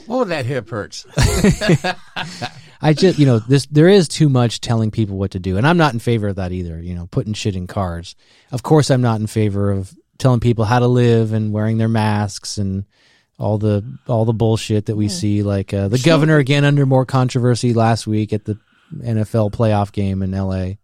[0.09, 1.05] Oh, that hip hurts.
[2.81, 5.65] I just, you know, this there is too much telling people what to do, and
[5.67, 6.79] I'm not in favor of that either.
[6.81, 8.15] You know, putting shit in cars.
[8.51, 11.87] Of course, I'm not in favor of telling people how to live and wearing their
[11.87, 12.85] masks and
[13.39, 15.43] all the all the bullshit that we see.
[15.43, 18.59] Like uh, the governor again under more controversy last week at the
[18.95, 20.77] NFL playoff game in L.A.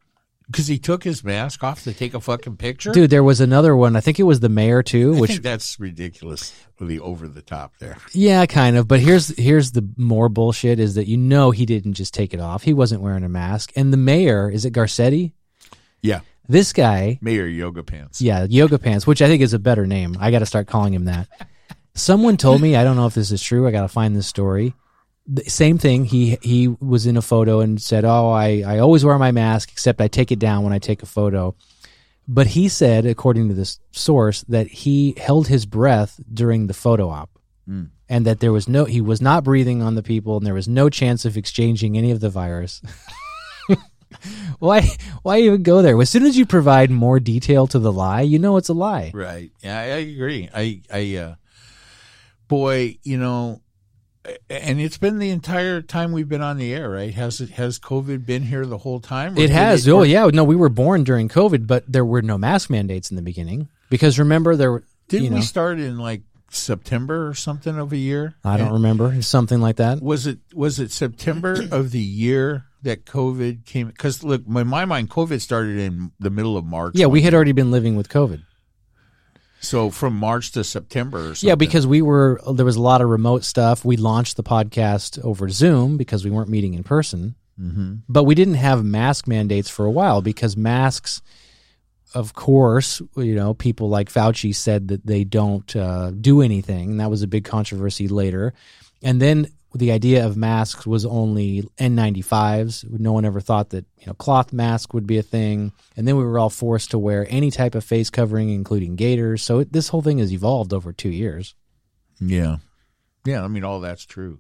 [0.48, 2.92] Because he took his mask off to take a fucking picture.
[2.92, 3.96] Dude, there was another one.
[3.96, 6.54] I think it was the mayor too, I which think that's ridiculous.
[6.80, 7.98] Really over the top there.
[8.14, 8.88] Yeah, kind of.
[8.88, 12.40] But here's here's the more bullshit is that you know he didn't just take it
[12.40, 12.64] off.
[12.64, 13.72] He wasn't wearing a mask.
[13.76, 15.32] And the mayor, is it Garcetti?
[16.02, 18.22] Yeah, This guy, Mayor Yoga Pants.
[18.22, 20.18] yeah, Yoga Pants, which I think is a better name.
[20.20, 21.30] I got to start calling him that.
[21.96, 23.66] Someone told me, I don't know if this is true.
[23.68, 24.74] I got to find this story.
[25.26, 26.06] The same thing.
[26.06, 29.72] He he was in a photo and said, "Oh, I I always wear my mask
[29.72, 31.56] except I take it down when I take a photo."
[32.28, 37.10] But he said, according to this source, that he held his breath during the photo
[37.10, 37.30] op
[38.10, 40.68] and that there was no he was not breathing on the people and there was
[40.68, 42.82] no chance of exchanging any of the virus
[44.60, 44.82] why
[45.22, 48.38] why even go there as soon as you provide more detail to the lie you
[48.38, 49.52] know it's a lie Right.
[49.62, 50.50] Yeah, I, I agree.
[50.54, 51.36] I, I, uh,
[52.48, 53.62] boy, you know,
[54.50, 57.14] and it's been the entire time we've been on the air, right?
[57.14, 59.38] Has it has COVID been here the whole time?
[59.38, 59.88] It has.
[59.88, 62.70] it- oh or yeah, no, we were born during COVID, but there were no mask
[62.70, 64.84] mandates in the beginning because remember there were.
[65.10, 68.36] Didn't you know, we start in like September or something of a year?
[68.44, 70.02] I don't remember something like that.
[70.02, 73.88] Was it was it September of the year that COVID came?
[73.88, 76.94] Because look, in my mind, COVID started in the middle of March.
[76.96, 78.44] Yeah, we had already been living with COVID.
[79.64, 81.20] So from March to September.
[81.20, 81.48] Or something.
[81.48, 83.86] Yeah, because we were there was a lot of remote stuff.
[83.86, 87.36] We launched the podcast over Zoom because we weren't meeting in person.
[87.60, 87.96] Mm-hmm.
[88.10, 91.22] But we didn't have mask mandates for a while because masks,
[92.14, 96.92] of course, you know, people like Fauci said that they don't uh, do anything.
[96.92, 98.54] And that was a big controversy later.
[99.02, 103.00] And then the idea of masks was only N95s.
[103.00, 105.72] No one ever thought that you know cloth mask would be a thing.
[105.98, 109.42] And then we were all forced to wear any type of face covering, including gaiters.
[109.42, 111.56] So it, this whole thing has evolved over two years.
[112.20, 112.58] Yeah.
[113.26, 114.40] Yeah, I mean all that's true.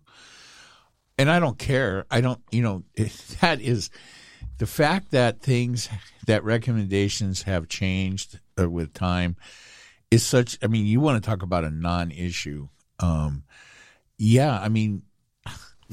[1.17, 2.05] And I don't care.
[2.11, 2.83] I don't, you know,
[3.41, 3.89] that is
[4.59, 5.89] the fact that things
[6.27, 9.35] that recommendations have changed uh, with time
[10.11, 12.67] is such I mean, you want to talk about a non-issue.
[12.99, 13.45] Um
[14.19, 15.01] yeah, I mean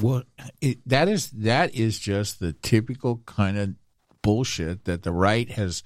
[0.00, 0.26] what
[0.60, 3.74] it, that is that is just the typical kind of
[4.22, 5.82] bullshit that the right has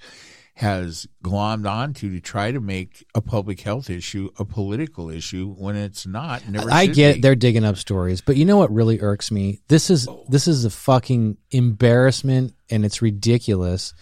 [0.55, 5.75] has glommed onto to try to make a public health issue a political issue when
[5.75, 6.47] it's not.
[6.47, 7.21] Never I get be.
[7.21, 9.59] They're digging up stories, but you know what really irks me?
[9.67, 10.25] This is oh.
[10.29, 13.93] this is a fucking embarrassment, and it's ridiculous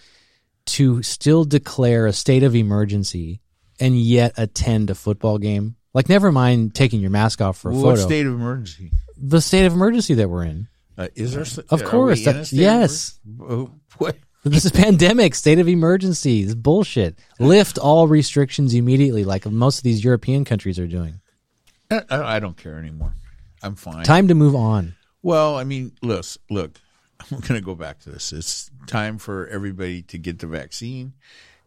[0.66, 3.40] to still declare a state of emergency
[3.80, 5.76] and yet attend a football game.
[5.94, 7.86] Like, never mind taking your mask off for a photo.
[7.86, 8.06] what photo.
[8.06, 8.90] state of emergency?
[9.16, 10.68] the state of emergency that we're in.
[10.98, 11.64] Uh, is there?
[11.70, 13.18] Of are course, we in that- state of yes.
[13.40, 13.66] uh,
[13.98, 14.16] What?
[14.46, 16.42] This is pandemic, state of emergency.
[16.42, 17.18] This is bullshit.
[17.38, 21.20] Lift all restrictions immediately, like most of these European countries are doing.
[21.90, 23.14] I, I don't care anymore.
[23.62, 24.04] I'm fine.
[24.04, 24.96] Time to move on.
[25.22, 26.78] Well, I mean, look, look.
[27.20, 28.34] I'm going to go back to this.
[28.34, 31.14] It's time for everybody to get the vaccine.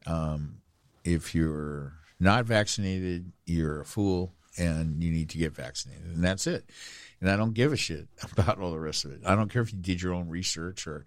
[0.05, 0.57] Um,
[1.03, 6.47] if you're not vaccinated, you're a fool, and you need to get vaccinated, and that's
[6.47, 6.69] it.
[7.19, 9.21] And I don't give a shit about all the rest of it.
[9.25, 11.05] I don't care if you did your own research or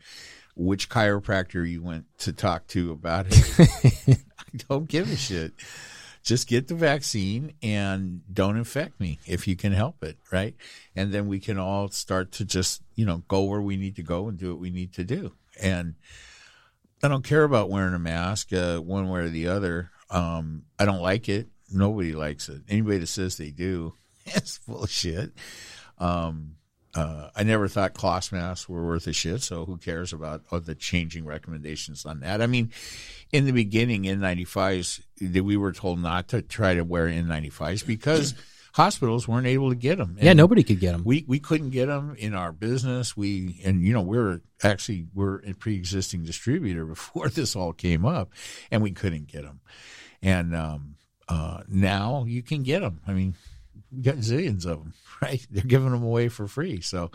[0.57, 4.19] which chiropractor you went to talk to about it.
[4.39, 5.53] I don't give a shit.
[6.23, 10.55] Just get the vaccine and don't infect me if you can help it, right?
[10.95, 14.03] And then we can all start to just, you know, go where we need to
[14.03, 15.33] go and do what we need to do.
[15.63, 15.95] And
[17.03, 19.91] I don't care about wearing a mask uh, one way or the other.
[20.11, 21.49] Um, I don't like it.
[21.73, 22.63] Nobody likes it.
[22.69, 23.95] Anybody that says they do,
[24.27, 25.33] it's bullshit.
[25.99, 26.57] Um,
[26.95, 30.59] uh, I never thought cloth masks were worth a shit, so who cares about uh,
[30.59, 32.43] the changing recommendations on that?
[32.43, 32.73] I mean,
[33.31, 38.35] in the beginning, N95s, that we were told not to try to wear N95s because
[38.73, 40.17] hospitals weren't able to get them.
[40.21, 41.05] Yeah, nobody could get them.
[41.05, 43.17] We we couldn't get them in our business.
[43.17, 48.33] We and you know we're actually we're a pre-existing distributor before this all came up,
[48.73, 49.61] and we couldn't get them.
[50.23, 50.97] And um,
[51.29, 53.01] uh, now you can get them.
[53.07, 53.35] I mean,
[53.91, 55.45] we got zillions of them, right?
[55.51, 56.81] They're giving them away for free.
[56.81, 57.11] So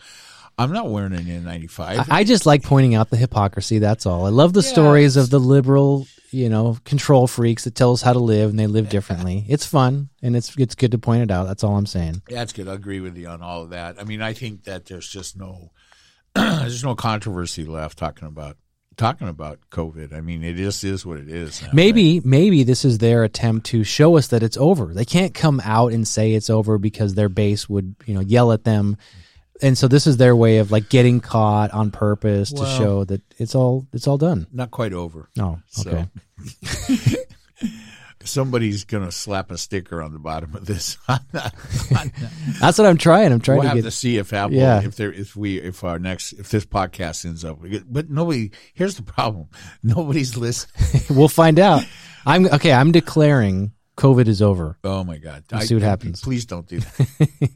[0.57, 2.07] I'm not wearing an N95.
[2.09, 3.79] I just like pointing out the hypocrisy.
[3.79, 4.25] That's all.
[4.25, 8.01] I love the Yeah, stories of the liberal, you know, control freaks that tell us
[8.01, 9.45] how to live and they live differently.
[9.49, 11.45] It's fun and it's it's good to point it out.
[11.47, 12.21] That's all I'm saying.
[12.29, 12.67] Yeah, That's good.
[12.67, 13.99] I agree with you on all of that.
[13.99, 15.71] I mean, I think that there's just no
[16.35, 18.57] there's no controversy left talking about
[18.97, 20.13] talking about COVID.
[20.13, 21.61] I mean, it just is what it is.
[21.61, 21.75] Now, right?
[21.75, 24.93] Maybe maybe this is their attempt to show us that it's over.
[24.93, 28.51] They can't come out and say it's over because their base would, you know, yell
[28.51, 28.97] at them.
[29.61, 33.21] And so this is their way of like getting caught on purpose to show that
[33.37, 34.47] it's all it's all done.
[34.51, 35.29] not quite over.
[35.39, 36.07] Oh, So-
[38.25, 40.97] Somebody's gonna slap a sticker on the bottom of this.
[41.31, 43.31] That's what I'm trying.
[43.31, 44.81] I'm trying we'll to have get to see if Apple, Yeah.
[44.83, 48.51] if there, if we, if our next, if this podcast ends up, but nobody.
[48.73, 49.47] Here's the problem:
[49.83, 51.03] nobody's listening.
[51.15, 51.83] We'll find out.
[52.25, 52.73] I'm okay.
[52.73, 54.77] I'm declaring COVID is over.
[54.83, 55.43] Oh my god!
[55.51, 56.21] We'll see what happens.
[56.21, 57.49] Please don't do that.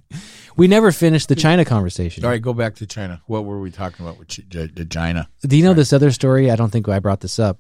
[0.56, 2.26] We never finished the China conversation.
[2.26, 3.22] All right, go back to China.
[3.28, 5.30] What were we talking about with Ch- Ch- China?
[5.42, 6.52] Do you know this other story?
[6.52, 7.60] I don't think I brought this up.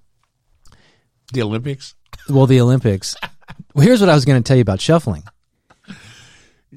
[1.34, 1.96] The Olympics.
[2.30, 3.16] Well, the Olympics.
[3.74, 5.24] well, here's what I was going to tell you about shuffling.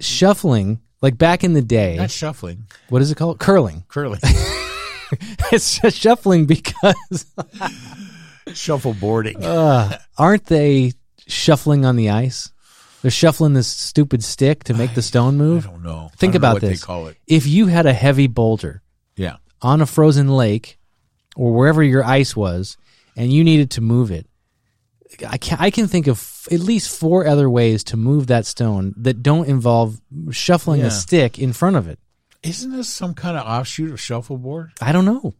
[0.00, 3.38] Shuffling, like back in the day, Not shuffling, what is it called?
[3.38, 3.84] Curling.
[3.88, 4.20] curling,
[5.52, 7.26] it's just shuffling because
[8.48, 9.42] shuffleboarding.
[9.42, 10.92] uh, aren't they
[11.26, 12.50] shuffling on the ice?
[13.02, 15.66] They're shuffling this stupid stick to make the stone move.
[15.66, 16.10] I don't know.
[16.16, 16.80] Think I don't know about what this.
[16.80, 17.16] They call it.
[17.26, 18.80] If you had a heavy boulder
[19.16, 19.36] Yeah.
[19.60, 20.78] on a frozen lake
[21.36, 22.76] or wherever your ice was
[23.16, 24.26] and you needed to move it
[25.28, 28.47] I can, I can think of f- at least four other ways to move that
[28.47, 30.86] stone that don't involve shuffling Yeah.
[30.86, 31.98] a stick in front of it
[32.43, 35.34] isn't this some kind of offshoot of shuffleboard, I don't know.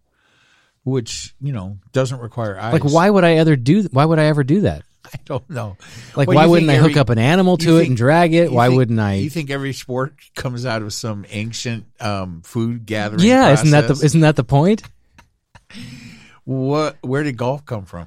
[0.85, 2.73] which you know doesn't require eyes?
[2.73, 3.83] Like, why would I ever do?
[3.91, 4.83] Why would I ever do that?
[5.05, 5.77] I don't know.
[6.15, 8.53] Like, why wouldn't I think hook up an animal to it think- and drag it?
[8.53, 9.15] Why think- wouldn't I?
[9.15, 13.25] You think every sport comes out of some ancient um, food gathering?
[13.25, 14.85] yeah, isn't that the isn't that the point?
[16.45, 16.99] what?
[17.03, 18.07] Where did golf come from?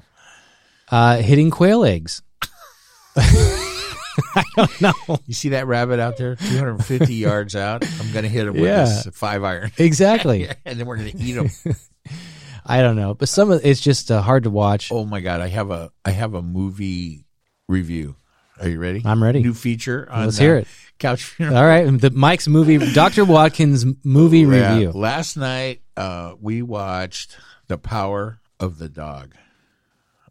[0.90, 2.22] Uh, hitting quail eggs.
[3.16, 4.92] I don't know.
[5.26, 7.84] You see that rabbit out there, 250 yards out?
[8.00, 8.84] I'm going to hit him with Yeah.
[8.84, 10.48] this five iron, Exactly.
[10.64, 11.50] and then we're going to eat him.
[12.64, 14.90] I don't know, but some of it's just uh, hard to watch.
[14.90, 17.24] oh my god, I have a I have a movie
[17.68, 18.16] review.
[18.60, 19.02] Are you ready?
[19.04, 19.40] I'm ready.
[19.42, 20.68] New feature on Let's hear uh, it.
[20.98, 21.34] Couch.
[21.40, 24.72] All right, the Mike's movie, Doctor Watkins movie Yeah.
[24.74, 24.90] review.
[24.92, 27.36] Last night, uh, we watched
[27.68, 29.34] The Power of the Dog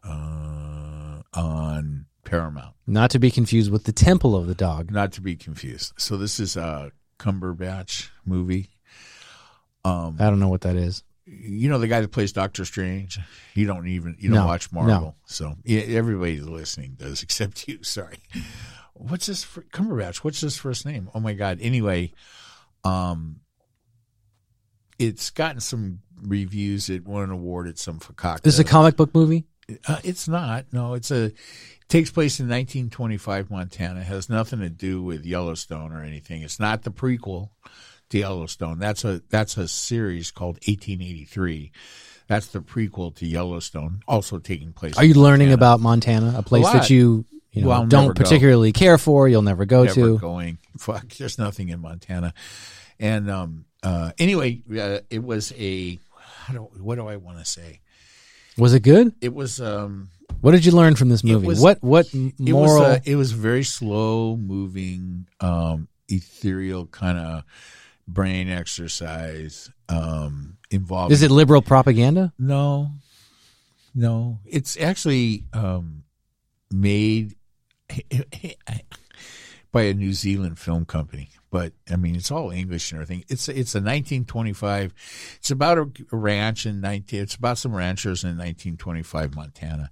[0.06, 2.74] uh, on Paramount.
[2.86, 4.90] Not to be confused with the Temple of the Dog.
[4.90, 5.92] Not to be confused.
[5.96, 8.70] So this is a Cumberbatch movie.
[9.84, 11.02] Um, I don't know what that is.
[11.24, 13.18] you know the guy that plays Doctor Strange.
[13.54, 17.82] You don't even you don't No, watch Marvel, so yeah, everybody listening does except you.
[17.82, 18.18] Sorry.
[18.94, 20.18] What's this Cumberbatch?
[20.18, 21.08] What's his first name?
[21.14, 21.58] Oh my God.
[21.60, 22.12] Anyway,
[22.84, 23.40] um,
[24.98, 26.88] it's gotten some reviews.
[26.90, 28.42] It won an award at some Fakakta.
[28.42, 29.44] This is a comic book movie.
[29.88, 30.66] Uh, it's not.
[30.72, 31.32] No, it's a.
[31.88, 34.00] Takes place in 1925 Montana.
[34.00, 36.42] It has nothing to do with Yellowstone or anything.
[36.42, 37.50] It's not the prequel
[38.10, 38.78] to Yellowstone.
[38.78, 41.70] That's a that's a series called 1883.
[42.28, 44.96] That's the prequel to Yellowstone, also taking place.
[44.98, 46.72] Are you in learning about Montana, a place lot.
[46.74, 48.14] that you you know Well, don't go.
[48.14, 49.28] particularly care for?
[49.28, 50.18] You'll never go Never to.
[50.18, 50.58] going?
[50.78, 52.34] Fuck, there's nothing in Montana.
[52.98, 55.98] And um, uh, anyway, uh, it was a.
[56.50, 57.80] Do, what do I want to say?
[58.58, 59.14] Was it good?
[59.20, 59.60] It was.
[59.60, 60.08] Um,
[60.40, 61.46] What did you learn from this movie?
[61.46, 62.78] was- what what it moral?
[62.78, 67.42] was uh, a, it was very slow moving um ethereal kind of
[68.08, 72.32] brain exercise um involving is it liberal propaganda?
[72.38, 72.90] no
[73.94, 76.04] no it's actually um
[76.70, 77.34] made
[79.72, 83.48] by a New Zealand film company but I mean it's all English and everything it's
[83.48, 84.92] it's a 1925
[85.38, 89.90] it's about a ranch in 19 it's about some ranchers in 1925 Montana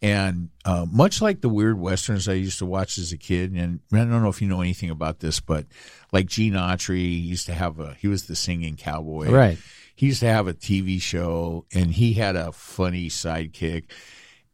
[0.00, 3.80] and uh, much like the weird westerns I used to watch as a kid, and
[3.92, 5.66] I don't know if you know anything about this, but
[6.12, 9.58] like Gene Autry used to have a he was the singing cowboy, Right.
[9.96, 13.86] He used to have a TV show, and he had a funny sidekick,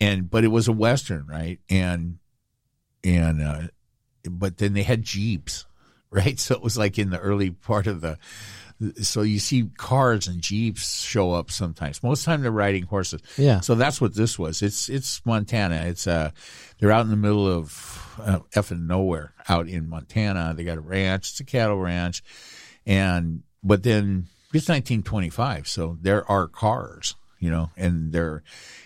[0.00, 1.60] and but it was a western, right?
[1.68, 2.20] And
[3.04, 3.62] and uh,
[4.24, 5.66] but then they had jeeps,
[6.14, 6.38] right?
[6.44, 8.18] So it was like in the early part of the.
[9.02, 12.02] So you see cars and jeeps show up sometimes.
[12.02, 13.22] Most of the time they're riding horses.
[13.38, 13.60] Yeah.
[13.60, 14.62] So that's what this was.
[14.62, 15.84] It's it's Montana.
[15.86, 16.30] It's uh
[16.78, 20.54] they're out in the middle of uh, effing nowhere out in Montana.
[20.56, 21.30] They got a ranch.
[21.30, 22.22] It's a cattle ranch,
[22.84, 28.44] and but then it's 1925, so there are cars, you know, and there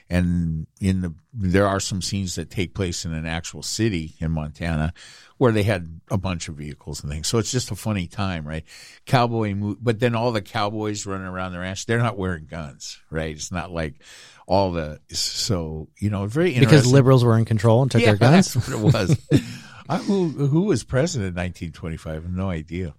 [0.09, 4.31] and in the there are some scenes that take place in an actual city in
[4.31, 4.95] Montana
[5.39, 7.27] where they had a bunch of vehicles and things.
[7.29, 8.65] So it's just a funny time, right?
[9.07, 12.99] Cowboy, mo- but then all the cowboys running around the ranch, they're not wearing guns,
[13.11, 13.35] right?
[13.35, 14.03] It's not like
[14.47, 18.17] all the so you know very Because liberals were in control and took yeah, their
[18.17, 18.53] guns.
[18.55, 19.19] that's what it was.
[19.89, 22.11] I, who who was president in 1925?
[22.11, 22.95] I have no idea.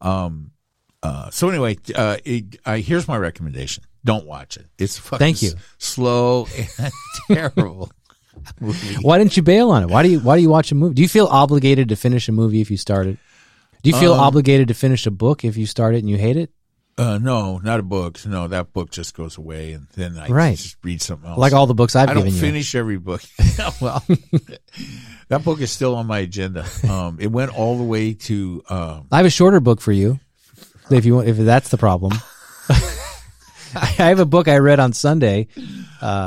[0.00, 0.50] Um,
[1.02, 4.66] uh, so anyway, uh, it, uh, here's my recommendation: don't watch it.
[4.78, 5.52] It's fucking Thank you.
[5.78, 6.46] slow
[6.78, 6.92] and
[7.28, 7.90] terrible.
[8.60, 8.94] Movie.
[9.02, 9.88] Why didn't you bail on it?
[9.88, 10.94] Why do you why do you watch a movie?
[10.94, 13.18] Do you feel obligated to finish a movie if you start it?
[13.82, 16.16] Do you feel Um, obligated to finish a book if you start it and you
[16.16, 16.50] hate it?
[16.96, 18.24] Uh, no, not a book.
[18.24, 20.56] No, that book just goes away, and then I Right.
[20.56, 21.38] just read something else.
[21.38, 22.40] Like all the books I've I don't given you.
[22.40, 23.20] finish every book.
[23.80, 24.02] well,
[25.28, 26.64] that book is still on my agenda.
[26.88, 30.20] Um, it went all the way to um, I have a shorter book for you.
[30.90, 32.12] If you want, if that's the problem.
[33.76, 35.48] I have a book I read on Sunday.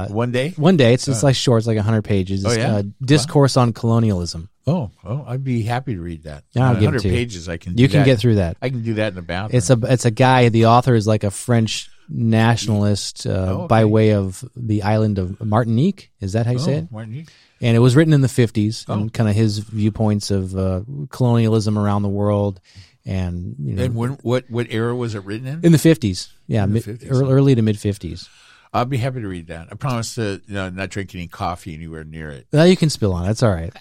[0.10, 0.54] One day.
[0.58, 2.46] One day, it's it's like short, it's like hundred pages.
[2.46, 2.76] Oh, yeah?
[2.78, 4.50] uh, Discourse on Colonialism.
[4.66, 6.44] Oh, oh, I'd be happy to read that.
[6.52, 7.14] Yeah, I'll give it 100 to you.
[7.14, 7.48] pages.
[7.48, 7.74] I can.
[7.76, 8.06] Do You can that.
[8.06, 8.58] get through that.
[8.62, 9.58] I can do that in the bathroom.
[9.58, 10.50] It's a it's a guy.
[10.50, 13.68] The author is like a French nationalist uh, Oh, okay.
[13.68, 16.12] by way of the island of Martinique.
[16.22, 16.92] Is that how you oh, say it?
[16.92, 17.30] weren't
[17.60, 18.94] and it was written in the 50s Oh.
[18.94, 22.62] and kind of his viewpoints of uh, colonialism around the world
[23.06, 25.66] and you know And when, what what era was it written in?
[25.66, 28.28] in the 50s yeah In the mid, 50s, early to mid 50s
[28.74, 29.70] I'll be happy to read that.
[29.72, 32.48] I promise to you know, not drink any coffee anywhere near it.
[32.52, 33.74] well, you can spill on it that's all right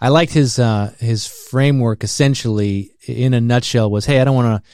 [0.00, 4.62] i liked his uh, his framework essentially in a nutshell was hey i don't want
[4.62, 4.70] to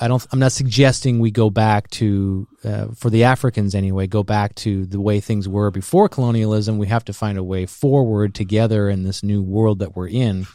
[0.00, 0.26] I don't.
[0.32, 4.86] I'm not suggesting we go back to, uh, for the Africans anyway, go back to
[4.86, 6.78] the way things were before colonialism.
[6.78, 10.46] We have to find a way forward together in this new world that we're in.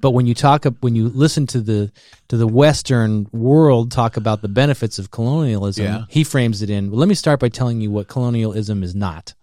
[0.00, 1.90] But when you talk, when you listen to the
[2.28, 6.02] to the Western world talk about the benefits of colonialism, Yeah.
[6.08, 6.90] he frames it in.
[6.90, 9.34] Well, let me start by telling you what colonialism is not.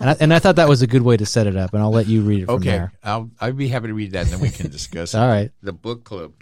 [0.00, 1.82] And I, and I thought that was a good way to set it up, and
[1.82, 2.92] I'll let you read it from Okay, there.
[3.02, 5.18] I'll I'd be happy to read that, and then we can discuss it.
[5.20, 5.50] All right.
[5.62, 6.32] The book club.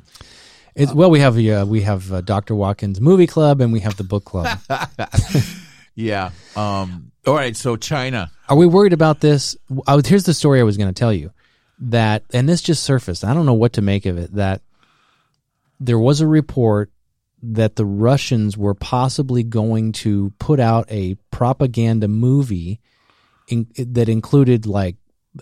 [0.74, 2.54] It's, well, we have uh, we have uh, Dr.
[2.54, 4.58] Watkins movie club, and we have the book club.
[5.98, 6.30] Yeah.
[6.54, 7.10] Um.
[7.26, 7.56] All right.
[7.56, 8.30] So China.
[8.50, 9.56] Are we worried about this?
[9.86, 11.32] I was, here's the story I was going to tell you
[11.78, 13.24] that, and this just surfaced.
[13.24, 14.34] I don't know what to make of it.
[14.34, 14.62] That
[15.78, 16.90] there was a report
[17.42, 22.80] that the Russians were possibly going to put out a propaganda movie
[23.48, 24.96] in, that included like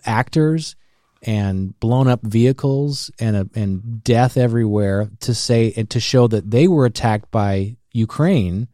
[0.05, 0.77] actors
[1.23, 6.51] and blown up vehicles and a, and death everywhere to say and to show that
[6.51, 8.69] they were attacked by Ukraine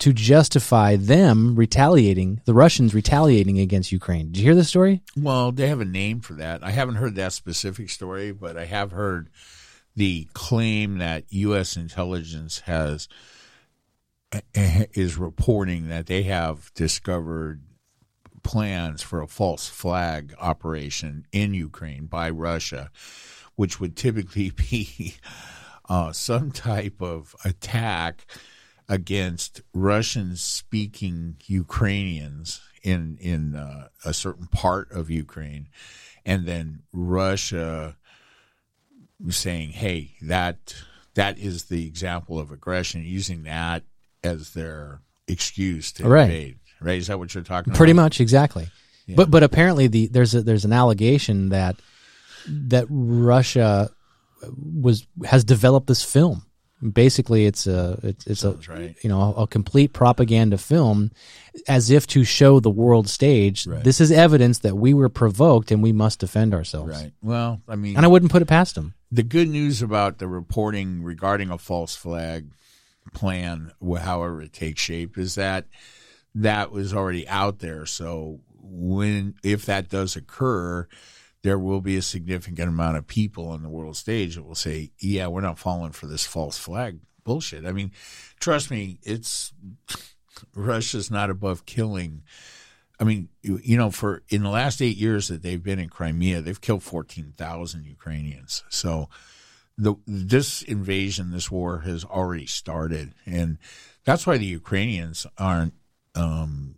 [0.00, 4.32] to justify them retaliating, the Russians retaliating against Ukraine.
[4.32, 5.02] Did you hear this story?
[5.16, 6.64] Well, they have a name for that.
[6.64, 9.28] I haven't heard that specific story, but I have heard
[9.94, 11.76] the claim that U.S.
[11.76, 13.08] intelligence has
[14.54, 17.62] eh, is reporting that they have discovered
[18.42, 22.90] plans for a false flag operation in Ukraine by Russia,
[23.56, 25.16] which would typically be
[25.90, 28.24] uh, some type of attack
[28.90, 35.68] against Russian speaking Ukrainians in in uh, a certain part of Ukraine,
[36.26, 37.96] and then Russia
[39.30, 40.74] saying, "Hey, that
[41.14, 43.84] that is the example of aggression," using that
[44.24, 46.24] as their excuse to Right.
[46.24, 46.58] invade.
[46.80, 46.98] Right?
[46.98, 47.78] Is that what you're talking Pretty about?
[47.78, 48.68] Pretty much, exactly.
[49.16, 51.76] But but apparently the there's a, there's an allegation that
[52.46, 53.90] that Russia
[54.56, 56.44] was has developed this film.
[56.92, 58.96] Basically, it's a it's, it's a right.
[59.02, 61.10] you know a complete propaganda film,
[61.68, 63.84] as if to show the world stage Right.
[63.84, 66.90] this is evidence that we were provoked and we must defend ourselves.
[66.90, 67.12] Right.
[67.20, 68.94] Well, I mean, And I wouldn't put it past them.
[69.12, 72.46] the good news about the reporting regarding a false flag
[73.12, 75.66] plan, however it takes shape, is that
[76.34, 77.84] that was already out there.
[77.86, 80.86] So when if that does occur,
[81.42, 84.92] there will be a significant amount of people on the world stage that will say,
[84.98, 87.92] "Yeah, we're not falling for this false flag bullshit." I mean,
[88.38, 89.52] trust me, it's
[90.54, 92.22] Russia's not above killing.
[92.98, 95.88] I mean, you, you know, for in the last eight years that they've been in
[95.88, 98.62] Crimea, they've killed fourteen thousand Ukrainians.
[98.68, 99.08] So,
[99.78, 103.56] the this invasion, this war has already started, and
[104.04, 105.74] that's why the Ukrainians aren't
[106.14, 106.74] um,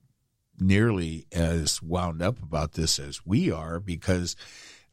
[0.59, 4.37] nearly as wound up about this as we are, because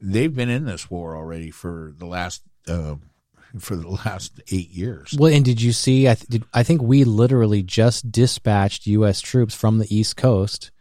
[0.02, 2.96] they've been in this war already for the last uh,
[3.58, 5.16] for the last eight years.
[5.18, 6.08] Well, and did you see?
[6.08, 9.22] I, th- did, I think we literally just dispatched U.S.
[9.22, 10.72] troops from the East Coast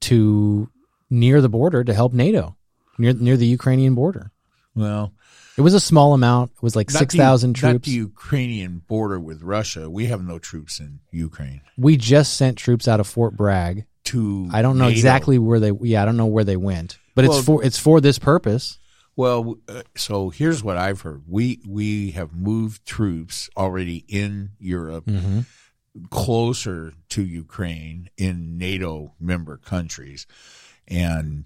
[0.00, 0.70] to
[1.10, 2.56] near the border to help NATO,
[2.98, 4.32] near near the Ukrainian border.
[4.74, 5.12] Well,
[5.58, 6.52] It was a small amount.
[6.56, 7.86] It was like not six thousand Not troops.
[7.88, 9.90] the Ukrainian border with Russia.
[9.90, 11.60] We have no troops in Ukraine.
[11.76, 13.84] we just sent troops out of Fort Bragg.
[14.04, 14.96] To I don't know NATO.
[14.96, 15.72] exactly where they.
[15.82, 18.78] Yeah, I don't know where they went, but Well- it's for it's for this purpose.
[19.16, 21.24] Well, uh, so here's what I've heard.
[21.26, 25.40] We we have moved troops already in Europe Mm-hmm.
[26.10, 30.26] closer to Ukraine in NATO member countries,
[30.86, 31.44] and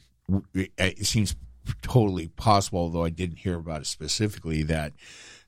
[0.55, 1.35] it seems
[1.83, 2.81] totally possible.
[2.81, 4.93] Although I didn't hear about it specifically, that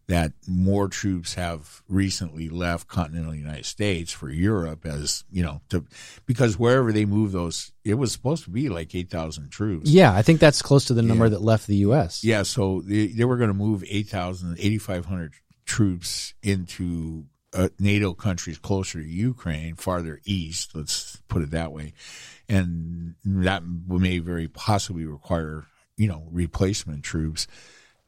[0.06, 5.84] that more troops have recently left continental United States for Europe, as you know, to
[6.26, 9.88] because wherever they move those, it was supposed to be like eight thousand troops.
[9.88, 11.30] Yeah, I think that's close to the number Yeah.
[11.30, 12.22] that left the U.S.
[12.22, 15.32] Yeah, so they, they were going to move 8,000, 8,500
[15.64, 17.24] troops into
[17.54, 21.94] uh, NATO countries closer to Ukraine, farther east, let's put it that way.
[22.48, 25.64] And that may very possibly require,
[25.96, 27.46] you know, replacement troops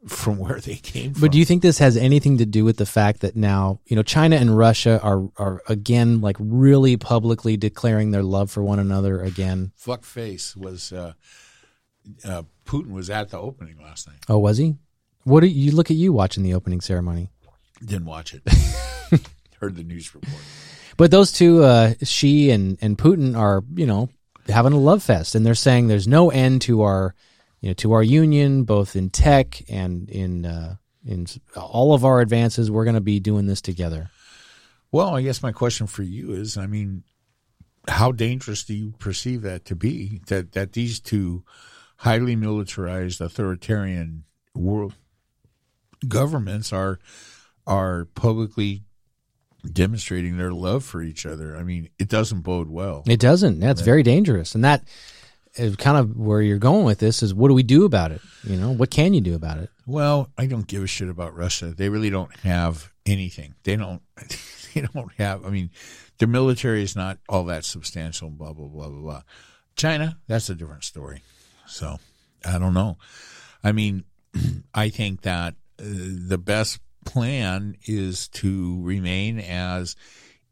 [0.07, 1.21] from where they came from.
[1.21, 3.97] But do you think this has anything to do with the fact that now, you
[3.97, 8.79] know, China and Russia are are again like really publicly declaring their love for one
[8.79, 9.73] another again?
[9.77, 11.15] Fuck face was, uh,
[12.25, 14.19] uh, Putin was at the opening last night.
[14.29, 14.77] Oh, was he?
[15.25, 17.31] What do you look at you watching the opening ceremony?
[17.85, 18.43] Didn't watch it.
[19.61, 20.41] Heard the news report.
[20.97, 24.09] But those two, uh, Xi and and Putin, are you know
[24.49, 27.15] having a love fest, and they're saying there's no end to our,
[27.67, 31.27] you know, to our union, both in tech and in uh, in
[31.57, 32.71] all of our advances.
[32.71, 34.09] We're going to be doing this together.
[34.93, 37.03] Well, I guess my question for you is, I mean,
[37.89, 40.21] how dangerous do you perceive that to be?
[40.29, 41.43] That that these two
[41.97, 44.23] highly militarized authoritarian
[44.55, 44.95] world
[46.07, 47.01] governments are
[47.67, 48.85] are publicly
[49.73, 51.57] demonstrating their love for each other.
[51.57, 53.03] I mean, it doesn't bode well.
[53.09, 53.59] It doesn't.
[53.59, 54.85] That's very dangerous, and that
[55.79, 57.23] kind of where you're going with this.
[57.23, 58.21] Is what do we do about it?
[58.45, 59.71] You know, what can you do about it?
[59.87, 61.67] Well, I don't give a shit about Russia.
[61.67, 63.55] They really don't have anything.
[63.65, 64.03] They don't.
[64.75, 65.47] They don't have.
[65.47, 65.71] I mean,
[66.19, 68.29] their military is not all that substantial.
[68.29, 69.23] Blah blah blah blah blah.
[69.75, 71.23] China, that's a different story.
[71.67, 71.99] So
[72.45, 72.99] I don't know.
[73.65, 74.05] I mean,
[74.75, 79.97] I think that uh, the best plan is to remain as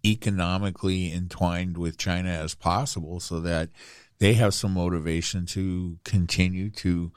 [0.04, 3.70] economically entwined with China as possible, so that
[4.18, 7.12] they have some motivation to continue to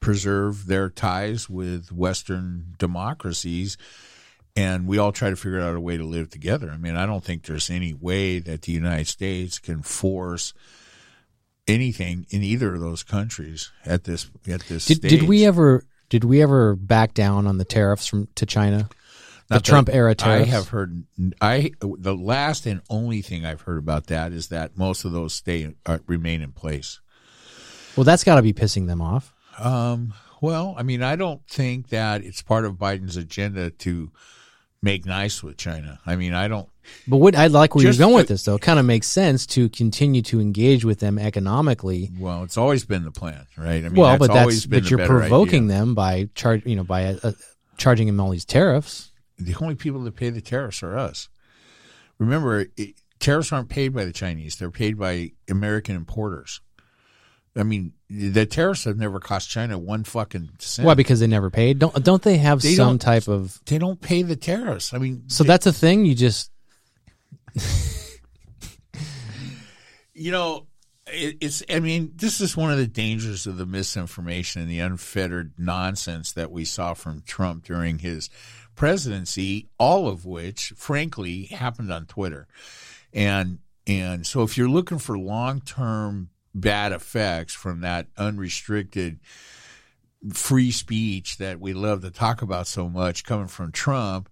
[0.00, 3.76] preserve their ties with Western democracies.
[4.54, 6.70] And we all try to figure out a way to live together.
[6.70, 10.54] I mean, I don't think there's any way that the United States can force
[11.66, 15.10] anything in either of those countries at this at this Did, stage.
[15.10, 18.88] did we ever did we ever back down on the tariffs from to China?
[19.48, 21.04] Not the Trump era I have heard.
[21.40, 25.34] I the last and only thing I've heard about that is that most of those
[25.34, 27.00] stay uh, remain in place.
[27.96, 29.32] Well, that's got to be pissing them off.
[29.58, 34.10] Um, well, I mean, I don't think that it's part of Biden's agenda to
[34.82, 36.00] make nice with China.
[36.04, 36.68] I mean, I don't.
[37.08, 38.56] But what I like where you're going with this, though.
[38.56, 42.10] It kind of makes sense to continue to engage with them economically.
[42.18, 43.84] Well, it's always been the plan, right?
[43.84, 45.78] I mean, well, that's but always that's been but you're provoking idea.
[45.78, 47.32] them by charge, you know, by uh,
[47.76, 49.10] charging them all these tariffs.
[49.38, 51.28] The only people that pay the tariffs are us.
[52.18, 56.60] Remember, it, tariffs aren't paid by the Chinese; they're paid by American importers.
[57.58, 60.84] I mean, the tariffs have never cost China one fucking cent.
[60.86, 60.94] Why?
[60.94, 61.78] Because they never paid.
[61.78, 63.60] Don't don't they have They some don't- type of?
[63.66, 64.92] they don't pay the tariffs.
[64.94, 66.04] I mean, So that's a thing.
[66.04, 66.50] You just
[70.14, 70.66] you know,
[71.06, 71.62] it, it's.
[71.70, 76.32] I mean, this is one of the dangers of the misinformation and the unfettered nonsense
[76.32, 78.28] that we saw from Trump during his
[78.76, 79.68] presidency.
[79.78, 82.46] All of which, frankly, happened on Twitter,
[83.12, 89.20] and and so if you're looking for long term bad effects from that unrestricted
[90.32, 94.28] free speech that we love to talk about so much coming from Trump,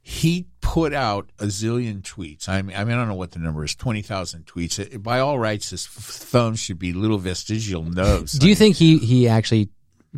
[0.00, 2.48] he put out a zillion tweets.
[2.48, 5.02] I mean, I mean, I don't know what the number is, 20,000 tweets.
[5.02, 8.32] By all rights, his thumb should be little vestigial nose.
[8.32, 9.68] do you think he he actually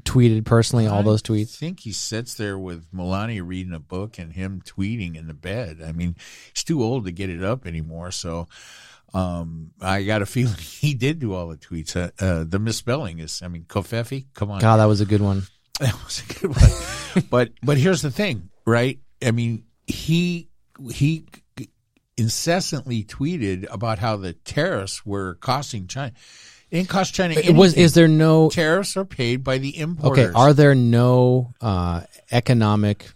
[0.05, 1.55] tweeted personally all those tweets.
[1.55, 5.35] I think he sits there with Melania reading a book and him tweeting in the
[5.35, 5.81] bed.
[5.85, 6.16] I mean,
[6.55, 8.10] he's too old to get it up anymore.
[8.10, 8.48] So,
[9.12, 11.97] um, I got a feeling he did do all the tweets.
[11.97, 14.60] Uh, uh, the misspelling is, I mean, covfefe, come on.
[14.60, 15.43] God, that was a good one.
[15.81, 17.24] That was a good one.
[17.31, 18.98] but but here's the thing, right?
[19.24, 20.51] I mean, he
[20.93, 21.24] he
[22.18, 26.12] incessantly tweeted about how the tariffs were costing China.
[26.71, 27.75] It didn't cost China It was.
[27.75, 28.49] Is there no?
[28.51, 30.27] tariffs are paid by the importers.
[30.27, 30.33] Okay.
[30.35, 33.11] Are there no uh, economic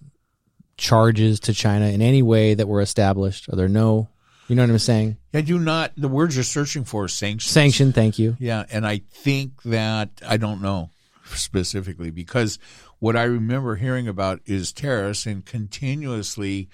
[0.76, 3.48] charges to China in any way that were established?
[3.48, 4.08] Are there no?
[4.48, 5.16] You know what I'm saying?
[5.32, 5.92] I do not.
[5.96, 7.50] The words you're searching for is sanctions.
[7.50, 7.92] Sanction.
[7.92, 8.36] Thank you.
[8.38, 10.90] Yeah, and I think that I don't know
[11.26, 12.58] specifically because
[12.98, 16.68] what I remember hearing about is tariffs and continuously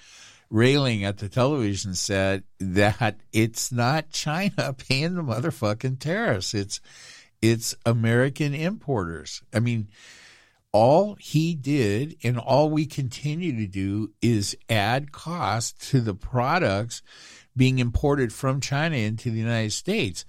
[0.51, 6.55] railing at the television set that it's not China paying the motherfucking tariffs.
[6.55, 6.81] It's
[7.41, 9.43] it's American importers.
[9.55, 9.89] I mean,
[10.73, 17.03] all he did and all we continue to do is add cost to the products
[17.57, 20.25] being imported from China into the United States.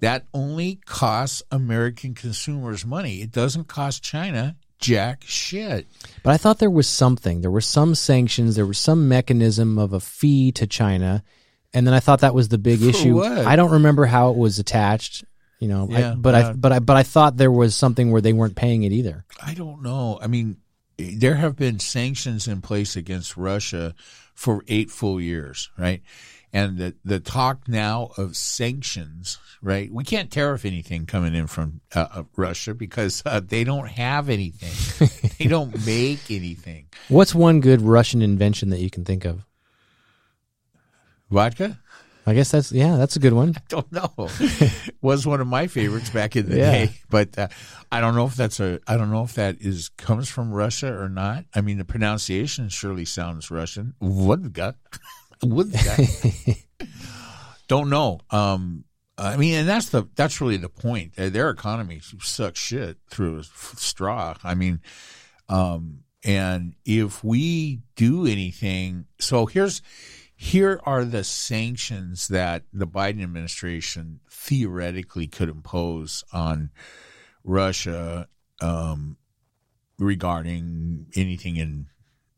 [0.00, 3.20] That only costs American consumers money.
[3.20, 5.86] It doesn't cost China jack shit.
[6.22, 7.40] But I thought there was something.
[7.40, 8.56] There were some sanctions.
[8.56, 11.22] There was some mechanism of a fee to China,
[11.72, 13.14] and then I thought that was the big For issue.
[13.16, 13.32] what?
[13.46, 15.24] I don't remember how it was attached.
[15.60, 18.10] You know, I- Yeah, but I uh, but I but I thought there was something
[18.10, 19.24] where they weren't paying it either.
[19.44, 20.18] I don't know.
[20.20, 20.56] I mean,
[20.98, 23.94] there have been sanctions in place against Russia
[24.34, 26.02] for eight full years, right?
[26.54, 29.92] And the the talk now of sanctions, right?
[29.92, 34.28] We can't tariff anything coming in from uh, uh, Russia because uh, they don't have
[34.30, 35.08] anything.
[35.38, 36.86] they don't make anything.
[37.08, 39.44] What's one good Russian invention that you can think of?
[41.30, 41.80] Vodka?
[42.26, 43.54] I guess that's yeah, that's a good one.
[43.56, 44.28] I don't know.
[45.02, 46.70] was one of my favorites back in the Yeah.
[46.70, 47.48] day, but uh,
[47.92, 48.80] I don't know if that's a.
[48.86, 51.44] I don't know if that is comes from Russia or not.
[51.54, 53.92] I mean, the pronunciation surely sounds Russian.
[54.00, 54.76] Vodka,
[55.44, 56.54] vodka.
[57.68, 58.20] don't know.
[58.30, 58.84] Um,
[59.16, 61.14] I mean, and that's the that's really the point.
[61.16, 64.34] Their economy sucks shit through a straw.
[64.42, 64.80] I mean,
[65.48, 69.82] um, and if we do anything, so here's
[70.34, 76.70] here are the sanctions that the Biden administration theoretically could impose on
[77.44, 78.28] Russia
[78.60, 79.16] um,
[79.98, 81.86] regarding anything in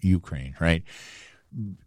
[0.01, 0.83] Ukraine, right?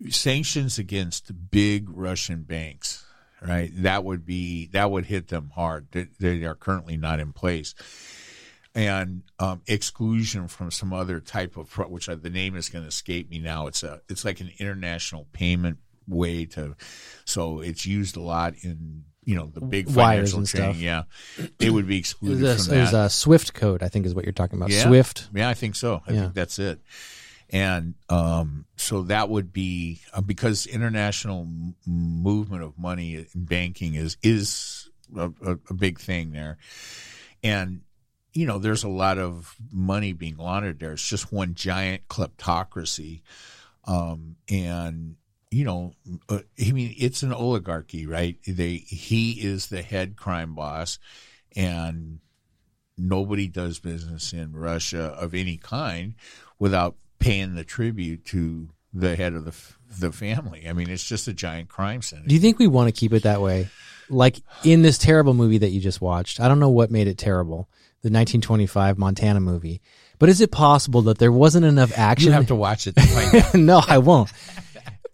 [0.10, 3.06] Sanctions against big Russian banks,
[3.46, 3.72] right?
[3.76, 5.88] That would be that would hit them hard.
[5.92, 7.76] They, they are currently not in place.
[8.76, 12.84] and um, exclusion from some other type of pro- which I, the name is going
[12.84, 13.68] to escape me now.
[13.68, 15.78] It's a it's like an international payment
[16.08, 16.76] way to,
[17.26, 20.62] so it's used a lot in you know the big Wires financial and chain.
[20.62, 20.78] stuff.
[20.78, 21.04] Yeah,
[21.60, 23.06] it would be excluded There's, from there's that.
[23.06, 24.70] a Swift code, I think, is what you're talking about.
[24.72, 24.88] Yeah.
[24.88, 25.30] Swift.
[25.34, 26.02] Yeah, I think so.
[26.08, 26.22] I Yeah.
[26.22, 26.80] think that's it.
[27.52, 33.96] And um, so that would be uh, because international m- movement of money in banking
[33.96, 36.58] is is a, a, a big thing there,
[37.44, 37.82] and
[38.34, 40.92] you know there's a lot of money being laundered there.
[40.92, 43.22] It's just one giant kleptocracy,
[43.86, 45.16] um, and
[45.52, 45.94] you know,
[46.30, 48.38] uh, I mean, it's an oligarchy, right?
[48.46, 51.00] They he is the head crime boss,
[51.56, 52.20] and
[52.98, 56.14] nobody does business in Russia of any kind
[56.60, 59.54] without paying the tribute to the head of the
[60.00, 60.68] the family.
[60.68, 62.24] I mean, it's just a giant crime scene.
[62.26, 63.70] Do you think we want to keep it that way?
[64.10, 67.18] Like in this terrible movie that you just watched, I don't know what made it
[67.18, 67.70] terrible,
[68.02, 69.82] the 1925 Montana movie.
[70.18, 72.28] But is it possible that there wasn't enough action?
[72.28, 73.54] You have to watch it to find out.
[73.56, 74.32] no, I won't.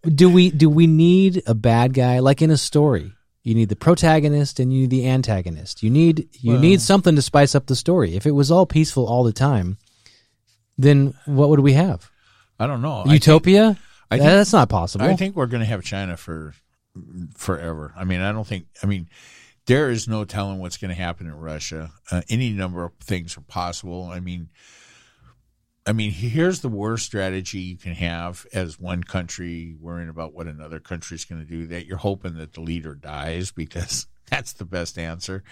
[0.03, 3.13] Do we do we need a bad guy like in a story?
[3.43, 5.83] You need the protagonist and you need the antagonist.
[5.83, 8.15] You need you need something to spice up the story.
[8.15, 9.77] If it was all peaceful all the time,
[10.77, 12.09] then what would we have?
[12.59, 13.01] I don't know.
[13.01, 13.77] I think- Utopia?
[14.11, 15.05] I think- That's not possible.
[15.05, 16.53] I think we're going to have China for
[17.35, 17.93] forever.
[17.97, 18.67] I mean, I don't think.
[18.83, 19.09] I mean,
[19.65, 21.91] there is no telling what's going to happen in Russia.
[22.11, 24.05] Uh, any number of things are possible.
[24.05, 24.49] I mean,
[25.87, 30.47] I mean, here's the worst strategy you can have as one country worrying about what
[30.47, 31.67] another country is going to do.
[31.67, 35.43] That you're hoping that the leader dies because that's the best answer.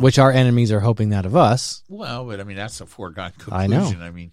[0.00, 1.82] Which our enemies are hoping that of us.
[1.88, 3.76] Well, but I mean, that's a foregone I know.
[3.78, 4.02] conclusion.
[4.02, 4.30] I, mean,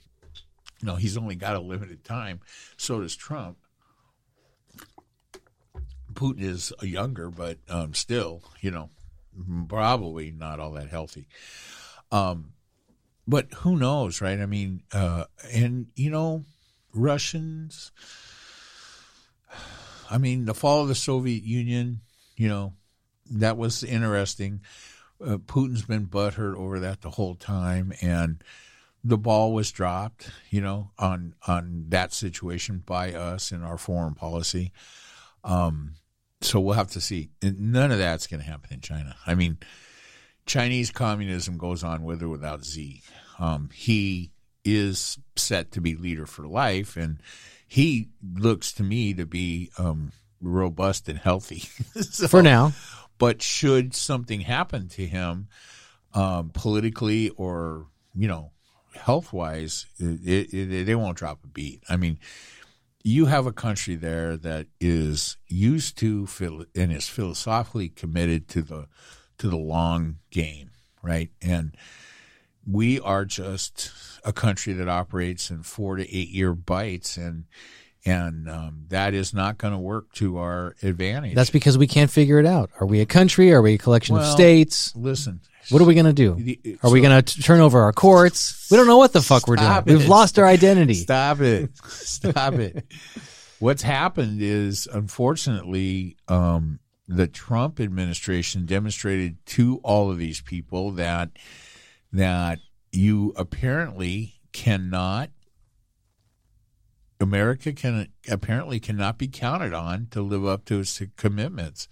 [0.81, 2.41] you know, he's only got a limited time.
[2.77, 3.57] So does Trump.
[6.13, 8.89] Putin is younger, but um, still, you know,
[9.67, 11.27] probably not all that healthy.
[12.11, 12.53] Um,
[13.27, 14.39] but who knows, right?
[14.39, 16.43] I mean, uh, and you know,
[16.93, 17.91] Russians.
[20.09, 22.01] I mean, the fall of the Soviet Union,
[22.35, 22.73] you know,
[23.31, 24.59] that was interesting.
[25.23, 28.43] Uh, Putin's been butthurt over that the whole time, and
[29.03, 34.13] the ball was dropped, you know, on on that situation by us in our foreign
[34.15, 34.71] policy.
[35.43, 35.93] Um,
[36.41, 37.29] so we'll have to see.
[37.43, 39.15] None of that's going to happen in China.
[39.27, 39.57] I mean,
[40.45, 43.01] Chinese communism goes on with or without Xi.
[43.39, 44.31] Um, he
[44.63, 47.19] is set to be leader for life, and
[47.67, 50.11] he looks to me to be um,
[50.41, 51.63] robust and healthy.
[52.01, 52.73] So- For now.
[53.21, 55.47] But should something happen to him
[56.15, 57.85] um, politically or
[58.15, 58.51] you know
[58.95, 61.83] health wise they won't drop a beat.
[61.87, 62.17] I mean
[63.03, 66.27] you have a country there that is used to
[66.75, 68.87] and is philosophically committed to the
[69.37, 70.71] to the long game
[71.03, 71.29] right?
[71.43, 71.75] And
[72.65, 73.91] we are just
[74.23, 77.45] a country that operates in four to eight year bites and
[78.05, 82.09] and um, that is not going to work to our advantage That's because we can't
[82.09, 82.69] figure it out.
[82.79, 83.51] Are we a country?
[83.51, 84.95] Are we a collection of states?
[84.95, 86.35] listen What are we going to do?
[86.35, 88.67] The- Are we going to turn over our courts?
[88.71, 89.69] We don't know what the fuck we're doing.
[89.69, 90.95] Stop We've lost our identity.
[90.95, 91.69] Stop it.
[91.85, 92.85] Stop it.
[93.59, 101.29] What's happened is, unfortunately, um, the Trump administration demonstrated to all of these people that
[102.13, 102.59] that
[102.91, 105.29] you apparently cannot
[107.21, 111.87] America can apparently cannot be counted on to live up to its commitments.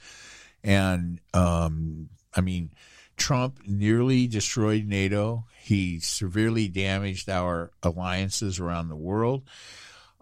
[0.64, 2.72] And um, I mean,
[3.18, 5.46] Trump nearly destroyed NATO.
[5.62, 9.44] He severely damaged our alliances around the world.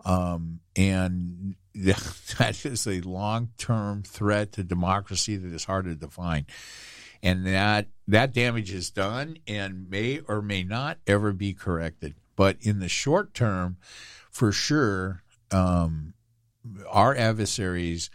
[0.04, 6.46] Um, and that is a long term threat to democracy that is hard to define.
[7.24, 12.16] And that that damage is done and may or may not ever be corrected.
[12.36, 13.78] But in the short term,
[14.38, 16.14] for sure, um,
[16.88, 18.12] our adversaries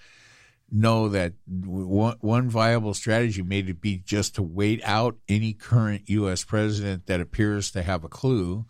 [0.71, 6.45] know that one, viable strategy may be just to wait out any current U.S.
[6.45, 8.65] president that appears to have a clue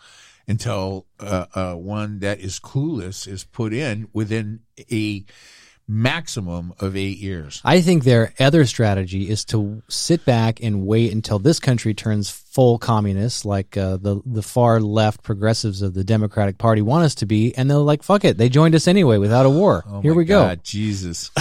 [0.49, 4.61] until uh, uh, one that is clueless is put in within
[4.91, 5.27] a
[5.89, 7.61] maximum of eight years.
[7.65, 12.31] I think their other strategy is to sit back and wait until this country turns
[12.31, 17.15] full communist, like uh, the the far left progressives of the Democratic Party want us
[17.17, 18.39] to be, and they'll like fuck it.
[18.39, 19.85] They joined us anyway without a war.
[19.87, 20.55] Oh Here we go.
[20.63, 21.31] Jesus.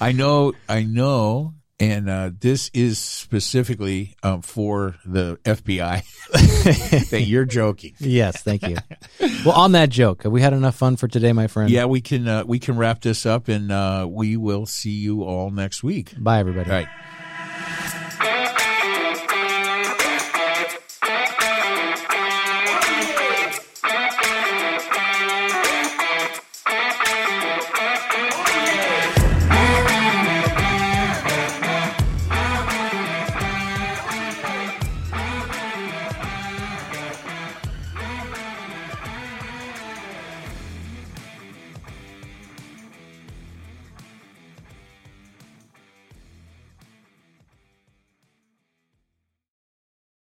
[0.00, 6.04] I know, I know, and uh, this is specifically um, for the FBI
[7.10, 7.94] that you're joking.
[8.12, 8.76] Yes, thank you.
[9.44, 11.70] well, on that joke, have we had enough fun for today, my friend?
[11.70, 15.22] Yeah, we can uh, we can wrap this up, and uh, we will see you
[15.24, 16.12] all next week.
[16.18, 16.70] Bye, everybody.
[16.70, 16.88] All right.